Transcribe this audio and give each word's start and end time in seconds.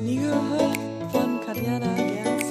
Nie 0.00 0.18
gehört 0.18 0.76
von 1.12 1.40
Katjana 1.44 1.94
Gerz. 1.94 2.44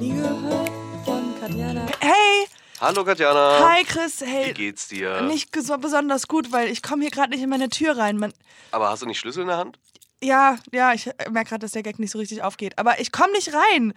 Nie 0.00 0.12
gehört 0.14 0.70
von 1.04 1.34
Katjana. 1.40 1.86
Hey! 2.00 2.46
Hallo 2.80 3.04
Katjana. 3.04 3.58
Hi 3.70 3.84
Chris, 3.84 4.20
hey. 4.22 4.48
Wie 4.50 4.54
geht's 4.54 4.88
dir? 4.88 5.22
Nicht 5.22 5.54
ges- 5.54 5.76
besonders 5.78 6.26
gut, 6.28 6.50
weil 6.52 6.68
ich 6.68 6.82
komme 6.82 7.02
hier 7.02 7.10
gerade 7.10 7.30
nicht 7.30 7.42
in 7.42 7.50
meine 7.50 7.68
Tür 7.68 7.96
rein. 7.98 8.16
Man, 8.18 8.32
Aber 8.70 8.88
hast 8.90 9.02
du 9.02 9.06
nicht 9.06 9.18
Schlüssel 9.18 9.42
in 9.42 9.48
der 9.48 9.58
Hand? 9.58 9.78
ja, 10.20 10.56
ja, 10.72 10.92
ich 10.94 11.06
merke 11.30 11.50
gerade, 11.50 11.60
dass 11.60 11.72
der 11.72 11.82
Gag 11.84 11.98
nicht 12.00 12.10
so 12.10 12.18
richtig 12.18 12.42
aufgeht. 12.42 12.76
Aber 12.78 12.98
ich 13.00 13.12
komme 13.12 13.32
nicht 13.32 13.52
rein. 13.54 13.94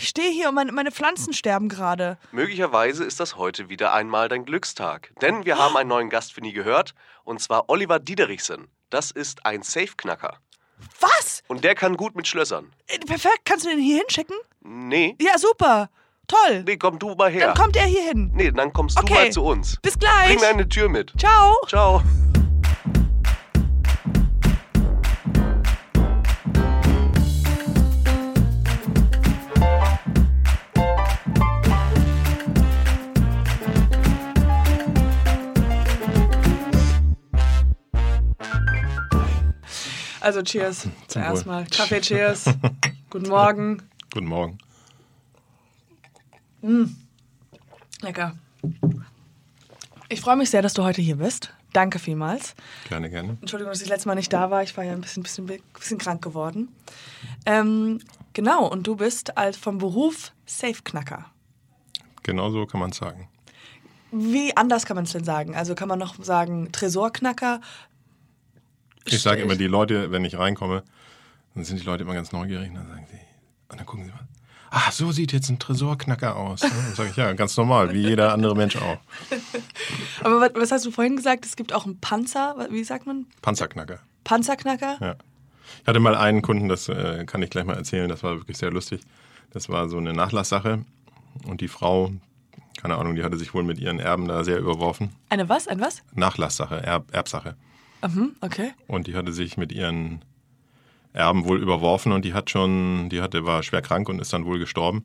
Ich 0.00 0.08
stehe 0.08 0.30
hier 0.32 0.48
und 0.48 0.54
meine, 0.56 0.72
meine 0.72 0.90
Pflanzen 0.90 1.32
sterben 1.32 1.68
gerade. 1.68 2.18
Möglicherweise 2.32 3.04
ist 3.04 3.20
das 3.20 3.36
heute 3.36 3.68
wieder 3.68 3.92
einmal 3.92 4.28
dein 4.28 4.44
Glückstag. 4.44 5.12
Denn 5.20 5.44
wir 5.44 5.58
haben 5.58 5.76
einen 5.76 5.88
neuen 5.90 6.08
Gast 6.10 6.32
für 6.32 6.40
nie 6.40 6.52
gehört. 6.52 6.94
Und 7.24 7.40
zwar 7.42 7.68
Oliver 7.68 7.98
Diederichsen. 8.00 8.68
Das 8.90 9.10
ist 9.10 9.44
ein 9.46 9.62
Safe-Knacker. 9.62 10.38
Was? 11.00 11.42
Und 11.48 11.64
der 11.64 11.74
kann 11.74 11.96
gut 11.96 12.14
mit 12.16 12.26
Schlössern. 12.26 12.72
Äh, 12.86 12.98
Perfekt, 12.98 13.40
kannst 13.44 13.64
du 13.66 13.70
den 13.70 13.78
hier 13.80 13.98
hinschicken? 13.98 14.36
Nee, 14.62 15.16
Ja, 15.20 15.38
super. 15.38 15.88
Toll. 16.26 16.62
nee, 16.66 16.76
komm 16.76 16.98
du 16.98 17.14
mal 17.14 17.30
her. 17.30 17.46
Dann 17.48 17.56
kommt 17.56 17.76
er 17.76 17.86
hier 17.86 18.02
hin. 18.02 18.30
nee, 18.34 18.50
dann 18.50 18.70
kommst 18.72 18.98
du 18.98 19.02
Okay. 19.02 19.14
mal 19.14 19.30
zu 19.32 19.42
uns. 19.44 19.76
Bis 19.80 19.98
gleich. 19.98 20.26
Bring 20.28 20.40
deine 20.40 20.68
Tür 20.68 20.88
mit. 20.90 21.12
Ciao. 21.18 21.56
Ciao. 21.66 22.02
Also 40.28 40.42
cheers. 40.42 40.80
Zum 40.82 40.92
Zuerst 41.08 41.46
Wohl. 41.46 41.52
mal. 41.54 41.66
Kaffee, 41.74 42.02
cheers. 42.02 42.44
Guten 43.10 43.30
Morgen. 43.30 43.82
Guten 44.12 44.26
Morgen. 44.26 44.58
Lecker. 48.02 48.36
Ich 50.10 50.20
freue 50.20 50.36
mich 50.36 50.50
sehr, 50.50 50.60
dass 50.60 50.74
du 50.74 50.84
heute 50.84 51.00
hier 51.00 51.16
bist. 51.16 51.54
Danke 51.72 51.98
vielmals. 51.98 52.54
Gerne, 52.90 53.08
gerne. 53.08 53.38
Entschuldigung, 53.40 53.72
dass 53.72 53.80
ich 53.80 53.88
letztes 53.88 54.04
Mal 54.04 54.16
nicht 54.16 54.30
da 54.30 54.50
war. 54.50 54.62
Ich 54.62 54.76
war 54.76 54.84
ja 54.84 54.92
ein 54.92 55.00
bisschen, 55.00 55.22
bisschen, 55.22 55.46
bisschen 55.46 55.96
krank 55.96 56.20
geworden. 56.20 56.68
Ähm, 57.46 58.00
genau, 58.34 58.66
und 58.66 58.86
du 58.86 58.96
bist 58.96 59.38
als 59.38 59.56
vom 59.56 59.78
Beruf 59.78 60.32
Safe-Knacker. 60.44 61.24
Genau 62.22 62.50
so 62.50 62.66
kann 62.66 62.80
man 62.80 62.90
es 62.90 62.98
sagen. 62.98 63.30
Wie 64.10 64.56
anders 64.56 64.86
kann 64.86 64.94
man 64.94 65.04
es 65.04 65.12
denn 65.12 65.24
sagen? 65.24 65.54
Also 65.54 65.74
kann 65.74 65.88
man 65.88 65.98
noch 65.98 66.22
sagen 66.22 66.70
Tresorknacker? 66.72 67.60
Ich 69.14 69.22
sage 69.22 69.42
immer, 69.42 69.56
die 69.56 69.66
Leute, 69.66 70.10
wenn 70.10 70.24
ich 70.24 70.38
reinkomme, 70.38 70.82
dann 71.54 71.64
sind 71.64 71.80
die 71.80 71.84
Leute 71.84 72.04
immer 72.04 72.14
ganz 72.14 72.32
neugierig 72.32 72.68
und 72.68 72.76
dann 72.76 72.88
sagen 72.88 73.06
sie, 73.10 73.18
und 73.70 73.78
dann 73.78 73.86
gucken 73.86 74.04
sie 74.04 74.10
mal, 74.10 74.26
ach, 74.70 74.92
so 74.92 75.12
sieht 75.12 75.32
jetzt 75.32 75.48
ein 75.48 75.58
Tresorknacker 75.58 76.36
aus. 76.36 76.62
ne? 76.62 76.70
Dann 76.70 76.94
sage 76.94 77.10
ich, 77.10 77.16
ja, 77.16 77.32
ganz 77.32 77.56
normal, 77.56 77.92
wie 77.92 78.00
jeder 78.02 78.32
andere 78.32 78.54
Mensch 78.54 78.76
auch. 78.76 78.98
Aber 80.22 80.40
was, 80.40 80.50
was 80.54 80.72
hast 80.72 80.86
du 80.86 80.90
vorhin 80.90 81.16
gesagt? 81.16 81.44
Es 81.44 81.56
gibt 81.56 81.72
auch 81.72 81.86
einen 81.86 82.00
Panzer, 82.00 82.68
wie 82.70 82.84
sagt 82.84 83.06
man? 83.06 83.26
Panzerknacker. 83.42 84.00
Panzerknacker? 84.24 84.98
Ja. 85.00 85.16
Ich 85.82 85.86
hatte 85.86 86.00
mal 86.00 86.14
einen 86.14 86.42
Kunden, 86.42 86.68
das 86.68 86.88
äh, 86.88 87.24
kann 87.26 87.42
ich 87.42 87.50
gleich 87.50 87.64
mal 87.64 87.76
erzählen, 87.76 88.08
das 88.08 88.22
war 88.22 88.36
wirklich 88.36 88.56
sehr 88.58 88.70
lustig. 88.70 89.00
Das 89.50 89.68
war 89.68 89.88
so 89.88 89.98
eine 89.98 90.12
Nachlasssache 90.12 90.84
und 91.46 91.60
die 91.60 91.68
Frau, 91.68 92.12
keine 92.80 92.96
Ahnung, 92.96 93.14
die 93.14 93.24
hatte 93.24 93.36
sich 93.38 93.54
wohl 93.54 93.64
mit 93.64 93.78
ihren 93.78 93.98
Erben 93.98 94.28
da 94.28 94.44
sehr 94.44 94.58
überworfen. 94.58 95.10
Eine 95.28 95.48
was? 95.48 95.68
Ein 95.68 95.80
was? 95.80 96.02
Nachlasssache, 96.14 96.82
Erb, 96.82 97.14
Erbsache. 97.14 97.56
Mhm, 98.06 98.36
okay. 98.40 98.72
Und 98.86 99.06
die 99.06 99.14
hatte 99.14 99.32
sich 99.32 99.56
mit 99.56 99.72
ihren 99.72 100.24
Erben 101.12 101.46
wohl 101.46 101.60
überworfen 101.60 102.12
und 102.12 102.24
die 102.24 102.34
hat 102.34 102.50
schon, 102.50 103.08
die 103.08 103.20
hatte, 103.20 103.44
war 103.44 103.62
schwer 103.62 103.82
krank 103.82 104.08
und 104.08 104.20
ist 104.20 104.32
dann 104.32 104.44
wohl 104.44 104.58
gestorben. 104.58 105.04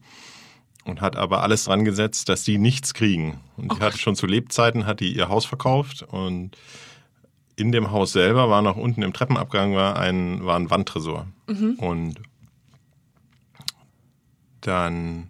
Und 0.85 0.99
hat 0.99 1.15
aber 1.15 1.43
alles 1.43 1.63
dran 1.63 1.85
gesetzt, 1.85 2.27
dass 2.27 2.43
die 2.43 2.57
nichts 2.57 2.93
kriegen. 2.93 3.39
Und 3.55 3.71
die 3.71 3.79
hatte 3.79 3.97
schon 3.97 4.17
zu 4.17 4.27
Lebzeiten, 4.27 4.85
hat 4.85 4.99
die 4.99 5.15
ihr 5.15 5.29
Haus 5.29 5.45
verkauft 5.45 6.03
und 6.03 6.57
in 7.55 7.71
dem 7.71 7.91
Haus 7.91 8.11
selber 8.11 8.49
war 8.49 8.61
noch 8.61 8.75
unten 8.75 9.01
im 9.01 9.13
Treppenabgang 9.13 9.75
war 9.75 9.97
ein, 9.97 10.43
war 10.45 10.57
ein 10.57 10.69
Wandtresor. 10.69 11.27
Und 11.77 12.15
dann 14.61 15.29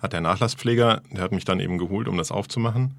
hat 0.00 0.12
der 0.12 0.20
Nachlasspfleger, 0.20 1.02
der 1.10 1.22
hat 1.22 1.32
mich 1.32 1.44
dann 1.44 1.60
eben 1.60 1.78
geholt, 1.78 2.08
um 2.08 2.16
das 2.16 2.32
aufzumachen. 2.32 2.94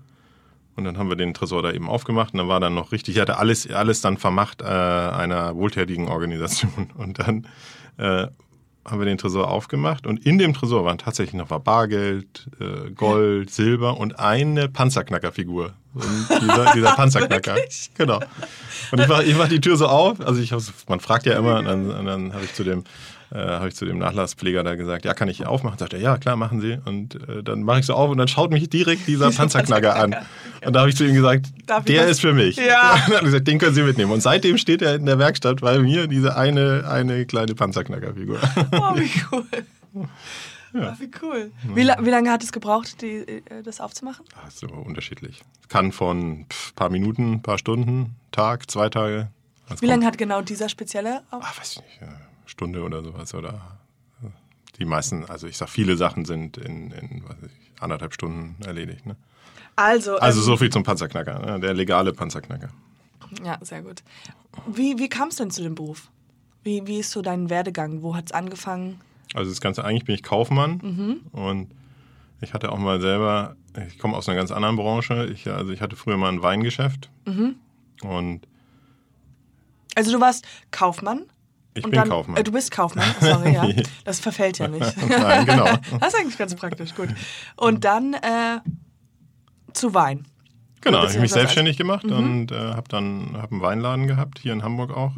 Und 0.75 0.85
dann 0.85 0.97
haben 0.97 1.09
wir 1.09 1.15
den 1.15 1.33
Tresor 1.33 1.61
da 1.61 1.71
eben 1.71 1.87
aufgemacht 1.87 2.33
und 2.33 2.39
dann 2.39 2.47
war 2.47 2.59
dann 2.59 2.73
noch 2.73 2.91
richtig, 2.91 3.15
ich 3.15 3.21
hatte 3.21 3.37
alles, 3.37 3.69
alles 3.69 4.01
dann 4.01 4.17
vermacht 4.17 4.61
äh, 4.61 4.65
einer 4.65 5.55
wohltätigen 5.55 6.07
Organisation. 6.07 6.89
Und 6.97 7.19
dann 7.19 7.47
äh, 7.97 8.27
haben 8.85 8.99
wir 8.99 9.05
den 9.05 9.17
Tresor 9.17 9.49
aufgemacht 9.49 10.05
und 10.05 10.25
in 10.25 10.37
dem 10.37 10.53
Tresor 10.53 10.83
waren 10.83 10.97
tatsächlich 10.97 11.35
noch 11.35 11.47
Bargeld, 11.47 12.49
äh, 12.59 12.91
Gold, 12.91 13.49
Silber 13.49 13.97
und 13.97 14.19
eine 14.19 14.67
Panzerknackerfigur. 14.67 15.73
Dieser, 16.41 16.73
dieser 16.73 16.91
Panzerknacker. 16.95 17.55
Genau. 17.95 18.19
Und 18.91 18.99
ich 18.99 19.07
mach, 19.07 19.21
ich 19.21 19.37
mach 19.37 19.47
die 19.47 19.61
Tür 19.61 19.77
so 19.77 19.87
auf, 19.87 20.19
also 20.19 20.41
ich 20.41 20.53
man 20.89 20.99
fragt 20.99 21.25
ja 21.25 21.37
immer, 21.37 21.59
und 21.59 21.65
dann, 21.65 21.91
und 21.91 22.05
dann 22.05 22.33
habe 22.33 22.43
ich 22.43 22.53
zu 22.53 22.63
dem 22.63 22.83
äh, 23.33 23.37
habe 23.37 23.69
ich 23.69 23.75
zu 23.75 23.85
dem 23.85 23.97
Nachlasspfleger 23.97 24.63
da 24.63 24.75
gesagt, 24.75 25.05
ja, 25.05 25.13
kann 25.15 25.27
ich 25.27 25.45
aufmachen? 25.45 25.79
Sagt 25.79 25.93
er, 25.93 25.99
ja, 25.99 26.17
klar, 26.17 26.35
machen 26.35 26.61
Sie. 26.61 26.77
Und 26.85 27.15
äh, 27.27 27.41
dann 27.41 27.63
mache 27.63 27.79
ich 27.79 27.85
so 27.87 27.95
auf 27.95 28.11
und 28.11 28.19
dann 28.19 28.27
schaut 28.27 28.51
mich 28.51 28.69
direkt 28.69 29.07
dieser 29.07 29.31
Panzerknacker 29.35 29.95
an. 29.95 30.15
Und 30.63 30.73
da 30.73 30.81
habe 30.81 30.89
ich 30.89 30.95
zu 30.95 31.03
ihm 31.05 31.15
gesagt, 31.15 31.47
Darf 31.65 31.83
der 31.85 32.03
das? 32.03 32.11
ist 32.11 32.19
für 32.21 32.33
mich. 32.33 32.57
Ja. 32.57 32.93
Und 32.93 32.99
dann 33.07 33.15
hat 33.17 33.23
gesagt, 33.23 33.47
den 33.47 33.57
können 33.57 33.73
Sie 33.73 33.81
mitnehmen. 33.81 34.11
Und 34.11 34.21
seitdem 34.21 34.57
steht 34.59 34.83
er 34.83 34.95
in 34.95 35.05
der 35.07 35.17
Werkstatt 35.17 35.61
bei 35.61 35.79
mir, 35.79 36.07
diese 36.07 36.37
eine, 36.37 36.85
eine 36.87 37.25
kleine 37.25 37.55
Panzerknackerfigur. 37.55 38.39
Oh, 38.73 38.95
wie 38.95 39.09
cool. 39.31 39.45
Oh, 39.95 40.79
wie 40.99 41.11
cool. 41.21 41.51
Wie, 41.75 41.81
wie 41.87 42.09
lange 42.09 42.31
hat 42.31 42.43
es 42.43 42.51
gebraucht, 42.51 43.01
die, 43.01 43.17
äh, 43.17 43.41
das 43.63 43.79
aufzumachen? 43.79 44.25
Ah, 44.35 44.47
ist 44.47 44.63
aber 44.63 44.77
unterschiedlich. 44.85 45.41
Kann 45.69 45.91
von 45.91 46.45
pff, 46.49 46.73
paar 46.75 46.89
Minuten, 46.89 47.41
paar 47.41 47.57
Stunden, 47.57 48.15
Tag, 48.31 48.69
zwei 48.71 48.89
Tage. 48.89 49.29
Das 49.69 49.81
Wie 49.81 49.85
lange 49.85 50.05
hat 50.05 50.17
genau 50.17 50.41
dieser 50.41 50.69
spezielle 50.69 51.21
auf? 51.31 51.43
Ah, 51.43 51.53
weiß 51.59 51.73
ich 51.73 51.77
nicht, 51.77 52.01
Stunde 52.45 52.83
oder 52.83 53.03
sowas. 53.03 53.33
Oder 53.33 53.77
äh, 54.23 54.27
die 54.79 54.85
meisten, 54.85 55.25
also 55.25 55.47
ich 55.47 55.57
sag, 55.57 55.69
viele 55.69 55.97
Sachen 55.97 56.25
sind 56.25 56.57
in, 56.57 56.91
in 56.91 57.23
ich, 57.45 57.81
anderthalb 57.81 58.13
Stunden 58.13 58.55
erledigt. 58.63 59.05
Ne? 59.05 59.15
Also, 59.75 60.17
Also 60.17 60.39
ähm, 60.39 60.45
so 60.45 60.57
viel 60.57 60.69
zum 60.69 60.83
Panzerknacker, 60.83 61.39
ne? 61.39 61.59
der 61.59 61.73
legale 61.73 62.13
Panzerknacker. 62.13 62.69
ja, 63.43 63.57
sehr 63.61 63.81
gut. 63.81 64.03
Wie, 64.67 64.97
wie 64.99 65.09
kam 65.09 65.29
es 65.29 65.37
denn 65.37 65.49
zu 65.51 65.63
dem 65.63 65.75
Beruf? 65.75 66.09
Wie, 66.63 66.85
wie 66.87 66.99
ist 66.99 67.11
so 67.11 67.21
dein 67.21 67.49
Werdegang? 67.49 68.01
Wo 68.03 68.15
hat 68.15 68.25
es 68.27 68.31
angefangen? 68.31 68.99
Also 69.33 69.49
das 69.49 69.61
Ganze, 69.61 69.83
eigentlich 69.83 70.05
bin 70.05 70.15
ich 70.15 70.21
Kaufmann 70.23 71.21
und 71.31 71.71
ich 72.39 72.53
hatte 72.53 72.71
auch 72.71 72.77
mal 72.77 73.01
selber, 73.01 73.55
ich 73.87 73.97
komme 73.97 74.15
aus 74.15 74.29
einer 74.29 74.37
ganz 74.37 74.51
anderen 74.51 74.75
Branche. 74.75 75.25
Ich, 75.33 75.47
also 75.49 75.71
ich 75.73 75.81
hatte 75.81 75.95
früher 75.95 76.17
mal 76.17 76.29
ein 76.31 76.43
Weingeschäft 76.43 77.09
und 77.25 78.41
Also 79.95 80.11
du 80.11 80.21
warst 80.21 80.45
Kaufmann? 80.69 81.23
Ich 81.73 81.83
und 81.83 81.91
bin 81.91 81.99
dann, 81.99 82.09
Kaufmann. 82.09 82.37
Äh, 82.37 82.43
du 82.43 82.51
bist 82.51 82.71
Kaufmann, 82.71 83.07
sorry, 83.19 83.53
ja. 83.53 83.67
Das 84.05 84.19
verfällt 84.19 84.59
ja 84.59 84.67
nicht. 84.67 84.95
Nein, 85.09 85.45
genau. 85.45 85.65
Das 85.99 86.13
ist 86.13 86.19
eigentlich 86.19 86.37
ganz 86.37 86.55
praktisch, 86.55 86.93
gut. 86.95 87.09
Und 87.55 87.83
dann 87.83 88.13
äh, 88.13 88.59
zu 89.73 89.93
Wein. 89.93 90.25
Genau, 90.81 91.03
ich 91.05 91.11
habe 91.11 91.21
mich 91.21 91.31
selbstständig 91.31 91.77
gemacht 91.77 92.03
und 92.03 92.51
äh, 92.51 92.55
habe 92.55 92.89
dann 92.89 93.37
hab 93.41 93.51
einen 93.51 93.61
Weinladen 93.61 94.07
gehabt, 94.07 94.39
hier 94.39 94.51
in 94.51 94.63
Hamburg 94.63 94.91
auch. 94.91 95.13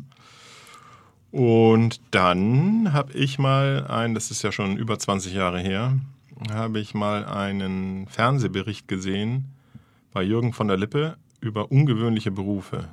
Und 1.31 1.99
dann 2.11 2.93
habe 2.93 3.13
ich 3.13 3.39
mal 3.39 3.87
ein, 3.87 4.13
das 4.13 4.31
ist 4.31 4.43
ja 4.43 4.51
schon 4.51 4.77
über 4.77 4.99
20 4.99 5.33
Jahre 5.33 5.59
her, 5.59 5.97
habe 6.51 6.79
ich 6.79 6.93
mal 6.93 7.25
einen 7.25 8.07
Fernsehbericht 8.07 8.87
gesehen 8.87 9.51
bei 10.13 10.23
Jürgen 10.23 10.53
von 10.53 10.67
der 10.67 10.77
Lippe 10.77 11.17
über 11.41 11.71
ungewöhnliche 11.71 12.31
Berufe. 12.31 12.87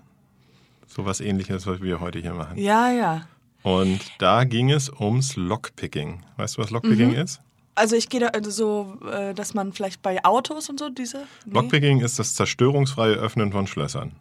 Sowas 0.87 1.21
ähnliches, 1.21 1.67
was 1.67 1.83
wir 1.83 2.01
heute 2.01 2.19
hier 2.19 2.35
machen. 2.35 2.59
Ja, 2.59 2.91
ja. 2.91 3.23
Und 3.63 4.01
da 4.19 4.45
ging 4.45 4.71
es 4.71 4.91
ums 4.91 5.37
Lockpicking. 5.37 6.23
Weißt 6.37 6.57
du, 6.57 6.63
was 6.63 6.71
Lockpicking 6.71 7.11
Mhm. 7.11 7.17
ist? 7.17 7.41
Also 7.75 7.97
ich 7.97 8.09
gehe 8.09 8.21
da 8.21 8.27
also 8.29 8.51
so, 8.51 8.99
äh, 9.09 9.33
dass 9.35 9.55
man 9.55 9.73
vielleicht 9.73 10.03
bei 10.03 10.23
Autos 10.25 10.69
und 10.69 10.79
so 10.79 10.91
diese. 10.91 11.25
Nee? 11.47 11.55
Lockpicking 11.55 12.01
ist 12.01 12.19
das 12.19 12.35
zerstörungsfreie 12.35 13.15
Öffnen 13.15 13.53
von 13.53 13.67
Schlössern. 13.67 14.13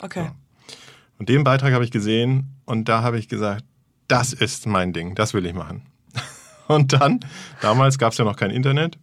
Okay. 0.00 0.30
Und 1.18 1.28
den 1.28 1.42
Beitrag 1.44 1.72
habe 1.74 1.84
ich 1.84 1.90
gesehen 1.90 2.54
und 2.64 2.88
da 2.88 3.02
habe 3.02 3.18
ich 3.18 3.28
gesagt, 3.28 3.64
das 4.08 4.32
ist 4.32 4.66
mein 4.66 4.92
Ding, 4.92 5.14
das 5.14 5.34
will 5.34 5.44
ich 5.44 5.54
machen. 5.54 5.82
Und 6.68 6.92
dann, 6.94 7.20
damals 7.60 7.98
gab 7.98 8.12
es 8.12 8.18
ja 8.18 8.24
noch 8.24 8.36
kein 8.36 8.50
Internet, 8.50 8.96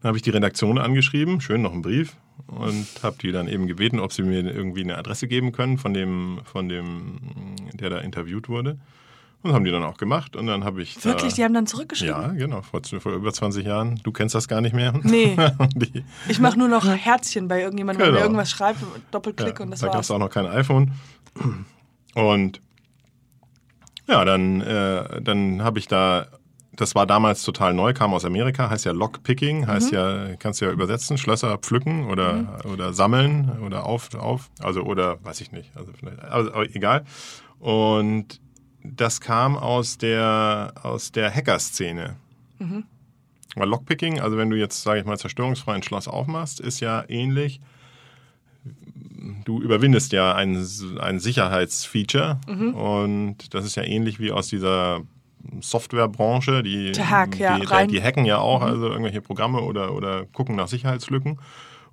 dann 0.00 0.08
habe 0.08 0.16
ich 0.16 0.22
die 0.22 0.30
Redaktion 0.30 0.78
angeschrieben, 0.78 1.40
schön 1.40 1.62
noch 1.62 1.72
einen 1.72 1.82
Brief 1.82 2.16
und 2.46 2.86
habe 3.02 3.16
die 3.20 3.32
dann 3.32 3.48
eben 3.48 3.66
gebeten, 3.66 3.98
ob 4.00 4.12
sie 4.12 4.22
mir 4.22 4.40
irgendwie 4.44 4.82
eine 4.82 4.96
Adresse 4.98 5.26
geben 5.28 5.52
können 5.52 5.78
von 5.78 5.94
dem, 5.94 6.40
von 6.44 6.68
dem, 6.68 7.18
der 7.74 7.90
da 7.90 7.98
interviewt 7.98 8.48
wurde. 8.48 8.78
Und 9.42 9.48
das 9.48 9.54
haben 9.54 9.64
die 9.64 9.72
dann 9.72 9.82
auch 9.82 9.96
gemacht 9.96 10.36
und 10.36 10.46
dann 10.46 10.62
habe 10.64 10.82
ich 10.82 11.04
Wirklich, 11.04 11.34
die 11.34 11.40
da, 11.40 11.46
haben 11.46 11.54
dann 11.54 11.66
zurückgeschrieben? 11.66 12.14
ja, 12.14 12.28
genau, 12.28 12.62
vor, 12.62 12.80
vor 13.00 13.12
über 13.12 13.32
20 13.32 13.66
Jahren. 13.66 13.98
Du 14.04 14.12
kennst 14.12 14.36
das 14.36 14.46
gar 14.46 14.60
nicht 14.60 14.72
mehr. 14.72 14.92
Nee. 15.02 15.36
Die, 15.74 16.04
Ich 16.28 16.38
mache 16.38 16.56
nur 16.58 16.68
noch 16.68 16.86
Herzchen 16.86 17.48
bei 17.48 17.60
irgendjemandem, 17.60 18.00
wenn 18.02 18.06
Genau. 18.10 18.20
mir 18.20 18.24
irgendwas 18.24 18.50
schreibt, 18.50 18.78
Doppelklick 19.10 19.58
Ja, 19.58 19.64
und 19.64 19.70
das 19.72 19.80
da 19.80 19.86
gab 19.86 19.96
war's. 19.96 20.06
es 20.06 20.10
auch 20.12 20.18
noch 20.20 20.30
kein 20.30 20.46
iPhone. 20.46 20.92
Und 22.14 22.60
Ja, 24.06 24.24
dann, 24.24 24.60
äh, 24.60 25.20
dann 25.22 25.62
habe 25.62 25.78
ich 25.80 25.88
da, 25.88 26.26
das 26.74 26.94
war 26.94 27.06
damals 27.06 27.42
total 27.42 27.74
neu, 27.74 27.92
kam 27.92 28.14
aus 28.14 28.24
Amerika, 28.24 28.70
heißt 28.70 28.86
ja 28.86 28.92
Lockpicking, 28.92 29.66
heißt 29.66 29.92
ja, 29.92 30.36
kannst 30.36 30.60
du 30.60 30.64
ja 30.64 30.72
übersetzen, 30.72 31.18
Schlösser 31.18 31.58
pflücken 31.58 32.06
oder, 32.08 32.64
oder 32.64 32.92
sammeln 32.94 33.58
oder 33.64 33.84
auf, 33.84 34.14
auf, 34.14 34.50
also 34.60 34.82
oder 34.82 35.22
weiß 35.22 35.42
ich 35.42 35.52
nicht, 35.52 35.76
also, 35.76 35.92
vielleicht, 35.92 36.20
also 36.20 36.52
aber 36.52 36.74
egal. 36.74 37.04
Und 37.58 38.40
das 38.82 39.20
kam 39.20 39.56
aus 39.56 39.98
der, 39.98 40.72
aus 40.82 41.12
der 41.12 41.32
Hacker-Szene. 41.32 42.16
Weil 43.54 43.68
Lockpicking, 43.68 44.20
also 44.20 44.38
wenn 44.38 44.48
du 44.48 44.56
jetzt, 44.56 44.82
sage 44.82 45.00
ich 45.00 45.06
mal, 45.06 45.18
zerstörungsfrei 45.18 45.74
ein 45.74 45.82
Schloss 45.82 46.08
aufmachst, 46.08 46.58
ist 46.58 46.80
ja 46.80 47.04
ähnlich. 47.08 47.60
Du 49.44 49.60
überwindest 49.60 50.12
ja 50.12 50.34
ein, 50.34 50.56
ein 51.00 51.20
Sicherheitsfeature 51.20 52.40
und 52.72 53.54
das 53.54 53.64
ist 53.66 53.76
ja 53.76 53.82
ähnlich 53.82 54.20
wie 54.20 54.32
aus 54.32 54.48
dieser 54.48 55.02
Softwarebranche, 55.60 56.62
die, 56.62 56.92
hack, 56.92 57.38
ja, 57.38 57.58
die, 57.58 57.86
die 57.88 58.02
hacken 58.02 58.24
ja 58.24 58.38
auch, 58.38 58.62
also 58.62 58.88
irgendwelche 58.88 59.20
Programme 59.20 59.60
oder, 59.62 59.94
oder 59.94 60.26
gucken 60.26 60.56
nach 60.56 60.68
Sicherheitslücken. 60.68 61.38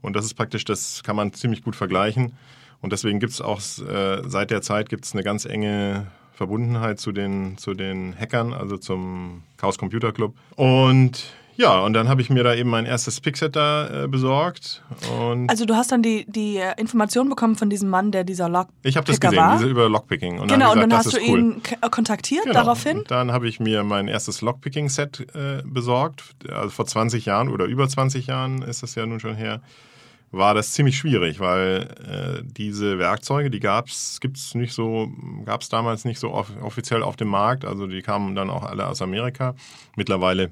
Und 0.01 0.16
das 0.16 0.25
ist 0.25 0.36
praktisch, 0.36 0.66
das 0.66 1.04
kann 1.04 1.16
man 1.16 1.34
ziemlich 1.34 1.63
gut 1.63 1.75
vergleichen. 1.75 2.34
Und 2.81 2.94
deswegen 2.94 3.19
gibt 3.19 3.34
es 3.34 3.42
auch 3.42 3.60
äh, 3.60 4.22
seit 4.25 4.51
der 4.51 4.62
Zeit 4.62 4.90
gibt's 4.90 5.13
eine 5.13 5.24
ganz 5.24 5.46
enge 5.46 6.07
Verbundenheit 6.34 7.00
zu 7.00 7.12
den, 7.12 7.57
zu 7.57 7.74
den 7.74 8.16
Hackern, 8.18 8.54
also 8.54 8.78
zum 8.78 9.44
Chaos 9.57 9.78
Computer 9.78 10.13
Club. 10.13 10.36
Und 10.56 11.34
ja, 11.60 11.80
und 11.82 11.92
dann 11.94 12.08
habe 12.08 12.22
ich 12.22 12.30
mir 12.30 12.44
da 12.44 12.56
eben 12.56 12.70
mein 12.70 12.86
erstes 12.86 13.20
Pickset 13.20 13.56
da 13.56 14.06
äh, 14.06 14.08
besorgt. 14.08 14.82
Und 15.20 15.50
Also 15.50 15.66
du 15.66 15.76
hast 15.76 15.92
dann 15.92 16.02
die, 16.02 16.26
die 16.28 16.56
äh, 16.58 16.74
Information 16.78 17.28
bekommen 17.28 17.58
von 17.58 17.70
diesem 17.70 17.90
Mann, 17.90 18.12
der 18.14 18.24
dieser 18.24 18.48
Lockpicker 18.48 18.88
ich 18.90 18.96
habe 18.96 19.06
das 19.08 19.20
gesehen, 19.20 19.44
diese 19.54 19.68
über 19.68 19.90
Lockpicking. 19.90 20.40
Und 20.40 20.48
genau, 20.48 20.68
hab 20.68 20.72
und 20.76 20.78
ich 20.78 20.88
dann 20.88 20.90
gesagt, 21.00 21.06
hast 21.16 21.28
du 21.28 21.32
cool. 21.32 21.40
ihn 21.40 21.62
äh, 21.82 21.90
kontaktiert 21.90 22.44
Genau. 22.46 22.54
daraufhin. 22.54 23.00
Und 23.00 23.12
dann 23.12 23.32
habe 23.34 23.50
ich 23.50 23.60
mir 23.60 23.84
mein 23.84 24.08
erstes 24.08 24.42
Lockpicking-Set 24.42 25.28
äh, 25.36 25.62
besorgt. 25.66 26.24
Also 26.50 26.70
vor 26.70 26.86
20 26.86 27.26
Jahren 27.26 27.50
oder 27.50 27.66
über 27.66 27.90
20 27.90 28.28
Jahren 28.28 28.62
ist 28.62 28.82
das 28.82 28.96
ja 28.96 29.06
nun 29.06 29.20
schon 29.20 29.36
her. 29.36 29.62
War 30.32 30.54
das 30.54 30.72
ziemlich 30.74 30.96
schwierig, 30.96 31.40
weil 31.40 31.88
äh, 32.08 32.44
diese 32.46 33.00
Werkzeuge, 33.00 33.50
die 33.50 33.60
gab's, 33.60 34.20
gibt's 34.22 34.54
nicht 34.56 34.74
so, 34.74 35.12
gab's 35.44 35.70
damals 35.70 36.06
nicht 36.06 36.20
so 36.20 36.32
off 36.32 36.52
offiziell 36.62 37.02
auf 37.02 37.16
dem 37.16 37.30
Markt. 37.30 37.66
Also 37.66 37.88
die 37.88 38.02
kamen 38.04 38.36
dann 38.36 38.50
auch 38.50 38.64
alle 38.64 38.88
aus 38.88 39.02
Amerika. 39.02 39.56
Mittlerweile, 39.96 40.52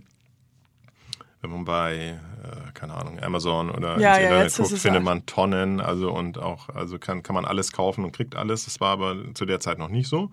wenn 1.41 1.51
man 1.51 1.65
bei, 1.65 2.19
äh, 2.43 2.71
keine 2.73 2.95
Ahnung, 2.95 3.19
Amazon 3.21 3.69
oder 3.69 3.99
Ja, 3.99 4.15
ins 4.15 4.19
ja, 4.19 4.23
Internet 4.23 4.55
guckt, 4.55 4.77
findet 4.77 5.03
man 5.03 5.25
Tonnen, 5.25 5.79
also 5.79 6.11
und 6.11 6.37
auch, 6.37 6.69
also 6.69 6.97
kann, 6.97 7.23
kann 7.23 7.35
man 7.35 7.45
alles 7.45 7.71
kaufen 7.71 8.03
und 8.03 8.11
kriegt 8.11 8.35
alles. 8.35 8.65
Das 8.65 8.79
war 8.79 8.91
aber 8.91 9.15
zu 9.33 9.45
der 9.45 9.59
Zeit 9.59 9.77
noch 9.77 9.89
nicht 9.89 10.07
so. 10.07 10.31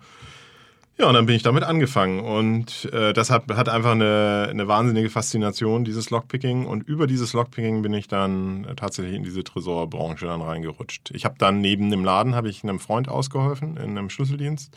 Ja, 0.97 1.07
und 1.07 1.13
dann 1.13 1.25
bin 1.25 1.35
ich 1.35 1.43
damit 1.43 1.63
angefangen 1.63 2.21
und 2.21 2.85
äh, 2.93 3.11
das 3.11 3.29
hat, 3.29 3.51
hat 3.51 3.67
einfach 3.67 3.91
eine, 3.91 4.47
eine 4.49 4.69
wahnsinnige 4.69 5.09
Faszination, 5.09 5.83
dieses 5.83 6.09
Lockpicking. 6.09 6.65
Und 6.65 6.87
über 6.87 7.05
dieses 7.05 7.33
Lockpicking 7.33 7.81
bin 7.81 7.93
ich 7.93 8.07
dann 8.07 8.65
tatsächlich 8.77 9.13
in 9.13 9.23
diese 9.23 9.43
Tresorbranche 9.43 10.25
dann 10.25 10.41
reingerutscht. 10.41 11.11
Ich 11.11 11.25
habe 11.25 11.35
dann 11.37 11.59
neben 11.59 11.91
dem 11.91 12.05
Laden, 12.05 12.33
habe 12.33 12.47
ich 12.47 12.63
einem 12.63 12.79
Freund 12.79 13.09
ausgeholfen 13.09 13.75
in 13.75 13.97
einem 13.97 14.09
Schlüsseldienst. 14.09 14.73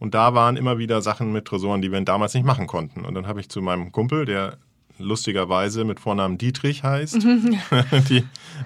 Und 0.00 0.14
da 0.14 0.34
waren 0.34 0.56
immer 0.56 0.78
wieder 0.78 1.00
Sachen 1.00 1.32
mit 1.32 1.44
Tresoren, 1.44 1.80
die 1.80 1.92
wir 1.92 2.00
damals 2.00 2.34
nicht 2.34 2.44
machen 2.44 2.66
konnten. 2.66 3.04
Und 3.04 3.14
dann 3.14 3.28
habe 3.28 3.38
ich 3.38 3.48
zu 3.48 3.62
meinem 3.62 3.92
Kumpel, 3.92 4.24
der 4.24 4.58
lustigerweise 4.98 5.84
mit 5.84 6.00
Vornamen 6.00 6.38
Dietrich 6.38 6.82
heißt, 6.82 7.14
die, 8.08 8.24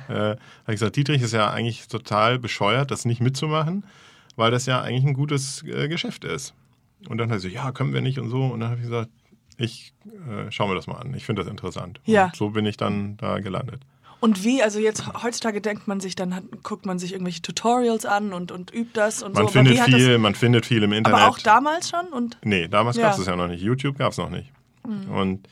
äh, 0.08 0.12
habe 0.14 0.38
ich 0.66 0.72
gesagt, 0.74 0.96
Dietrich 0.96 1.22
ist 1.22 1.32
ja 1.32 1.50
eigentlich 1.50 1.88
total 1.88 2.38
bescheuert, 2.38 2.90
das 2.90 3.04
nicht 3.04 3.20
mitzumachen, 3.20 3.84
weil 4.36 4.50
das 4.50 4.66
ja 4.66 4.80
eigentlich 4.80 5.04
ein 5.04 5.14
gutes 5.14 5.62
äh, 5.64 5.88
Geschäft 5.88 6.24
ist. 6.24 6.54
Und 7.08 7.18
dann 7.18 7.30
hat 7.30 7.36
er 7.38 7.40
so, 7.40 7.48
ja, 7.48 7.72
können 7.72 7.92
wir 7.92 8.00
nicht 8.02 8.18
und 8.18 8.28
so. 8.30 8.44
Und 8.44 8.60
dann 8.60 8.70
habe 8.70 8.80
ich 8.80 8.86
gesagt, 8.86 9.10
ich 9.56 9.92
äh, 10.06 10.50
schau 10.50 10.68
mir 10.68 10.74
das 10.74 10.86
mal 10.86 10.96
an. 10.96 11.14
Ich 11.14 11.24
finde 11.24 11.42
das 11.42 11.50
interessant. 11.50 12.00
Ja. 12.04 12.26
Und 12.26 12.36
so 12.36 12.50
bin 12.50 12.66
ich 12.66 12.76
dann 12.76 13.16
da 13.16 13.38
gelandet. 13.40 13.80
Und 14.20 14.44
wie, 14.44 14.62
also 14.62 14.78
jetzt 14.78 15.22
heutzutage 15.22 15.62
denkt 15.62 15.88
man 15.88 15.98
sich, 16.00 16.14
dann 16.14 16.34
hat, 16.34 16.44
guckt 16.62 16.84
man 16.84 16.98
sich 16.98 17.12
irgendwelche 17.12 17.40
Tutorials 17.40 18.04
an 18.04 18.34
und, 18.34 18.52
und 18.52 18.70
übt 18.72 18.90
das 18.92 19.22
und 19.22 19.34
Man 19.34 19.46
so. 19.46 19.52
Findet 19.52 19.80
viel, 19.80 20.18
man 20.18 20.34
findet 20.34 20.66
viel 20.66 20.82
im 20.82 20.90
das, 20.90 20.98
Internet. 20.98 21.20
aber 21.20 21.30
auch 21.30 21.38
damals 21.38 21.88
schon 21.88 22.06
und 22.12 22.36
Nee, 22.42 22.68
damals 22.68 22.96
Ja. 22.96 23.04
gab 23.04 23.12
es 23.12 23.18
das 23.18 23.26
ja 23.28 23.36
noch 23.36 23.48
nicht. 23.48 23.62
YouTube 23.62 23.96
gab 23.96 24.12
es 24.12 24.18
noch 24.18 24.28
nicht. 24.28 24.50
Und 24.82 25.46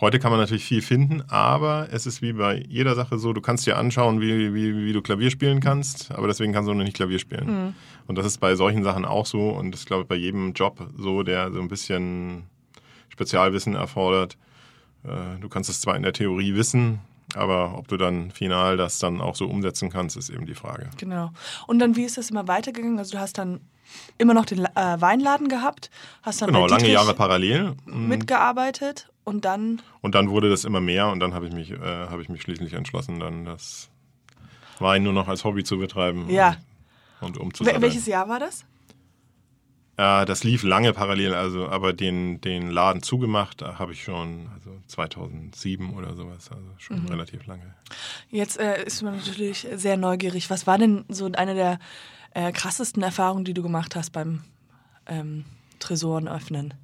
heute 0.00 0.18
kann 0.18 0.30
man 0.30 0.40
natürlich 0.40 0.64
viel 0.64 0.82
finden, 0.82 1.22
aber 1.28 1.88
es 1.90 2.06
ist 2.06 2.20
wie 2.22 2.32
bei 2.32 2.62
jeder 2.68 2.94
Sache 2.94 3.18
so, 3.18 3.32
du 3.32 3.40
kannst 3.40 3.66
dir 3.66 3.76
anschauen, 3.78 4.20
wie, 4.20 4.54
wie, 4.54 4.76
wie 4.76 4.92
du 4.92 5.00
Klavier 5.02 5.30
spielen 5.30 5.60
kannst, 5.60 6.10
aber 6.12 6.26
deswegen 6.26 6.52
kannst 6.52 6.68
du 6.68 6.74
noch 6.74 6.84
nicht 6.84 6.96
Klavier 6.96 7.18
spielen. 7.18 7.74
Und 8.06 8.18
das 8.18 8.26
ist 8.26 8.38
bei 8.38 8.54
solchen 8.56 8.84
Sachen 8.84 9.04
auch 9.04 9.26
so 9.26 9.50
und 9.50 9.70
das 9.72 9.80
ist, 9.80 9.86
glaube 9.86 10.02
ich, 10.02 10.08
bei 10.08 10.16
jedem 10.16 10.52
Job 10.52 10.86
so, 10.96 11.22
der 11.22 11.50
so 11.52 11.60
ein 11.60 11.68
bisschen 11.68 12.44
Spezialwissen 13.08 13.74
erfordert. 13.74 14.36
Äh, 15.04 15.40
Du 15.40 15.48
kannst 15.48 15.70
es 15.70 15.80
zwar 15.80 15.96
in 15.96 16.02
der 16.02 16.12
Theorie 16.12 16.54
wissen, 16.54 17.00
aber 17.36 17.76
ob 17.78 17.88
du 17.88 17.96
dann 17.96 18.30
final 18.30 18.76
das 18.76 18.98
dann 18.98 19.20
auch 19.20 19.36
so 19.36 19.46
umsetzen 19.46 19.90
kannst, 19.90 20.16
ist 20.16 20.30
eben 20.30 20.46
die 20.46 20.54
Frage. 20.54 20.90
genau. 20.96 21.30
Und 21.66 21.78
dann 21.78 21.94
wie 21.96 22.04
ist 22.04 22.16
das 22.18 22.30
immer 22.30 22.48
weitergegangen? 22.48 22.98
Also 22.98 23.12
du 23.16 23.20
hast 23.20 23.38
dann 23.38 23.60
immer 24.18 24.34
noch 24.34 24.46
den 24.46 24.64
äh, 24.64 25.00
Weinladen 25.00 25.48
gehabt, 25.48 25.90
hast 26.22 26.42
dann 26.42 26.48
Genau, 26.48 26.66
lange 26.66 26.88
Jahre 26.90 27.14
parallel. 27.14 27.74
mitgearbeitet 27.86 29.08
und 29.24 29.44
dann 29.44 29.80
Und 30.00 30.14
dann 30.14 30.30
wurde 30.30 30.50
das 30.50 30.64
immer 30.64 30.80
mehr 30.80 31.08
und 31.08 31.20
dann 31.20 31.34
habe 31.34 31.46
ich 31.46 31.52
mich, 31.52 31.70
äh, 31.70 31.78
habe 31.78 32.22
ich 32.22 32.28
mich 32.28 32.42
schließlich 32.42 32.72
entschlossen, 32.72 33.20
dann 33.20 33.44
das 33.44 33.88
Wein 34.78 35.02
nur 35.04 35.12
noch 35.12 35.28
als 35.28 35.44
Hobby 35.44 35.64
zu 35.64 35.78
betreiben 35.78 36.28
Ja. 36.28 36.56
und, 37.20 37.36
und 37.36 37.38
umzusammeln. 37.38 37.82
welches 37.82 38.06
Jahr 38.06 38.28
war 38.28 38.40
das? 38.40 38.64
Äh, 39.96 40.26
das 40.26 40.44
lief 40.44 40.62
lange 40.62 40.92
parallel, 40.92 41.34
also 41.34 41.68
aber 41.68 41.92
den, 41.92 42.40
den 42.40 42.70
Laden 42.70 43.02
zugemacht 43.02 43.62
äh, 43.62 43.64
habe 43.64 43.92
ich 43.92 44.02
schon 44.02 44.48
also 44.54 44.70
2007 44.88 45.94
oder 45.94 46.14
sowas, 46.14 46.50
also 46.50 46.66
schon 46.78 47.02
Mhm. 47.02 47.08
relativ 47.08 47.46
lange. 47.46 47.74
Jetzt 48.30 48.58
äh, 48.58 48.84
ist 48.84 49.02
man 49.02 49.16
natürlich 49.16 49.66
sehr 49.74 49.96
neugierig. 49.96 50.50
Was 50.50 50.66
war 50.66 50.78
denn 50.78 51.04
so 51.08 51.30
eine 51.32 51.54
der 51.54 51.78
äh, 52.34 52.52
krassesten 52.52 53.02
Erfahrungen, 53.02 53.44
die 53.44 53.54
du 53.54 53.62
gemacht 53.62 53.96
hast 53.96 54.10
beim 54.10 54.42
ähm, 55.06 55.44
Tresoren 55.78 56.28
öffnen? 56.28 56.74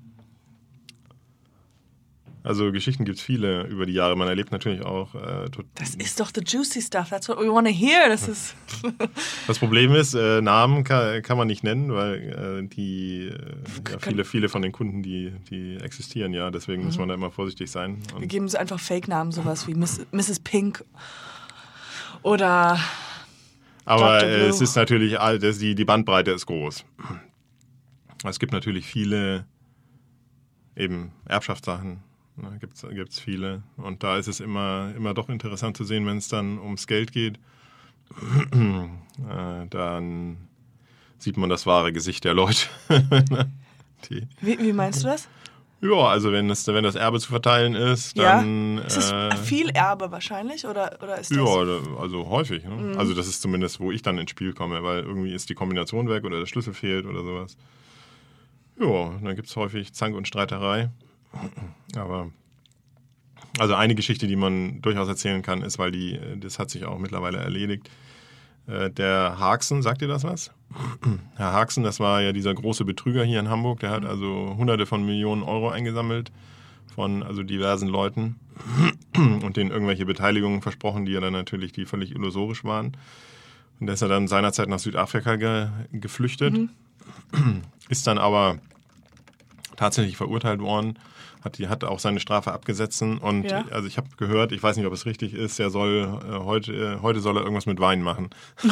Also 2.45 2.73
Geschichten 2.73 3.05
gibt 3.05 3.19
es 3.19 3.25
viele 3.25 3.67
über 3.69 3.87
die 3.87 3.93
Jahre. 3.93 4.17
Man 4.17 4.27
erlebt 4.27 4.51
natürlich 4.51 4.85
auch. 4.85 5.15
Äh, 5.15 5.49
Das 5.77 5.95
ist 5.95 6.19
doch 6.19 6.31
the 6.35 6.43
juicy 6.45 6.83
stuff. 6.83 7.11
That's 7.11 7.29
what 7.29 7.39
we 7.39 7.49
want 7.49 7.69
to 7.69 7.73
hear. 7.73 8.09
Das 8.09 8.27
ist 8.27 8.57
Das 9.47 9.61
Problem 9.61 9.95
ist, 9.95 10.15
äh, 10.15 10.41
Namen 10.41 10.83
kann, 10.83 11.23
kann 11.23 11.39
man 11.39 11.47
nicht 11.47 11.63
nennen, 11.63 11.93
weil 11.93 12.65
äh, 12.65 12.69
die 12.69 13.29
äh, 13.29 13.93
ja, 13.93 13.99
viele, 14.01 14.25
viele 14.25 14.49
von 14.49 14.61
den 14.63 14.73
Kunden, 14.73 15.03
die, 15.05 15.33
die 15.51 15.77
existieren 15.77 16.33
ja. 16.33 16.51
Deswegen 16.51 16.85
muss 16.85 16.99
man 16.99 17.09
da 17.09 17.15
immer 17.15 17.31
vorsichtig 17.31 17.71
sein. 17.71 17.99
Wir 18.19 18.27
geben 18.27 18.49
so 18.49 18.59
einfach 18.59 18.81
Fake-Namen, 18.81 19.31
sowas 19.31 19.69
wie 19.69 19.75
Miss, 19.75 20.05
Mrs. 20.11 20.41
Pink 20.41 20.85
oder 22.23 22.79
Aber 23.85 24.25
es 24.25 24.61
ist 24.61 24.75
natürlich, 24.75 25.15
das, 25.15 25.59
die, 25.59 25.77
die 25.77 25.85
Bandbreite 25.85 26.33
ist 26.33 26.47
groß. 26.47 26.85
Es 28.25 28.39
gibt 28.39 28.53
natürlich 28.53 28.87
viele 28.87 29.47
eben 30.77 31.13
Erbschaftssachen. 31.27 32.03
Ne, 32.37 32.59
Gibt 32.61 32.75
es 33.11 33.21
viele. 33.21 33.63
Und 33.77 34.03
da 34.03 34.17
ist 34.17 34.27
es 34.27 34.41
immer, 34.41 34.93
immer 34.97 35.13
doch 35.15 35.29
interessant 35.29 35.77
zu 35.77 35.85
sehen, 35.85 36.07
wenn 36.07 36.17
es 36.17 36.29
dann 36.29 36.59
ums 36.59 36.87
Geld 36.87 37.13
geht. 37.13 37.39
äh, 38.53 39.67
dann 39.69 40.37
sieht 41.19 41.37
man 41.37 41.51
das 41.51 41.67
wahre 41.67 41.93
Gesicht 41.93 42.25
der 42.25 42.35
Leute. 42.35 42.67
die, 44.09 44.27
wie, 44.41 44.59
wie 44.59 44.73
meinst 44.73 45.03
du 45.03 45.09
das? 45.09 45.29
ja, 45.83 46.07
also 46.07 46.31
wenn, 46.33 46.49
es, 46.49 46.67
wenn 46.69 46.85
das 46.85 46.95
Erbe 46.95 47.19
zu 47.19 47.29
verteilen 47.29 47.75
ist, 47.75 48.17
Ja. 48.17 48.37
dann. 48.37 48.79
Ist 48.79 48.97
das 48.97 49.13
äh, 49.13 49.37
viel 49.37 49.69
Erbe 49.71 50.11
wahrscheinlich 50.13 50.65
oder, 50.67 50.97
oder 51.03 51.19
ist 51.19 51.31
das? 51.33 51.37
Ja, 51.37 51.99
also 51.99 52.29
häufig. 52.29 52.65
Ne? 52.65 52.75
Mhm. 52.77 52.99
Also 52.99 53.15
das 53.15 53.27
ist 53.27 53.43
zumindest, 53.43 53.81
wo 53.81 53.91
ich 53.91 54.01
dann 54.03 54.17
ins 54.19 54.31
Spiel 54.31 54.53
komme, 54.53 54.83
weil 54.83 55.01
irgendwie 55.01 55.35
ist 55.35 55.51
die 55.51 55.55
Kombination 55.55 56.09
weg 56.09 56.25
oder 56.25 56.39
der 56.39 56.47
Schlüssel 56.47 56.73
fehlt 56.73 57.05
oder 57.05 57.23
sowas. 57.23 57.57
Ja, 58.81 59.19
dann 59.23 59.37
gibt 59.37 59.49
es 59.49 59.57
häufig 59.57 59.93
Zank 59.93 60.17
und 60.17 60.27
Streiterei. 60.27 60.91
Aber 61.97 62.31
also 63.59 63.75
eine 63.75 63.95
Geschichte, 63.95 64.27
die 64.27 64.37
man 64.37 64.81
durchaus 64.81 65.09
erzählen 65.09 65.43
kann, 65.43 65.63
ist, 65.63 65.79
weil 65.79 65.91
die, 65.91 66.19
das 66.37 66.59
hat 66.59 66.71
sich 66.71 66.85
auch 66.85 66.99
mittlerweile 66.99 67.39
erledigt. 67.39 67.91
Äh, 68.67 68.91
Der 68.91 69.39
Haxen, 69.39 69.83
sagt 69.83 70.03
ihr 70.03 70.09
das 70.09 70.25
was? 70.25 70.53
Herr 71.37 71.53
Haxen, 71.53 71.83
das 71.83 72.01
war 72.01 72.23
ja 72.23 72.33
dieser 72.33 72.55
große 72.55 72.85
Betrüger 72.85 73.25
hier 73.25 73.41
in 73.41 73.51
Hamburg, 73.51 73.81
der 73.81 73.91
hat 73.91 74.05
also 74.05 74.55
hunderte 74.57 74.87
von 74.87 75.05
Millionen 75.05 75.43
Euro 75.43 75.69
eingesammelt 75.69 76.33
von 76.95 77.23
also 77.23 77.43
diversen 77.43 77.89
Leuten 77.89 78.37
und 79.17 79.57
denen 79.57 79.71
irgendwelche 79.71 80.07
Beteiligungen 80.07 80.63
versprochen, 80.63 81.05
die 81.05 81.13
ja 81.13 81.21
dann 81.21 81.33
natürlich 81.33 81.73
die 81.73 81.87
völlig 81.87 82.13
illusorisch 82.13 82.65
waren. 82.65 82.97
Und 83.81 83.87
der 83.87 83.95
ist 83.95 84.03
er 84.03 84.09
dann 84.09 84.29
seinerzeit 84.29 84.69
nach 84.69 84.79
Südafrika 84.79 85.37
ge 85.37 85.69
geflüchtet, 85.93 86.55
ist 87.89 88.07
dann 88.07 88.19
aber 88.19 88.59
tatsächlich 89.77 90.17
verurteilt 90.17 90.61
worden, 90.61 90.99
hat, 91.45 91.59
die, 91.59 91.69
hat 91.69 91.85
auch 91.85 91.99
seine 91.99 92.21
Strafe 92.21 92.53
abgesessen 92.53 93.19
und 93.19 93.51
Ja. 93.51 93.65
also 93.71 93.89
ich 93.89 93.97
habe 93.97 94.09
gehört, 94.17 94.53
ich 94.53 94.63
weiß 94.63 94.77
nicht, 94.77 94.87
ob 94.87 94.93
es 94.93 95.07
richtig 95.07 95.35
ist, 95.35 95.59
er 95.59 95.71
soll 95.71 96.21
äh, 96.25 96.45
heute, 96.45 96.73
äh, 96.73 96.99
heute 97.03 97.21
soll 97.21 97.37
er 97.37 97.43
irgendwas 97.43 97.67
mit 97.67 97.81
Wein 97.81 98.03
machen. 98.03 98.31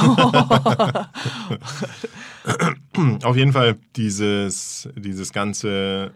Auf 3.22 3.36
jeden 3.36 3.52
Fall 3.52 3.76
dieses, 3.96 4.88
dieses 4.96 5.32
ganze, 5.32 6.12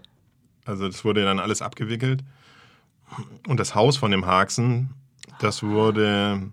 also 0.65 0.87
das 0.87 1.05
wurde 1.05 1.25
dann 1.25 1.39
alles 1.39 1.63
abgewickelt 1.63 2.23
und 3.47 3.61
das 3.61 3.75
Haus 3.75 3.97
von 3.97 4.11
dem 4.11 4.27
Haxen, 4.27 4.91
das 5.41 5.63
wurde, 5.63 6.51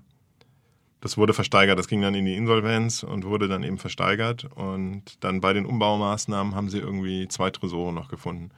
das 1.01 1.17
wurde 1.17 1.33
versteigert. 1.33 1.79
Das 1.79 1.87
ging 1.87 2.01
dann 2.01 2.15
in 2.15 2.25
die 2.25 2.35
Insolvenz 2.35 3.03
und 3.03 3.25
wurde 3.25 3.47
dann 3.47 3.63
eben 3.63 3.77
versteigert. 3.77 4.45
Und 4.55 5.23
dann 5.23 5.39
bei 5.39 5.53
den 5.53 5.65
Umbaumaßnahmen 5.65 6.55
haben 6.55 6.69
sie 6.69 6.79
irgendwie 6.79 7.27
zwei 7.27 7.51
Tresore 7.51 7.93
noch 7.93 8.09
gefunden. 8.09 8.49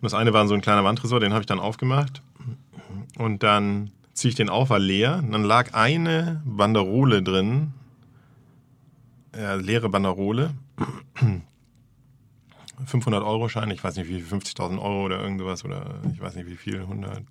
Und 0.00 0.04
das 0.04 0.14
eine 0.14 0.32
war 0.32 0.46
so 0.46 0.54
ein 0.54 0.60
kleiner 0.60 0.84
Wandtresor, 0.84 1.20
den 1.20 1.32
habe 1.32 1.42
ich 1.42 1.46
dann 1.46 1.58
aufgemacht. 1.58 2.22
Und 3.18 3.42
dann 3.42 3.90
ziehe 4.14 4.30
ich 4.30 4.36
den 4.36 4.48
auf, 4.48 4.70
war 4.70 4.78
leer. 4.78 5.18
Und 5.18 5.32
dann 5.32 5.42
lag 5.42 5.74
eine 5.74 6.40
Banderole 6.44 7.22
drin, 7.22 7.72
äh, 9.34 9.56
leere 9.56 9.88
Banderole. 9.88 10.50
500 12.86 13.24
Euro 13.24 13.48
Schein, 13.48 13.70
ich 13.70 13.82
weiß 13.82 13.96
nicht 13.96 14.08
wie 14.08 14.20
viel, 14.20 14.38
50.000 14.38 14.80
Euro 14.80 15.04
oder 15.04 15.20
irgendwas 15.20 15.64
oder 15.64 16.00
ich 16.12 16.20
weiß 16.20 16.36
nicht 16.36 16.46
wie 16.46 16.56
viel, 16.56 16.80
100. 16.80 17.22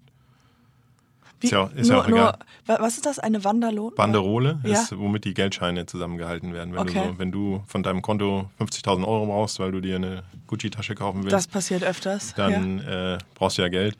Wie, 1.39 1.45
Ist 1.47 1.51
ja 1.51 1.59
auch- 1.65 1.71
ist 1.73 1.87
ja 1.87 1.93
nur, 1.95 2.03
auch 2.03 2.07
egal. 2.07 2.37
nur, 2.67 2.79
was 2.79 2.95
ist 2.95 3.05
das? 3.05 3.19
Eine 3.19 3.43
Wanderlohn? 3.43 3.93
Banderole 3.95 4.59
Ja. 4.63 4.73
ist, 4.73 4.97
womit 4.97 5.23
die 5.25 5.33
Geldscheine 5.35 5.85
zusammengehalten 5.85 6.51
werden. 6.53 6.73
Wenn, 6.73 6.79
Okay. 6.81 6.93
du, 7.03 7.09
so, 7.13 7.19
wenn 7.19 7.31
du 7.31 7.63
von 7.67 7.83
deinem 7.83 8.01
Konto 8.01 8.49
50.000 8.59 9.05
Euro 9.07 9.27
brauchst, 9.27 9.59
weil 9.59 9.71
du 9.71 9.79
dir 9.79 9.97
eine 9.97 10.23
Gucci-Tasche 10.47 10.95
kaufen 10.95 11.21
willst, 11.23 11.33
Das 11.33 11.47
passiert 11.47 11.83
öfters. 11.83 12.33
ja. 12.37 12.49
dann 12.49 12.79
äh, 12.79 13.17
brauchst 13.35 13.57
du 13.57 13.61
ja 13.61 13.67
Geld. 13.69 13.95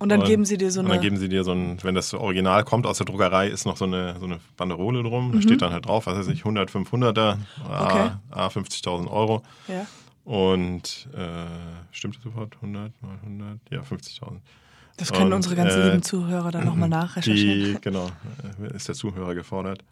Und 0.00 0.08
dann 0.08 0.24
geben 0.24 0.44
sie 0.46 0.56
dir 0.56 0.70
so 0.72 0.80
und 0.80 0.86
eine. 0.86 0.94
dann 0.94 1.02
geben 1.02 1.16
sie 1.18 1.28
dir 1.28 1.44
so 1.44 1.52
ein, 1.52 1.78
wenn 1.82 1.94
das 1.94 2.14
Original 2.14 2.64
kommt 2.64 2.86
aus 2.86 2.96
der 2.96 3.04
Druckerei, 3.06 3.48
ist 3.48 3.66
noch 3.66 3.76
so 3.76 3.84
eine, 3.84 4.16
so 4.18 4.24
eine 4.24 4.40
Banderole 4.56 5.02
drum. 5.02 5.28
Mhm. 5.28 5.32
Da 5.34 5.42
steht 5.42 5.62
dann 5.62 5.72
halt 5.72 5.86
drauf, 5.86 6.06
was 6.06 6.16
weiß 6.18 6.28
ich, 6.28 6.40
100, 6.44 6.70
500er, 6.70 7.36
Okay. 7.66 8.10
A, 8.30 8.46
A 8.46 8.46
50.000 8.48 9.08
Euro. 9.10 9.42
ja. 9.68 9.86
Und 10.24 11.08
äh, 11.16 11.46
stimmt 11.92 12.16
das 12.16 12.22
sofort? 12.22 12.54
100 12.56 12.92
mal 13.02 13.16
100? 13.24 13.58
Ja, 13.70 13.80
50.000. 13.80 14.38
Das 14.96 15.12
können 15.12 15.26
Und, 15.26 15.34
unsere 15.34 15.56
ganzen 15.56 15.80
äh, 15.80 15.86
lieben 15.86 16.02
Zuhörer 16.02 16.50
dann 16.50 16.64
nochmal 16.64 16.88
nachrecherchieren. 16.88 17.74
Die, 17.74 17.80
genau, 17.80 18.10
äh, 18.62 18.76
ist 18.76 18.88
der 18.88 18.94
Zuhörer 18.94 19.34
gefordert. 19.34 19.82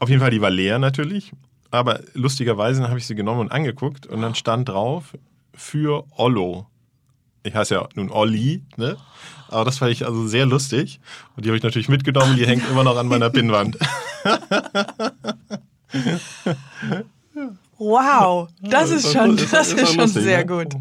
Auf 0.00 0.08
jeden 0.08 0.20
Fall, 0.20 0.30
die 0.30 0.40
war 0.40 0.50
leer 0.50 0.78
natürlich. 0.78 1.32
Aber 1.70 2.00
lustigerweise 2.14 2.88
habe 2.88 2.98
ich 2.98 3.06
sie 3.06 3.14
genommen 3.14 3.40
und 3.40 3.52
angeguckt 3.52 4.06
und 4.06 4.22
dann 4.22 4.34
stand 4.34 4.68
drauf 4.68 5.16
für 5.54 6.04
Ollo. 6.16 6.66
Ich 7.42 7.54
heiße 7.54 7.74
ja 7.74 7.88
nun 7.94 8.10
Olli, 8.10 8.62
ne? 8.76 8.96
Aber 9.48 9.64
das 9.64 9.78
fand 9.78 9.92
ich 9.92 10.06
also 10.06 10.26
sehr 10.26 10.46
lustig. 10.46 11.00
Und 11.36 11.44
die 11.44 11.48
habe 11.48 11.56
ich 11.56 11.62
natürlich 11.62 11.88
mitgenommen, 11.88 12.36
die 12.36 12.46
hängt 12.46 12.68
immer 12.70 12.84
noch 12.84 12.96
an 12.96 13.08
meiner 13.08 13.30
Pinnwand. 13.30 13.78
Wow, 17.78 18.48
das 18.60 18.90
ist 18.90 19.06
das 19.06 19.12
schon, 19.12 19.36
das 19.36 19.68
ist 19.68 19.78
ist 19.78 19.88
schon 19.88 20.00
lustig, 20.00 20.24
sehr 20.24 20.44
ne? 20.44 20.46
gut. 20.46 20.74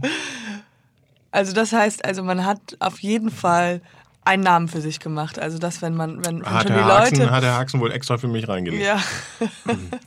Also 1.32 1.54
das 1.54 1.74
heißt, 1.74 2.06
also 2.06 2.24
man 2.24 2.46
hat 2.46 2.78
auf 2.80 3.00
jeden 3.00 3.30
Fall 3.30 3.82
einen 4.28 4.44
Namen 4.44 4.68
für 4.68 4.82
sich 4.82 5.00
gemacht. 5.00 5.40
Also 5.40 5.58
das, 5.58 5.82
wenn 5.82 5.96
man, 5.96 6.18
wenn, 6.26 6.44
wenn 6.44 6.46
Hat 6.46 6.64
schon 6.64 6.74
der, 6.74 6.84
die 6.84 6.92
Haxen, 6.92 7.18
Leute. 7.20 7.32
hat 7.32 7.44
der 7.44 7.56
Haxen 7.56 7.80
wohl 7.80 7.92
extra 7.92 8.18
für 8.18 8.28
mich 8.28 8.48
reingelegt. 8.48 8.84
Ja. 8.84 9.02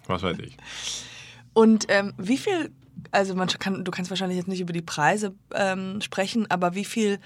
Was 0.06 0.22
weiß 0.22 0.38
ich. 0.40 0.56
Und 1.54 1.86
ähm, 1.88 2.12
wie 2.18 2.36
viel, 2.36 2.70
also 3.10 3.34
man 3.34 3.48
kann, 3.48 3.84
du 3.84 3.90
kannst 3.90 4.10
wahrscheinlich 4.10 4.36
jetzt 4.36 4.48
nicht 4.48 4.60
über 4.60 4.72
die 4.72 4.82
Preise 4.82 5.34
ähm, 5.54 6.00
sprechen, 6.00 6.50
aber 6.50 6.74
wie 6.74 6.84
viel 6.84 7.18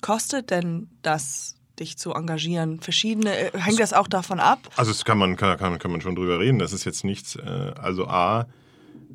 kostet 0.00 0.50
denn 0.50 0.88
das, 1.02 1.56
dich 1.78 1.96
zu 1.96 2.12
engagieren? 2.12 2.80
Verschiedene, 2.80 3.36
äh, 3.36 3.58
hängt 3.58 3.80
das 3.80 3.92
auch 3.92 4.08
davon 4.08 4.40
ab? 4.40 4.58
Also 4.76 4.90
das 4.90 5.04
kann 5.04 5.18
man, 5.18 5.36
kann, 5.36 5.56
kann, 5.58 5.78
kann 5.78 5.90
man 5.90 6.00
schon 6.00 6.16
drüber 6.16 6.40
reden. 6.40 6.58
Das 6.58 6.72
ist 6.72 6.84
jetzt 6.84 7.04
nichts, 7.04 7.36
äh, 7.36 7.72
also 7.80 8.08
A, 8.08 8.46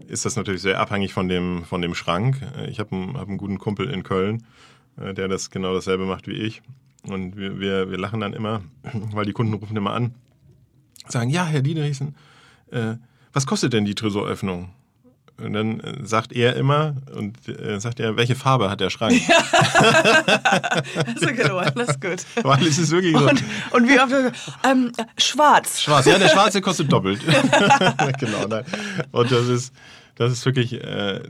ist 0.08 0.26
das 0.26 0.36
natürlich 0.36 0.62
sehr 0.62 0.80
abhängig 0.80 1.14
von 1.14 1.28
dem, 1.28 1.64
von 1.66 1.82
dem 1.82 1.96
Schrank. 1.96 2.42
Äh, 2.58 2.70
Ich 2.70 2.80
habe 2.80 2.96
einen, 2.96 3.18
hab 3.18 3.28
einen 3.28 3.38
guten 3.38 3.58
Kumpel 3.58 3.90
in 3.90 4.04
Köln, 4.04 4.44
äh, 4.98 5.14
der 5.14 5.28
das 5.28 5.50
genau 5.50 5.74
dasselbe 5.74 6.06
macht 6.06 6.28
wie 6.28 6.34
ich. 6.34 6.62
Und 7.04 7.38
wir, 7.38 7.60
wir, 7.60 7.90
wir 7.90 7.98
lachen 7.98 8.20
dann 8.20 8.34
immer, 8.34 8.62
weil 9.14 9.26
die 9.26 9.34
Kunden 9.34 9.54
rufen 9.54 9.78
immer 9.78 9.94
an, 9.94 10.14
sagen, 11.08 11.30
ja, 11.30 11.46
Herr 11.46 11.62
Diederichsen, 11.62 12.16
äh, 12.72 12.96
was 13.34 13.46
kostet 13.48 13.74
denn 13.74 13.86
die 13.86 13.96
Tresoröffnung? 13.96 14.70
Und 15.40 15.54
dann 15.54 15.80
äh, 15.80 16.06
sagt 16.06 16.34
er 16.34 16.56
immer, 16.56 16.96
und 17.14 17.48
äh, 17.48 17.80
sagt 17.80 18.00
er, 18.00 18.18
welche 18.18 18.36
Farbe 18.36 18.72
hat 18.72 18.80
der 18.80 18.90
Schrank? 18.90 19.22
Das 19.28 21.16
ist, 21.16 21.24
okay, 21.24 21.72
das 21.76 21.90
ist 21.90 22.02
gut. 22.02 22.26
Weil 22.44 22.66
es 22.66 22.80
ist 22.80 22.92
wirklich 22.92 23.16
so. 23.16 23.30
Und, 23.30 23.44
und 23.72 23.88
wie 23.88 24.00
oft, 24.00 24.12
ähm, 24.64 24.92
schwarz. 25.18 25.82
Schwarz, 25.82 26.06
ja, 26.08 26.18
der 26.18 26.30
schwarze 26.30 26.60
kostet 26.62 26.92
doppelt. 26.92 27.22
genau, 28.20 28.48
nein. 28.48 28.66
Und 29.12 29.32
das 29.32 29.48
ist, 29.48 29.74
das 30.16 30.32
ist 30.32 30.46
wirklich, 30.46 30.74
äh, 30.74 31.22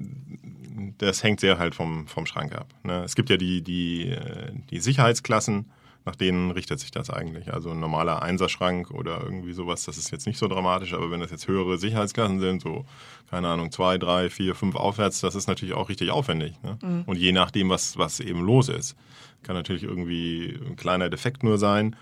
das 0.98 1.24
hängt 1.24 1.42
sehr 1.42 1.60
halt 1.60 1.76
vom, 1.76 2.08
vom 2.08 2.26
Schrank 2.26 2.56
ab. 2.56 2.68
Ne? 2.84 3.04
Es 3.04 3.16
gibt 3.16 3.30
ja 3.30 3.36
die, 3.38 3.62
die, 3.62 4.10
äh, 4.10 4.52
die 4.70 4.80
Sicherheitsklassen, 4.80 5.66
nach 6.08 6.16
denen 6.16 6.52
richtet 6.52 6.80
sich 6.80 6.90
das 6.90 7.10
eigentlich. 7.10 7.54
Also 7.54 7.72
ein 7.72 7.82
normaler 7.82 8.22
Einserschrank 8.22 8.92
oder 8.92 9.22
irgendwie 9.22 9.52
sowas, 9.52 9.84
das 9.84 9.98
ist 9.98 10.10
jetzt 10.10 10.26
nicht 10.26 10.40
so 10.40 10.48
dramatisch, 10.48 10.94
aber 10.94 11.12
wenn 11.12 11.20
das 11.20 11.32
jetzt 11.32 11.50
höhere 11.50 11.78
Sicherheitsklassen 11.78 12.40
sind, 12.40 12.62
so, 12.62 12.86
keine 13.30 13.50
Ahnung, 13.50 13.72
zwei, 13.74 13.98
drei, 13.98 14.30
vier, 14.30 14.56
fünf 14.56 14.76
aufwärts, 14.76 15.20
das 15.20 15.36
ist 15.36 15.48
natürlich 15.48 15.76
auch 15.76 15.90
richtig 15.90 16.12
aufwendig. 16.12 16.54
Ne? 16.64 17.04
Und 17.06 17.18
je 17.18 17.34
nachdem, 17.34 17.70
was, 17.70 17.98
was 17.98 18.22
eben 18.22 18.40
los 18.42 18.70
ist. 18.70 18.96
Kann 19.44 19.56
natürlich 19.56 19.84
irgendwie 19.84 20.58
ein 20.66 20.78
kleiner 20.78 21.10
Defekt 21.10 21.44
nur 21.44 21.58
sein. 21.58 21.98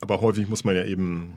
Aber 0.00 0.20
häufig 0.20 0.48
muss 0.48 0.62
man 0.62 0.76
ja 0.76 0.84
eben 0.84 1.34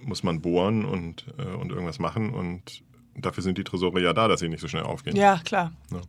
muss 0.00 0.22
man 0.22 0.40
bohren 0.40 0.84
und, 0.84 1.26
äh, 1.38 1.54
und 1.56 1.70
irgendwas 1.70 1.98
machen 1.98 2.32
und 2.32 2.82
dafür 3.16 3.42
sind 3.42 3.58
die 3.58 3.64
Tresore 3.64 4.00
ja 4.00 4.12
da, 4.12 4.28
dass 4.28 4.40
sie 4.40 4.48
nicht 4.48 4.60
so 4.60 4.68
schnell 4.68 4.84
aufgehen. 4.84 5.16
Ja, 5.16 5.40
klar. 5.44 5.72
Ja. 5.90 6.00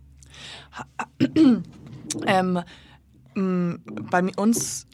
Ähm, 2.25 2.59
bei 4.11 4.21
mi- 4.21 4.35
uns, 4.35 4.85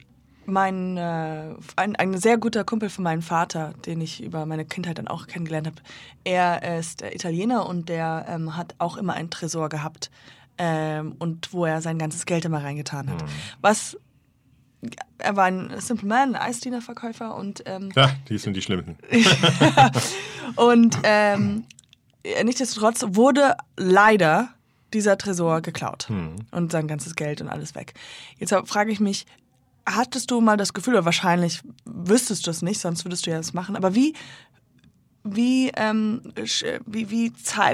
mein, 0.46 0.96
äh, 0.98 1.56
ein, 1.76 1.96
ein 1.96 2.18
sehr 2.18 2.38
guter 2.38 2.64
Kumpel 2.64 2.90
von 2.90 3.04
meinem 3.04 3.22
Vater, 3.24 3.74
den 3.86 4.00
ich 4.02 4.24
über 4.24 4.46
meine 4.46 4.64
Kindheit 4.66 4.98
dann 5.00 5.08
auch 5.08 5.28
kennengelernt 5.28 5.68
habe, 5.68 5.82
er 6.24 6.78
ist 6.80 7.02
Italiener 7.02 7.68
und 7.68 7.90
der 7.90 8.26
ähm, 8.30 8.56
hat 8.56 8.76
auch 8.78 8.98
immer 8.98 9.14
einen 9.14 9.30
Tresor 9.32 9.70
gehabt 9.70 10.12
ähm, 10.58 11.16
und 11.20 11.52
wo 11.52 11.66
er 11.66 11.82
sein 11.82 11.98
ganzes 11.98 12.26
Geld 12.26 12.46
immer 12.46 12.64
reingetan 12.64 13.10
hat. 13.10 13.26
Was 13.62 13.98
er 15.18 15.36
war 15.36 15.46
ein 15.46 15.72
Simple 15.80 16.08
Man, 16.08 16.36
ein 16.36 16.42
Eisdienerverkäufer 16.50 17.36
und 17.36 17.64
ähm, 17.66 17.90
Ja, 17.96 18.12
die 18.30 18.38
sind 18.38 18.56
die 18.56 18.62
Schlimmsten. 18.62 18.98
und 20.56 20.96
ähm, 21.04 21.64
nichtsdestotrotz 22.44 23.04
wurde 23.10 23.56
leider 23.78 24.50
dieser 24.94 25.18
Tresor 25.18 25.62
geklaut 25.62 26.08
und 26.52 26.72
sein 26.72 26.88
ganzes 26.88 27.16
Geld 27.16 27.42
und 27.42 27.50
alles 27.50 27.76
weg. 27.76 27.94
Jetzt 28.38 28.54
frage 28.66 28.92
ich 28.92 29.00
mich, 29.00 29.26
hattest 29.86 30.32
du 30.32 30.42
mal 30.42 30.58
das 30.58 30.74
Gefühl, 30.74 30.96
oder 30.96 31.06
wahrscheinlich 31.06 31.62
wüsstest 31.86 32.48
du 32.48 32.52
es 32.52 32.62
nicht, 32.62 32.80
sonst 32.80 33.06
würdest 33.06 33.26
du 33.26 33.32
ja 33.32 33.38
das 33.38 33.54
machen, 33.54 33.76
aber 33.76 33.94
wie, 33.94 34.14
wie, 35.24 35.72
ähm, 35.76 36.22
wie, 36.86 37.10
wie 37.10 37.32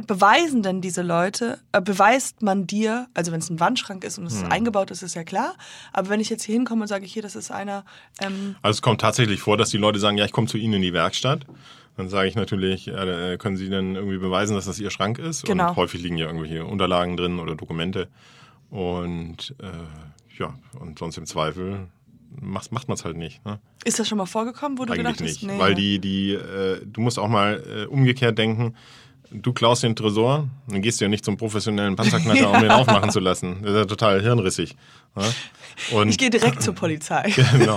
beweisen 0.07 0.63
denn 0.63 0.81
diese 0.81 1.01
Leute, 1.01 1.59
äh, 1.73 1.81
beweist 1.81 2.41
man 2.41 2.65
dir, 2.65 3.07
also 3.13 3.31
wenn 3.31 3.39
es 3.39 3.49
ein 3.49 3.59
Wandschrank 3.59 4.03
ist 4.03 4.17
und 4.17 4.25
es 4.25 4.43
eingebaut 4.43 4.89
ist, 4.89 5.03
ist 5.03 5.15
ja 5.15 5.23
klar, 5.23 5.55
aber 5.91 6.09
wenn 6.09 6.21
ich 6.21 6.29
jetzt 6.29 6.43
hier 6.43 6.53
hinkomme 6.53 6.83
und 6.83 6.87
sage, 6.87 7.05
hier, 7.05 7.21
das 7.21 7.35
ist 7.35 7.51
einer, 7.51 7.83
ähm, 8.21 8.55
Also 8.61 8.77
es 8.77 8.81
kommt 8.81 9.01
tatsächlich 9.01 9.41
vor, 9.41 9.57
dass 9.57 9.69
die 9.69 9.77
Leute 9.77 9.99
sagen, 9.99 10.17
ja, 10.17 10.25
ich 10.25 10.31
komme 10.31 10.47
zu 10.47 10.57
Ihnen 10.57 10.75
in 10.75 10.81
die 10.81 10.93
Werkstatt. 10.93 11.45
Dann 12.01 12.09
sage 12.09 12.27
ich 12.27 12.33
natürlich, 12.33 12.87
äh, 12.87 13.37
können 13.37 13.57
Sie 13.57 13.69
denn 13.69 13.93
irgendwie 13.93 14.17
beweisen, 14.17 14.55
dass 14.55 14.65
das 14.65 14.79
Ihr 14.79 14.89
Schrank 14.89 15.19
ist? 15.19 15.45
Genau. 15.45 15.69
Und 15.69 15.75
häufig 15.75 16.01
liegen 16.01 16.17
ja 16.17 16.25
irgendwelche 16.25 16.65
Unterlagen 16.65 17.15
drin 17.15 17.37
oder 17.37 17.53
Dokumente. 17.53 18.07
Und 18.71 19.53
äh, 19.61 20.39
ja, 20.39 20.55
und 20.79 20.97
sonst 20.97 21.19
im 21.19 21.27
Zweifel 21.27 21.89
macht, 22.41 22.71
macht 22.71 22.87
man 22.87 22.95
es 22.95 23.05
halt 23.05 23.17
nicht. 23.17 23.45
Ne? 23.45 23.59
ist 23.85 23.99
das 23.99 24.07
schon 24.07 24.17
mal 24.17 24.25
vorgekommen, 24.25 24.79
wo 24.79 24.85
du 24.85 24.93
Eigentlich 24.93 25.17
gedacht 25.17 25.21
hast, 25.21 25.43
nicht. 25.43 25.43
nee, 25.43 25.59
weil 25.59 25.69
ja. 25.69 25.75
die, 25.75 25.99
die, 25.99 26.31
äh, 26.33 26.81
du 26.83 27.01
musst 27.01 27.19
auch 27.19 27.27
mal 27.27 27.63
äh, 27.67 27.85
umgekehrt 27.85 28.35
denken, 28.35 28.75
du 29.29 29.53
klaust 29.53 29.83
den 29.83 29.95
Tresor, 29.95 30.49
dann 30.67 30.81
gehst 30.81 30.99
du 30.99 31.05
ja 31.05 31.09
nicht 31.09 31.23
zum 31.23 31.37
professionellen 31.37 31.95
Panzerknacker, 31.95 32.49
um 32.49 32.61
den 32.61 32.71
aufmachen 32.71 33.11
zu 33.11 33.19
lassen. 33.19 33.59
Das 33.61 33.73
ist 33.73 33.77
ja 33.77 33.85
total 33.85 34.23
hirnrissig. 34.23 34.75
Ja? 35.15 35.95
Und 35.95 36.09
ich 36.09 36.17
gehe 36.17 36.31
direkt 36.31 36.63
zur 36.63 36.73
Polizei. 36.73 37.31
genau. 37.51 37.75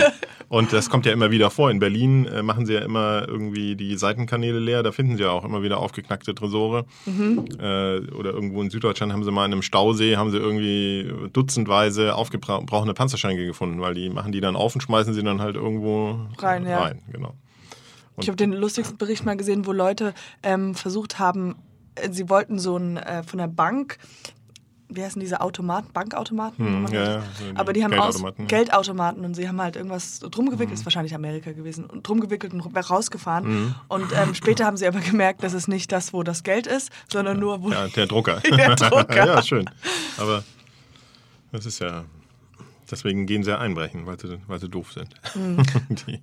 Und 0.54 0.72
das 0.72 0.88
kommt 0.88 1.04
ja 1.04 1.12
immer 1.12 1.32
wieder 1.32 1.50
vor. 1.50 1.68
In 1.72 1.80
Berlin 1.80 2.26
äh, 2.26 2.40
machen 2.44 2.64
sie 2.64 2.74
ja 2.74 2.80
immer 2.82 3.26
irgendwie 3.26 3.74
die 3.74 3.96
Seitenkanäle 3.96 4.60
leer. 4.60 4.84
Da 4.84 4.92
finden 4.92 5.16
sie 5.16 5.24
ja 5.24 5.30
auch 5.30 5.44
immer 5.44 5.64
wieder 5.64 5.78
aufgeknackte 5.78 6.32
Tresore. 6.32 6.84
Äh, 7.06 8.08
oder 8.12 8.30
irgendwo 8.30 8.62
in 8.62 8.70
Süddeutschland 8.70 9.12
haben 9.12 9.24
sie 9.24 9.32
mal 9.32 9.46
in 9.46 9.52
einem 9.52 9.62
Stausee 9.62 10.16
haben 10.16 10.30
sie 10.30 10.38
irgendwie 10.38 11.12
dutzendweise 11.32 12.14
aufgebrochene 12.14 12.94
Panzerschränke 12.94 13.44
gefunden, 13.44 13.80
weil 13.80 13.94
die 13.94 14.10
machen 14.10 14.30
die 14.30 14.40
dann 14.40 14.54
auf 14.54 14.76
und 14.76 14.80
schmeißen 14.80 15.12
sie 15.12 15.24
dann 15.24 15.40
halt 15.40 15.56
irgendwo 15.56 16.20
Rein, 16.38 16.64
ja. 16.64 16.78
rein. 16.78 17.02
Genau. 17.10 17.34
Ich 18.20 18.28
habe 18.28 18.36
den 18.36 18.52
lustigsten 18.52 18.96
Bericht 18.96 19.24
mal 19.24 19.36
gesehen, 19.36 19.66
wo 19.66 19.72
Leute 19.72 20.14
ähm, 20.44 20.76
versucht 20.76 21.18
haben, 21.18 21.56
äh, 21.96 22.12
sie 22.12 22.30
wollten 22.30 22.60
so 22.60 22.76
ein 22.76 22.96
äh, 22.96 23.24
von 23.24 23.40
der 23.40 23.48
Bank 23.48 23.98
wie 24.96 25.02
heißen 25.04 25.20
diese 25.20 25.40
Automaten, 25.40 25.92
Bankautomaten? 25.92 26.64
Hm, 26.66 26.86
ja, 26.92 27.00
halt- 27.00 27.14
ja, 27.16 27.20
so 27.20 27.44
aber 27.54 27.72
die 27.72 27.84
haben 27.84 27.94
aus 27.94 28.14
Geldautomaten, 28.16 28.42
ja. 28.44 28.48
Geldautomaten 28.48 29.24
und 29.24 29.34
sie 29.34 29.48
haben 29.48 29.60
halt 29.60 29.76
irgendwas 29.76 30.20
drum 30.20 30.46
gewickelt, 30.46 30.70
Hm. 30.70 30.74
ist 30.74 30.86
wahrscheinlich 30.86 31.14
Amerika 31.14 31.52
gewesen, 31.52 31.84
und 31.84 32.06
drum 32.06 32.20
gewickelt 32.20 32.52
und 32.52 32.60
rausgefahren. 32.60 33.44
Hm. 33.44 33.74
Und 33.88 34.12
ähm, 34.14 34.34
später 34.34 34.64
haben 34.66 34.76
sie 34.76 34.86
aber 34.86 35.00
gemerkt, 35.00 35.42
dass 35.42 35.52
es 35.52 35.68
nicht 35.68 35.92
das, 35.92 36.12
wo 36.12 36.22
das 36.22 36.42
Geld 36.42 36.66
ist, 36.66 36.90
sondern 37.12 37.38
nur, 37.38 37.62
wo 37.62 37.70
Ja, 37.70 37.88
der 37.88 38.06
Drucker. 38.06 38.40
Der 38.44 38.74
Drucker. 38.76 39.16
ja, 39.26 39.42
schön. 39.42 39.68
Aber 40.18 40.42
das 41.52 41.66
ist 41.66 41.78
ja. 41.78 42.04
Deswegen 42.90 43.26
gehen 43.26 43.42
sie 43.42 43.50
ja 43.50 43.58
einbrechen, 43.58 44.06
weil 44.06 44.18
sie, 44.20 44.38
weil 44.46 44.60
sie 44.60 44.68
doof 44.68 44.92
sind. 44.92 45.14
Hm. 45.32 45.62
Die, 46.06 46.20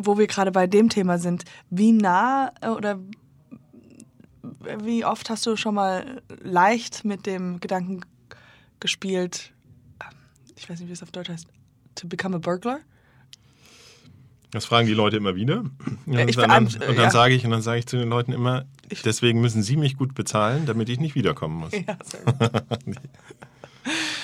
wo 0.00 0.18
wir 0.18 0.26
gerade 0.26 0.50
bei 0.52 0.66
dem 0.66 0.88
Thema 0.88 1.18
sind, 1.18 1.44
wie 1.70 1.92
nah 1.92 2.52
äh, 2.60 2.68
oder 2.68 2.98
wie 4.82 5.04
oft 5.04 5.28
hast 5.30 5.46
du 5.46 5.56
schon 5.56 5.74
mal 5.74 6.22
leicht 6.42 7.04
mit 7.04 7.26
dem 7.26 7.60
Gedanken 7.60 8.00
gespielt, 8.80 9.52
ich 10.56 10.68
weiß 10.68 10.80
nicht, 10.80 10.88
wie 10.88 10.92
es 10.92 11.02
auf 11.02 11.10
Deutsch 11.10 11.28
heißt, 11.28 11.46
to 11.94 12.06
become 12.08 12.36
a 12.36 12.38
burglar? 12.38 12.80
das 14.52 14.64
fragen 14.64 14.86
die 14.86 14.94
Leute 14.94 15.16
immer 15.18 15.34
wieder. 15.34 15.64
Und 16.06 16.14
Ja, 16.14 16.26
ich- 16.26 16.36
dann, 16.36 16.48
dann, 16.48 16.64
äh, 16.66 16.86
und 16.88 16.96
dann 16.96 17.04
ja. 17.04 17.10
sage 17.10 17.34
ich, 17.34 17.44
und 17.44 17.50
dann 17.50 17.60
sage 17.60 17.80
ich 17.80 17.86
zu 17.86 17.98
den 17.98 18.08
Leuten 18.08 18.32
immer, 18.32 18.64
deswegen 19.04 19.40
müssen 19.42 19.62
sie 19.62 19.76
mich 19.76 19.98
gut 19.98 20.14
bezahlen, 20.14 20.64
damit 20.64 20.88
ich 20.88 20.98
nicht 20.98 21.14
wiederkommen 21.14 21.56
muss. 21.56 21.72
Ja. 21.86 21.98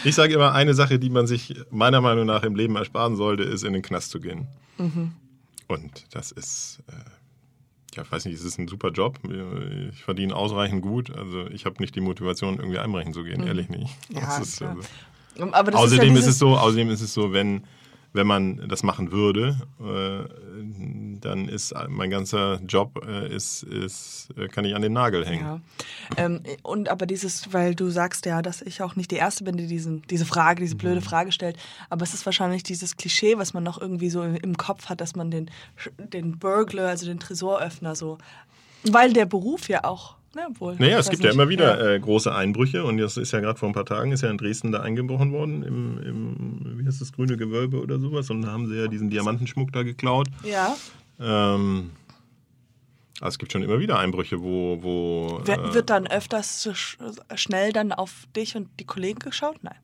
Ich 0.05 0.17
sage 0.17 0.35
immer, 0.35 0.53
eine 0.53 0.75
Sache, 0.75 0.99
die 0.99 1.11
man 1.11 1.29
sich 1.29 1.55
meiner 1.71 2.01
Meinung 2.01 2.27
nach 2.27 2.43
im 2.43 2.57
Leben 2.57 2.75
ersparen 2.75 3.15
sollte, 3.15 3.45
ist 3.45 3.63
in 3.63 3.73
den 3.73 3.83
Knast 3.83 4.11
zu 4.11 4.19
gehen. 4.19 4.49
Mhm. 4.79 5.13
Und 5.69 6.07
das 6.11 6.33
ist, 6.33 6.81
äh, 6.89 6.93
ja, 7.95 8.03
ich 8.03 8.13
weiß 8.13 8.25
nicht, 8.25 8.35
es 8.35 8.45
ist 8.45 8.59
ein 8.59 8.69
super 8.69 8.91
Job. 8.91 9.19
Ich 9.93 10.03
verdiene 10.03 10.35
ausreichend 10.35 10.83
gut. 10.83 11.15
Also 11.17 11.47
ich 11.49 11.67
habe 11.67 11.77
nicht 11.81 11.95
die 11.95 12.01
Motivation, 12.01 12.57
irgendwie 12.59 12.79
einbrechen 12.79 13.13
zu 13.13 13.25
gehen, 13.25 13.47
ehrlich 13.47 13.69
nicht. 13.69 13.91
Mhm. 14.11 14.17
Ja, 14.17 14.39
ist, 14.39 14.63
also, 14.63 14.81
Aber 15.53 15.71
das 15.71 15.81
außerdem 15.81 16.17
ist, 16.17 16.23
ja 16.23 16.29
ist, 16.29 16.35
es 16.35 16.39
so, 16.39 16.57
außerdem 16.57 16.91
ist 16.91 17.01
es 17.01 17.13
so, 17.13 17.33
wenn, 17.33 17.65
wenn 18.13 18.27
man 18.27 18.69
das 18.69 18.83
machen 18.83 19.11
würde, 19.11 19.57
äh, 19.81 20.29
dann 21.21 21.49
ist 21.49 21.75
mein 21.89 22.11
ganzer 22.11 22.61
Job 22.67 23.05
äh, 23.07 23.35
ist, 23.35 23.63
ist, 23.63 24.29
äh, 24.37 24.49
kann 24.49 24.65
ich 24.65 24.75
an 24.75 24.83
den 24.83 24.93
Nagel 24.93 25.25
hängen. 25.27 25.45
Ja. 25.45 25.61
Ähm, 26.17 26.41
und 26.63 26.89
aber 26.89 27.07
dieses, 27.07 27.53
weil 27.53 27.75
du 27.75 27.91
sagst 27.91 28.27
ja, 28.27 28.43
dass 28.43 28.61
ich 28.63 28.83
auch 28.83 28.97
nicht 28.97 29.11
die 29.11 29.17
Erste 29.17 29.45
bin, 29.45 29.57
die 29.57 29.67
diesen, 29.67 30.03
diese 30.11 30.27
Frage, 30.27 30.61
diese 30.63 30.77
blöde 30.77 30.97
Mhm. 30.97 31.05
Frage 31.05 31.33
stellt, 31.33 31.57
aber 31.91 32.03
es 32.03 32.13
ist 32.15 32.27
wahrscheinlich 32.27 32.63
dieses 32.63 32.97
Klischee, 32.97 33.39
was 33.39 33.55
man 33.55 33.63
noch 33.63 33.81
irgendwie 33.81 34.11
so 34.11 34.23
im, 34.23 34.37
im 34.37 34.57
Kopf 34.57 34.89
hat, 34.89 35.01
dass 35.01 35.17
man 35.17 35.31
den, 35.31 35.51
den 35.99 36.39
Burglar, 36.39 36.89
also 36.89 37.07
den 37.07 37.19
Tresoröffner 37.21 37.95
so, 37.95 38.19
weil 38.85 39.13
der 39.13 39.27
Beruf 39.27 39.69
ja 39.69 39.85
auch, 39.85 40.17
na 40.35 40.49
wohl. 40.59 40.77
Naja, 40.79 40.99
es 40.99 41.11
gibt 41.11 41.23
ja 41.25 41.31
immer 41.33 41.49
wieder 41.49 41.95
äh, 41.95 41.99
große 42.01 42.35
Einbrüche 42.35 42.85
und 42.85 42.99
das 42.99 43.17
ist 43.17 43.33
ja 43.33 43.41
gerade 43.41 43.59
vor 43.59 43.69
ein 43.69 43.75
paar 43.75 43.85
Tagen, 43.87 44.13
ist 44.13 44.23
ja 44.23 44.31
in 44.31 44.39
Dresden 44.39 44.73
da 44.73 44.81
eingebrochen 44.81 45.33
worden, 45.33 45.63
im, 45.63 45.99
im 46.03 46.79
wie 46.81 46.87
heißt 46.87 47.01
das, 47.01 47.13
grüne 47.13 47.37
Gewölbe 47.37 47.81
oder 47.81 47.99
sowas 47.99 48.31
und 48.31 48.43
da 48.43 48.49
haben 48.53 48.67
sie 48.69 48.77
ja 48.77 48.89
diesen 48.89 49.11
Diamantenschmuck 49.11 49.73
da 49.73 49.83
geklaut. 49.83 50.29
Ja. 50.45 50.77
Ähm, 51.21 51.91
also 53.21 53.35
es 53.35 53.39
gibt 53.39 53.53
schon 53.53 53.63
immer 53.63 53.79
wieder 53.79 53.99
Einbrüche, 53.99 54.43
wo... 54.43 54.79
wo 54.83 55.41
Wer- 55.45 55.59
äh, 55.63 55.75
Wird 55.75 55.91
dann 55.91 56.07
öfters 56.09 56.69
sch 56.73 56.97
schnell 57.37 57.73
dann 57.73 57.93
auf 57.93 58.27
dich 58.35 58.57
und 58.57 58.69
die 58.81 58.85
Kollegen 58.85 59.21
geschaut? 59.21 59.63
Nein. 59.63 59.77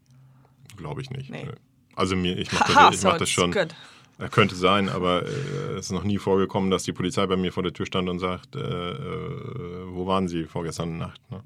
Glaube 0.76 1.02
ich 1.02 1.10
nicht. 1.10 1.30
Nee. 1.30 1.46
Also 1.94 2.16
mir, 2.16 2.36
ich 2.36 2.50
mache 2.52 2.72
das, 2.74 2.96
ich 2.96 3.02
mach 3.04 3.18
das 3.18 3.28
schon. 3.30 3.52
good. 3.52 3.74
Äh, 4.18 4.28
Könnte 4.28 4.54
sein, 4.56 4.88
aber 4.88 5.22
äh, 5.26 5.74
es 5.78 5.86
ist 5.86 5.92
noch 5.92 6.04
nie 6.04 6.18
vorgekommen, 6.18 6.70
dass 6.70 6.82
die 6.82 6.92
Polizei 6.92 7.24
bei 7.26 7.36
mir 7.36 7.52
vor 7.52 7.62
der 7.62 7.72
Tür 7.72 7.86
stand 7.86 8.08
und 8.08 8.18
sagt, 8.18 8.56
äh, 8.56 8.60
äh, 8.60 9.86
wo 9.90 10.06
waren 10.06 10.26
Sie 10.28 10.44
vorgestern 10.44 10.98
Nacht? 10.98 11.20
Ne? 11.30 11.42